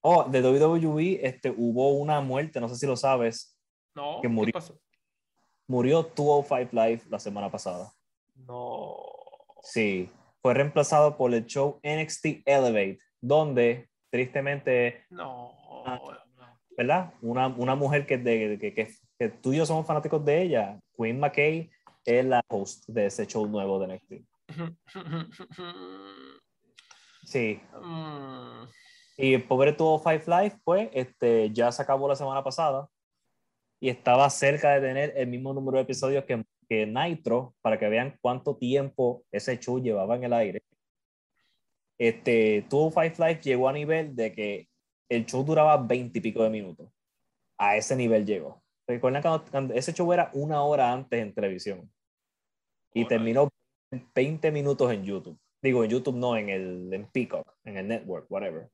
[0.02, 3.53] oh, de WWE este, hubo una muerte, no sé si lo sabes.
[3.96, 4.48] No, que murió.
[4.48, 4.80] ¿qué pasó?
[5.68, 7.92] Murió 205 Live la semana pasada.
[8.36, 8.96] No.
[9.62, 10.10] Sí,
[10.42, 15.06] fue reemplazado por el show NXT Elevate, donde tristemente.
[15.10, 15.54] No.
[16.76, 17.14] ¿Verdad?
[17.22, 20.80] Una, una mujer que, de, que, que, que, tú y yo somos fanáticos de ella,
[20.98, 21.70] Queen McKay,
[22.04, 24.14] es la host de ese show nuevo de NXT.
[27.26, 27.62] Sí.
[27.82, 28.68] Mm.
[29.16, 32.90] Y el pobre tuvo Five Life, pues, este, ya se acabó la semana pasada
[33.84, 37.90] y estaba cerca de tener el mismo número de episodios que, que Nitro, para que
[37.90, 40.64] vean cuánto tiempo ese show llevaba en el aire.
[41.98, 44.70] Este, tuvo Five Life llegó a nivel de que
[45.10, 46.90] el show duraba 20 y pico de minutos.
[47.58, 48.64] A ese nivel llegó.
[48.88, 51.92] Recuerden cuando, ese show era una hora antes en televisión.
[52.94, 53.50] Y terminó
[54.16, 55.38] 20 minutos en YouTube.
[55.62, 58.70] Digo, en YouTube no, en el en Peacock, en el network, whatever.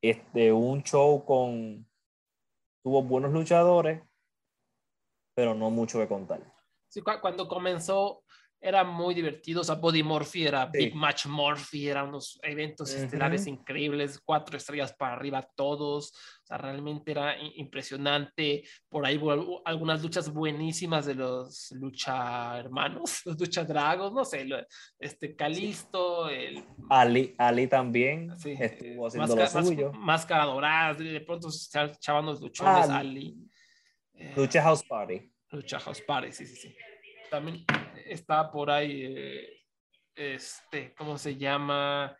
[0.00, 1.86] Este, un show con...
[2.82, 4.02] Tuvo buenos luchadores,
[5.34, 6.40] pero no mucho que contar.
[6.88, 8.21] Sí, cuando comenzó
[8.62, 9.62] era muy divertido.
[9.62, 14.94] O sea, Body Morphy era Big Match Morphy, eran unos eventos estelares increíbles, cuatro estrellas
[14.94, 16.12] para arriba todos.
[16.12, 18.62] O sea, realmente era impresionante.
[18.88, 24.46] Por ahí hubo algunas luchas buenísimas de los lucha hermanos, los lucha dragos, no sé,
[24.98, 29.92] este Calisto, el Ali, Ali también sí, estuvo haciendo lo suyo.
[29.92, 33.36] Máscara dorada, de pronto se echaban los luchones, Ali.
[34.36, 35.32] Lucha House Party.
[35.50, 36.76] Lucha House Party, sí, sí, sí
[37.32, 37.64] también
[38.12, 39.48] está por ahí, eh,
[40.14, 42.16] este, ¿cómo se llama?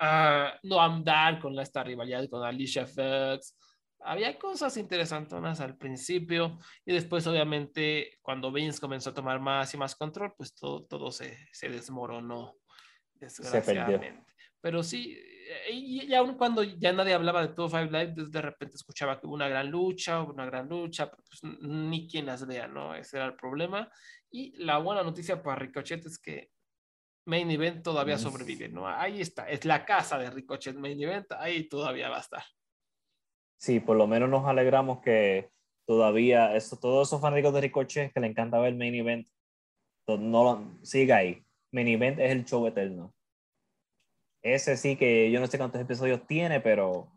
[0.00, 3.56] Uh, no andar con esta rivalidad con Alicia Fox.
[4.00, 9.78] Había cosas interesantes al principio y después obviamente cuando Vince comenzó a tomar más y
[9.78, 12.56] más control, pues todo, todo se, se desmoronó,
[13.14, 14.24] desgraciadamente.
[14.60, 15.18] Pero sí,
[15.70, 19.34] y, aún cuando ya nadie hablaba de todo Five Live, de repente escuchaba que hubo
[19.34, 22.94] una gran lucha, una gran lucha, pues ni quien las vea, ¿no?
[22.94, 23.90] Ese era el problema.
[24.30, 26.50] Y la buena noticia para Ricochet es que
[27.26, 28.86] Main Event todavía sobrevive, ¿no?
[28.86, 32.44] Ahí está, es la casa de Ricochet Main Event, ahí todavía va a estar.
[33.58, 35.50] Sí, por lo menos nos alegramos que
[35.86, 39.28] todavía, eso, todos esos fanáticos de Ricochet que le encanta ver Main Event,
[40.06, 41.44] no siga ahí.
[41.72, 43.12] Main Event es el show eterno.
[44.46, 47.12] Ese sí que yo no sé cuántos episodios tiene, pero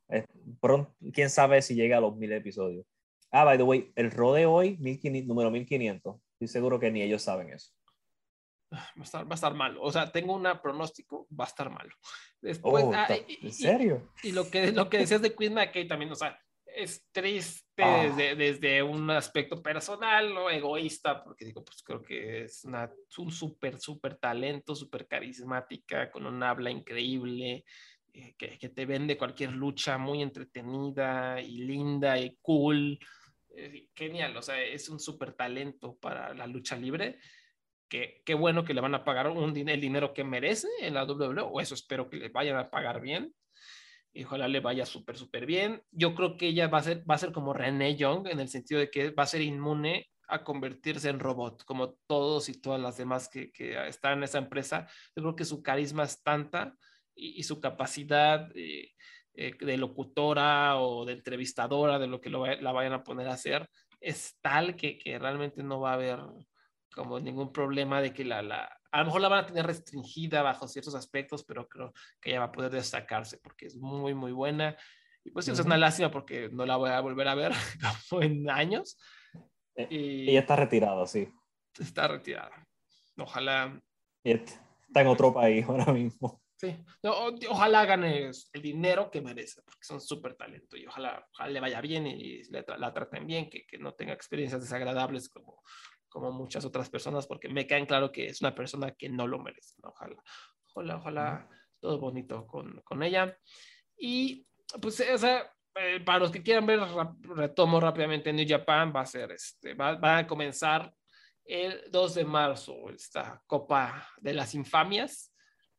[0.59, 2.87] pronto, quién sabe si llega a los mil episodios.
[3.31, 6.15] Ah, by the way, el Raw de hoy, 1500, número 1500.
[6.33, 7.71] Estoy seguro que ni ellos saben eso.
[8.73, 9.79] Va a, estar, va a estar malo.
[9.83, 11.91] O sea, tengo un pronóstico, va a estar malo.
[12.41, 14.09] Después, oh, ah, ¿En serio?
[14.23, 16.39] Y, lo, que, lo que decías de Queen McKay también, o sea,
[16.83, 18.03] es triste ah.
[18.03, 23.31] desde, desde, un aspecto personal o egoísta, porque digo, pues creo que es una, un
[23.31, 27.65] súper, súper talento, súper carismática, con un habla increíble,
[28.13, 32.99] eh, que, que, te vende cualquier lucha muy entretenida y linda y cool.
[33.55, 37.19] Eh, genial, o sea, es un súper talento para la lucha libre.
[37.87, 41.05] Qué, qué bueno que le van a pagar un, el dinero que merece en la
[41.05, 43.33] WWE, o eso espero que le vayan a pagar bien.
[44.13, 45.81] Y ojalá le vaya súper, súper bien.
[45.91, 48.49] Yo creo que ella va a, ser, va a ser como René Young, en el
[48.49, 52.79] sentido de que va a ser inmune a convertirse en robot, como todos y todas
[52.79, 54.87] las demás que, que están en esa empresa.
[55.15, 56.75] Yo creo que su carisma es tanta
[57.15, 58.91] y, su capacidad eh,
[59.33, 63.69] eh, de locutora o de entrevistadora, de lo que la vayan a poner a hacer,
[63.99, 66.19] es tal que, que, realmente no va a haber
[66.93, 70.41] como ningún problema de que la, la, a lo mejor la van a tener restringida
[70.41, 74.31] bajo ciertos aspectos, pero creo que ella va a poder destacarse porque es muy, muy
[74.31, 74.75] buena.
[75.23, 77.51] Y pues es una lástima porque no la voy a volver a ver
[78.09, 78.97] como en años.
[79.75, 81.27] Eh, y ella está retirada, sí.
[81.79, 82.65] Está retirada.
[83.17, 83.79] Ojalá.
[84.23, 86.41] Está en otro país ahora mismo.
[86.55, 86.75] Sí,
[87.49, 92.05] ojalá gane el dinero que merece, porque son súper talento y ojalá, le vaya bien
[92.05, 95.63] y la traten bien, que, que, no tenga experiencias desagradables como,
[96.09, 99.39] como muchas otras personas, porque me caen claro que es una persona que no lo
[99.39, 99.75] merece.
[99.83, 100.21] Ojalá,
[100.67, 101.49] ojalá, ojalá
[101.79, 103.37] todo bonito con, con ella.
[103.97, 104.45] Y
[104.81, 106.79] pues, o sea, eh, para los que quieran ver,
[107.35, 110.93] retomo rápidamente New Japan, va a ser, este, va, va a comenzar
[111.45, 115.33] el 2 de marzo esta Copa de las Infamias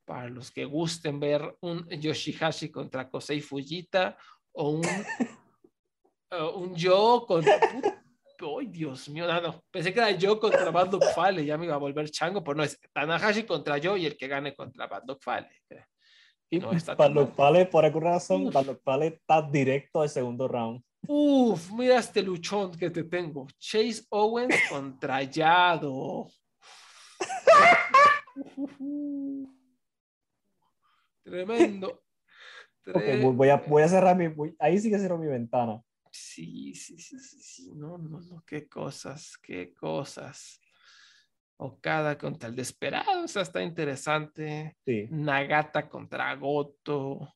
[0.04, 4.16] para los que gusten ver un Yoshihashi contra Kosei Fujita
[4.52, 4.82] o un,
[6.56, 7.60] un Yo contra...
[8.42, 9.26] ¡Ay, Dios mío!
[9.26, 12.56] No, Pensé que era yo contra Bandok Fale, ya me iba a volver chango, pero
[12.56, 15.50] no, es Tanahashi contra yo y el que gane contra Bandok Fale.
[16.50, 20.82] Y no está Fale, por alguna razón, Bandok Fale está directo al segundo round.
[21.06, 23.46] Uf, mira este luchón que te tengo.
[23.58, 26.28] Chase Owens contra Yado.
[31.22, 32.02] Tremendo.
[33.32, 34.32] voy, a, voy a cerrar mi.
[34.58, 35.80] ahí sí que cierro mi ventana.
[36.32, 37.72] Sí, sí, sí, sí, sí.
[37.74, 38.44] No, no, no.
[38.46, 40.60] Qué cosas, qué cosas.
[41.56, 44.76] Okada contra el Desperado, o sea, está interesante.
[45.10, 47.34] Nagata contra Goto.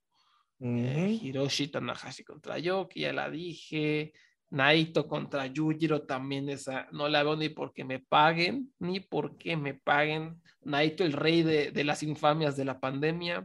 [0.61, 4.13] Eh, Hiroshi Tanahashi contra Yoki, ya la dije.
[4.51, 9.75] Naito contra Yujiro también esa, no la veo ni porque me paguen, ni porque me
[9.75, 10.41] paguen.
[10.63, 13.45] Naito, el rey de, de las infamias de la pandemia.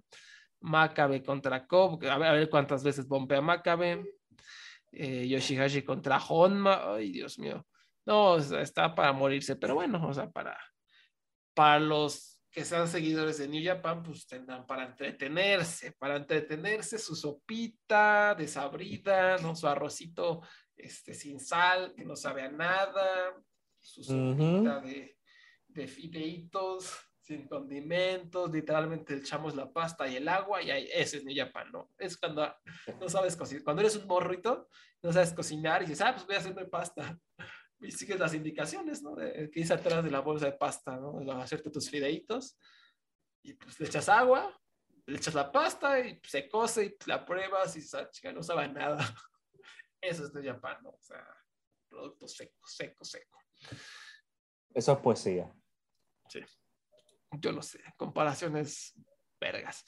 [0.61, 4.18] Makabe contra Cobb, a ver, a ver cuántas veces bombea Makabe.
[4.91, 7.65] Eh, Yoshihashi contra Honma, ay Dios mío.
[8.05, 10.57] No, está para morirse, pero bueno, o sea, para,
[11.53, 17.15] para los que sean seguidores de New Japan, pues tendrán para entretenerse, para entretenerse su
[17.15, 19.55] sopita desabrida, ¿no?
[19.55, 20.41] Su arrocito
[20.75, 23.35] este, sin sal, que no sabe a nada,
[23.79, 25.17] su sopita de,
[25.67, 31.23] de fideitos, sin condimentos, literalmente echamos la pasta y el agua y ahí, ese es
[31.23, 31.91] New Japan, ¿no?
[31.99, 32.51] Es cuando
[32.99, 34.67] no sabes cocinar, cuando eres un morrito,
[35.03, 37.19] no sabes cocinar y dices, ah, pues voy a hacerme pasta.
[37.81, 39.15] Y sigues las indicaciones, ¿no?
[39.15, 41.19] De, que dice atrás de la bolsa de pasta, ¿no?
[41.19, 42.57] De hacerte tus fideitos
[43.43, 44.59] y pues le echas agua,
[45.05, 48.67] le echas la pasta y se cose y la pruebas y esa chica no sabe
[48.69, 48.97] nada.
[50.01, 50.89] Eso es New Japan, ¿no?
[50.89, 51.23] O sea,
[51.87, 53.39] producto seco, seco, seco.
[54.73, 55.53] Eso es poesía.
[56.27, 56.39] Sí
[57.31, 58.93] yo lo sé, comparaciones
[59.39, 59.85] vergas.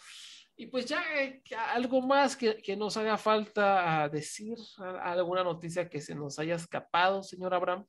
[0.56, 1.42] Y pues ya eh,
[1.74, 4.58] algo más que, que, nos haga falta decir,
[5.02, 7.86] alguna noticia que se nos haya escapado, señor Abraham.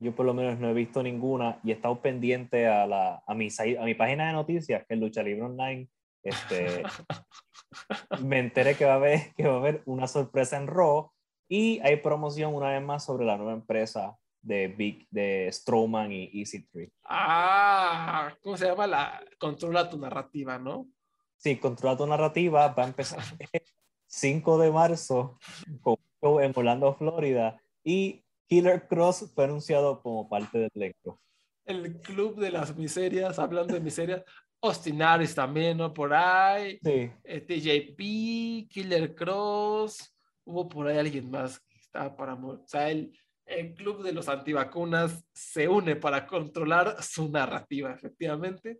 [0.00, 3.34] Yo por lo menos no he visto ninguna y he estado pendiente a, la, a,
[3.34, 5.88] mi, a mi página de noticias, que es Lucha Libre Online.
[6.22, 6.82] Este,
[8.22, 11.10] me enteré que va, a haber, que va a haber una sorpresa en Raw
[11.48, 16.30] y hay promoción una vez más sobre la nueva empresa de Big, de Strowman y
[16.42, 16.90] EC3.
[17.04, 18.86] Ah, ¿cómo se llama?
[18.86, 20.88] La controla tu narrativa, ¿no?
[21.36, 22.68] Sí, controla tu narrativa.
[22.68, 23.20] Va a empezar
[23.52, 23.62] el
[24.06, 25.38] 5 de marzo
[25.80, 27.60] con en Orlando, Florida.
[27.84, 31.20] Y Killer Cross fue anunciado como parte del elenco.
[31.64, 34.22] El club de las miserias, hablando de miserias.
[34.60, 35.94] Austin Harris también, ¿no?
[35.94, 36.78] Por ahí.
[36.82, 37.10] Sí.
[37.22, 40.12] Eh, TJP, Killer Cross.
[40.44, 42.34] Hubo por ahí alguien más que estaba para...
[42.34, 43.12] O sea, el
[43.48, 48.78] el club de los antivacunas se une para controlar su narrativa, efectivamente.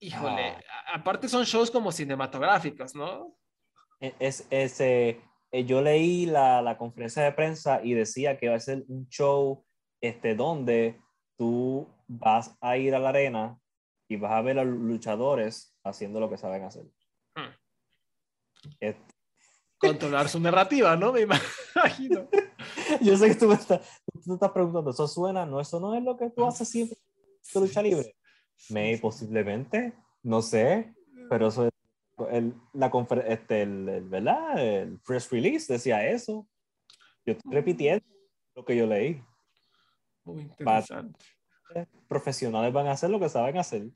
[0.00, 0.94] Híjole, ah.
[0.94, 3.36] aparte son shows como cinematográficos, ¿no?
[4.00, 5.20] E, es, ese
[5.52, 9.08] eh, yo leí la, la, conferencia de prensa y decía que va a ser un
[9.08, 9.64] show
[10.00, 11.00] este, donde
[11.36, 13.58] tú vas a ir a la arena
[14.08, 16.84] y vas a ver a los luchadores haciendo lo que saben hacer.
[17.36, 17.52] Hmm.
[19.78, 21.12] Controlar su narrativa, ¿no?
[21.12, 21.20] Me
[21.74, 22.28] imagino.
[23.00, 23.80] Yo sé que tú me estás,
[24.24, 25.46] tú estás preguntando, ¿eso suena?
[25.46, 26.98] No, eso no es lo que tú haces siempre
[27.54, 28.16] en lucha libre.
[28.68, 29.92] Me posiblemente,
[30.22, 30.94] no sé,
[31.28, 31.72] pero eso es
[32.30, 32.90] el, la
[33.26, 34.58] este, el, ¿verdad?
[34.58, 36.46] El press release decía eso.
[37.24, 38.04] Yo estoy repitiendo
[38.54, 39.22] lo que yo leí.
[40.24, 41.18] Muy interesante.
[42.08, 43.90] profesionales van a hacer lo que saben hacer.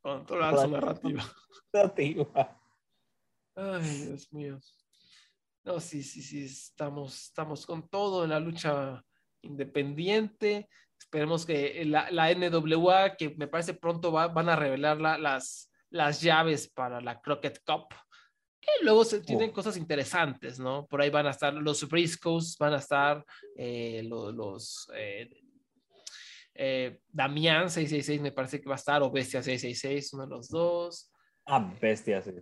[0.00, 1.24] Controlar su narrativa.
[1.72, 2.60] narrativa.
[3.54, 4.60] Ay, Dios mío.
[5.68, 9.04] No, sí, sí, sí, estamos, estamos con todo en la lucha
[9.42, 10.66] independiente.
[10.98, 16.70] Esperemos que la, la NWA, que me parece pronto van a revelar las, las llaves
[16.70, 17.94] para la Crockett Cup,
[18.58, 19.52] que luego se tienen oh.
[19.52, 20.86] cosas interesantes, ¿no?
[20.86, 23.22] Por ahí van a estar los Briscoes, van a estar
[23.54, 25.28] eh, los, los eh,
[26.54, 30.48] eh, Damián 666, me parece que va a estar, o Bestia 666, uno de los
[30.48, 31.12] dos.
[31.44, 32.32] Ah, Bestia, sí.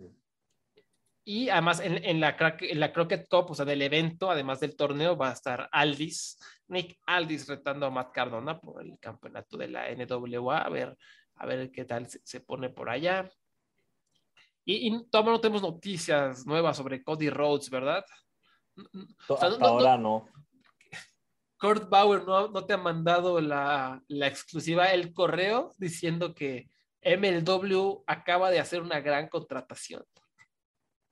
[1.29, 4.77] Y además en, en, la, en la Crockett Cup, o sea, del evento, además del
[4.77, 6.39] torneo, va a estar Aldis,
[6.69, 10.97] Nick Aldis retando a Matt Cardona por el campeonato de la NWA, a ver,
[11.35, 13.29] a ver qué tal se, pone por allá.
[14.63, 18.05] Y, y todavía no tenemos noticias nuevas sobre Cody Rhodes, ¿verdad?
[19.27, 20.29] ahora no.
[21.59, 26.69] Kurt Bauer no, no te ha mandado la, la, exclusiva, el correo diciendo que
[27.03, 30.05] MLW acaba de hacer una gran contratación.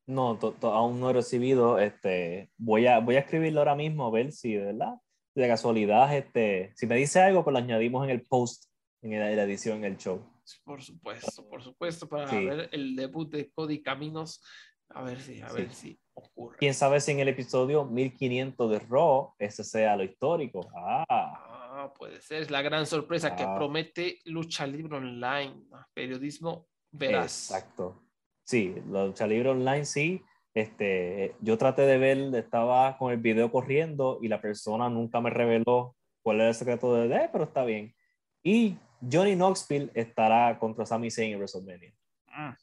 [0.08, 1.80] No, aún no he recibido.
[1.80, 4.96] Este, voy, a, voy a escribirlo ahora mismo a ver si, ¿verdad?
[5.34, 8.66] De casualidad, este, si me dice algo, pues lo añadimos en el post,
[9.02, 10.22] en la, edición, en el show.
[10.64, 14.42] Por supuesto, por supuesto, para ver el debut de Cody Caminos,
[14.90, 16.58] a ver si, a ver si ocurre.
[16.58, 20.70] Quién sabe si en el episodio 1500 de Raw ese sea lo histórico.
[20.74, 21.04] Ah.
[21.10, 23.56] ah puede ser, es la gran sorpresa que ah.
[23.56, 27.52] promete Lucha Libre Online, periodismo veraz.
[27.52, 28.05] Exacto.
[28.46, 30.24] Sí, la lucha libre online sí.
[30.54, 35.30] Este, yo traté de ver, estaba con el video corriendo y la persona nunca me
[35.30, 37.94] reveló cuál era el secreto de D, pero está bien.
[38.42, 41.94] Y Johnny Knoxville estará contra Sami Zayn en WrestleMania.
[42.28, 42.56] Ah.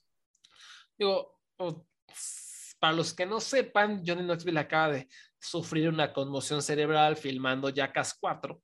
[0.96, 1.38] Digo,
[2.78, 8.14] para los que no sepan, Johnny Knoxville acaba de sufrir una conmoción cerebral filmando Jackass
[8.20, 8.62] 4.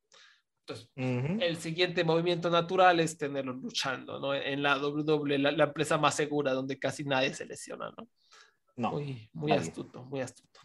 [0.69, 4.35] Entonces, el siguiente movimiento natural es tenerlo luchando, ¿no?
[4.35, 8.09] En la WWE, la, empresa más segura donde casi nadie se lesiona, ¿no?
[8.77, 8.93] No.
[8.93, 10.61] Muy, muy astuto, muy astuto.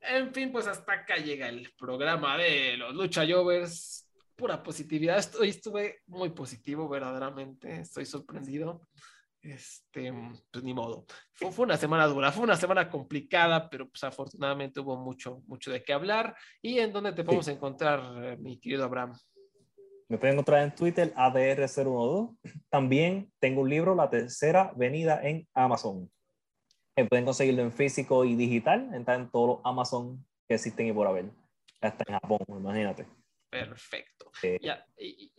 [0.00, 4.06] En fin, pues hasta acá llega el programa de los Lucha Jovers.
[4.36, 5.24] Pura positividad.
[5.38, 7.80] Hoy estuve muy positivo, verdaderamente.
[7.80, 8.82] Estoy sorprendido.
[9.42, 10.12] Este,
[10.50, 11.06] pues ni modo.
[11.32, 15.70] Fue, fue, una semana dura, fue una semana complicada, pero pues afortunadamente hubo mucho, mucho
[15.70, 16.34] de qué hablar.
[16.60, 19.14] ¿Y en dónde te podemos encontrar, eh, mi querido Abraham?
[20.08, 22.36] Me pueden encontrar en Twitter, ADR012.
[22.68, 26.10] También tengo un libro, La Tercera Venida, en Amazon.
[27.08, 28.90] pueden conseguirlo en físico y digital.
[28.92, 31.30] Está en todos los Amazon que existen y por haber.
[31.80, 33.06] Hasta en Japón, imagínate.
[33.48, 34.30] Perfecto.
[34.42, 35.32] Eh, ya, y,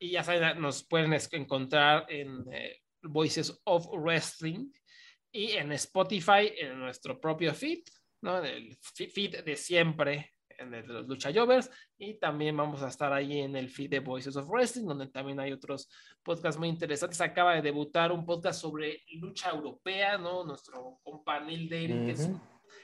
[0.00, 4.72] ya saben, nos pueden encontrar en eh, Voices of Wrestling
[5.32, 7.82] y en Spotify, en nuestro propio feed,
[8.22, 8.42] ¿no?
[8.42, 13.12] El feed de siempre, en el de los Lucha Jovers, y también vamos a estar
[13.12, 15.88] ahí en el feed de Voices of Wrestling, donde también hay otros
[16.22, 17.20] podcasts muy interesantes.
[17.20, 20.44] Acaba de debutar un podcast sobre lucha europea, ¿no?
[20.44, 22.30] Nuestro compañero David, que es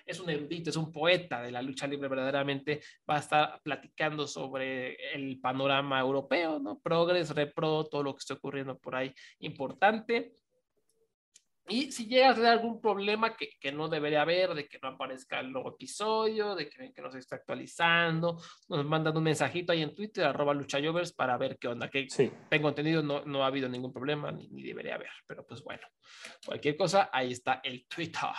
[0.06, 4.26] es un erudito, es un poeta de la lucha libre, verdaderamente va a estar platicando
[4.26, 6.78] sobre el panorama europeo, ¿no?
[6.80, 10.32] Progress, repro, todo lo que está ocurriendo por ahí, importante.
[11.68, 14.88] Y si llegas a tener algún problema que, que, no debería haber, de que no
[14.88, 19.72] aparezca el nuevo episodio, de que, que no se está actualizando, nos mandan un mensajito
[19.72, 21.88] ahí en Twitter, arroba luchayovers, para ver qué onda.
[21.88, 22.08] Que
[22.50, 25.10] tengo entendido, no, no ha habido ningún problema, ni, ni debería haber.
[25.26, 25.86] Pero pues bueno,
[26.44, 28.30] cualquier cosa, ahí está el Twitter.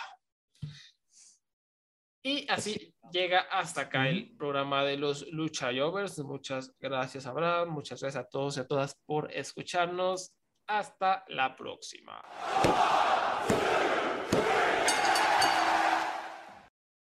[2.26, 6.18] Y así llega hasta acá el programa de los Lucha Jovers.
[6.20, 7.68] Muchas gracias, Abraham.
[7.68, 10.32] Muchas gracias a todos y a todas por escucharnos.
[10.66, 12.22] Hasta la próxima.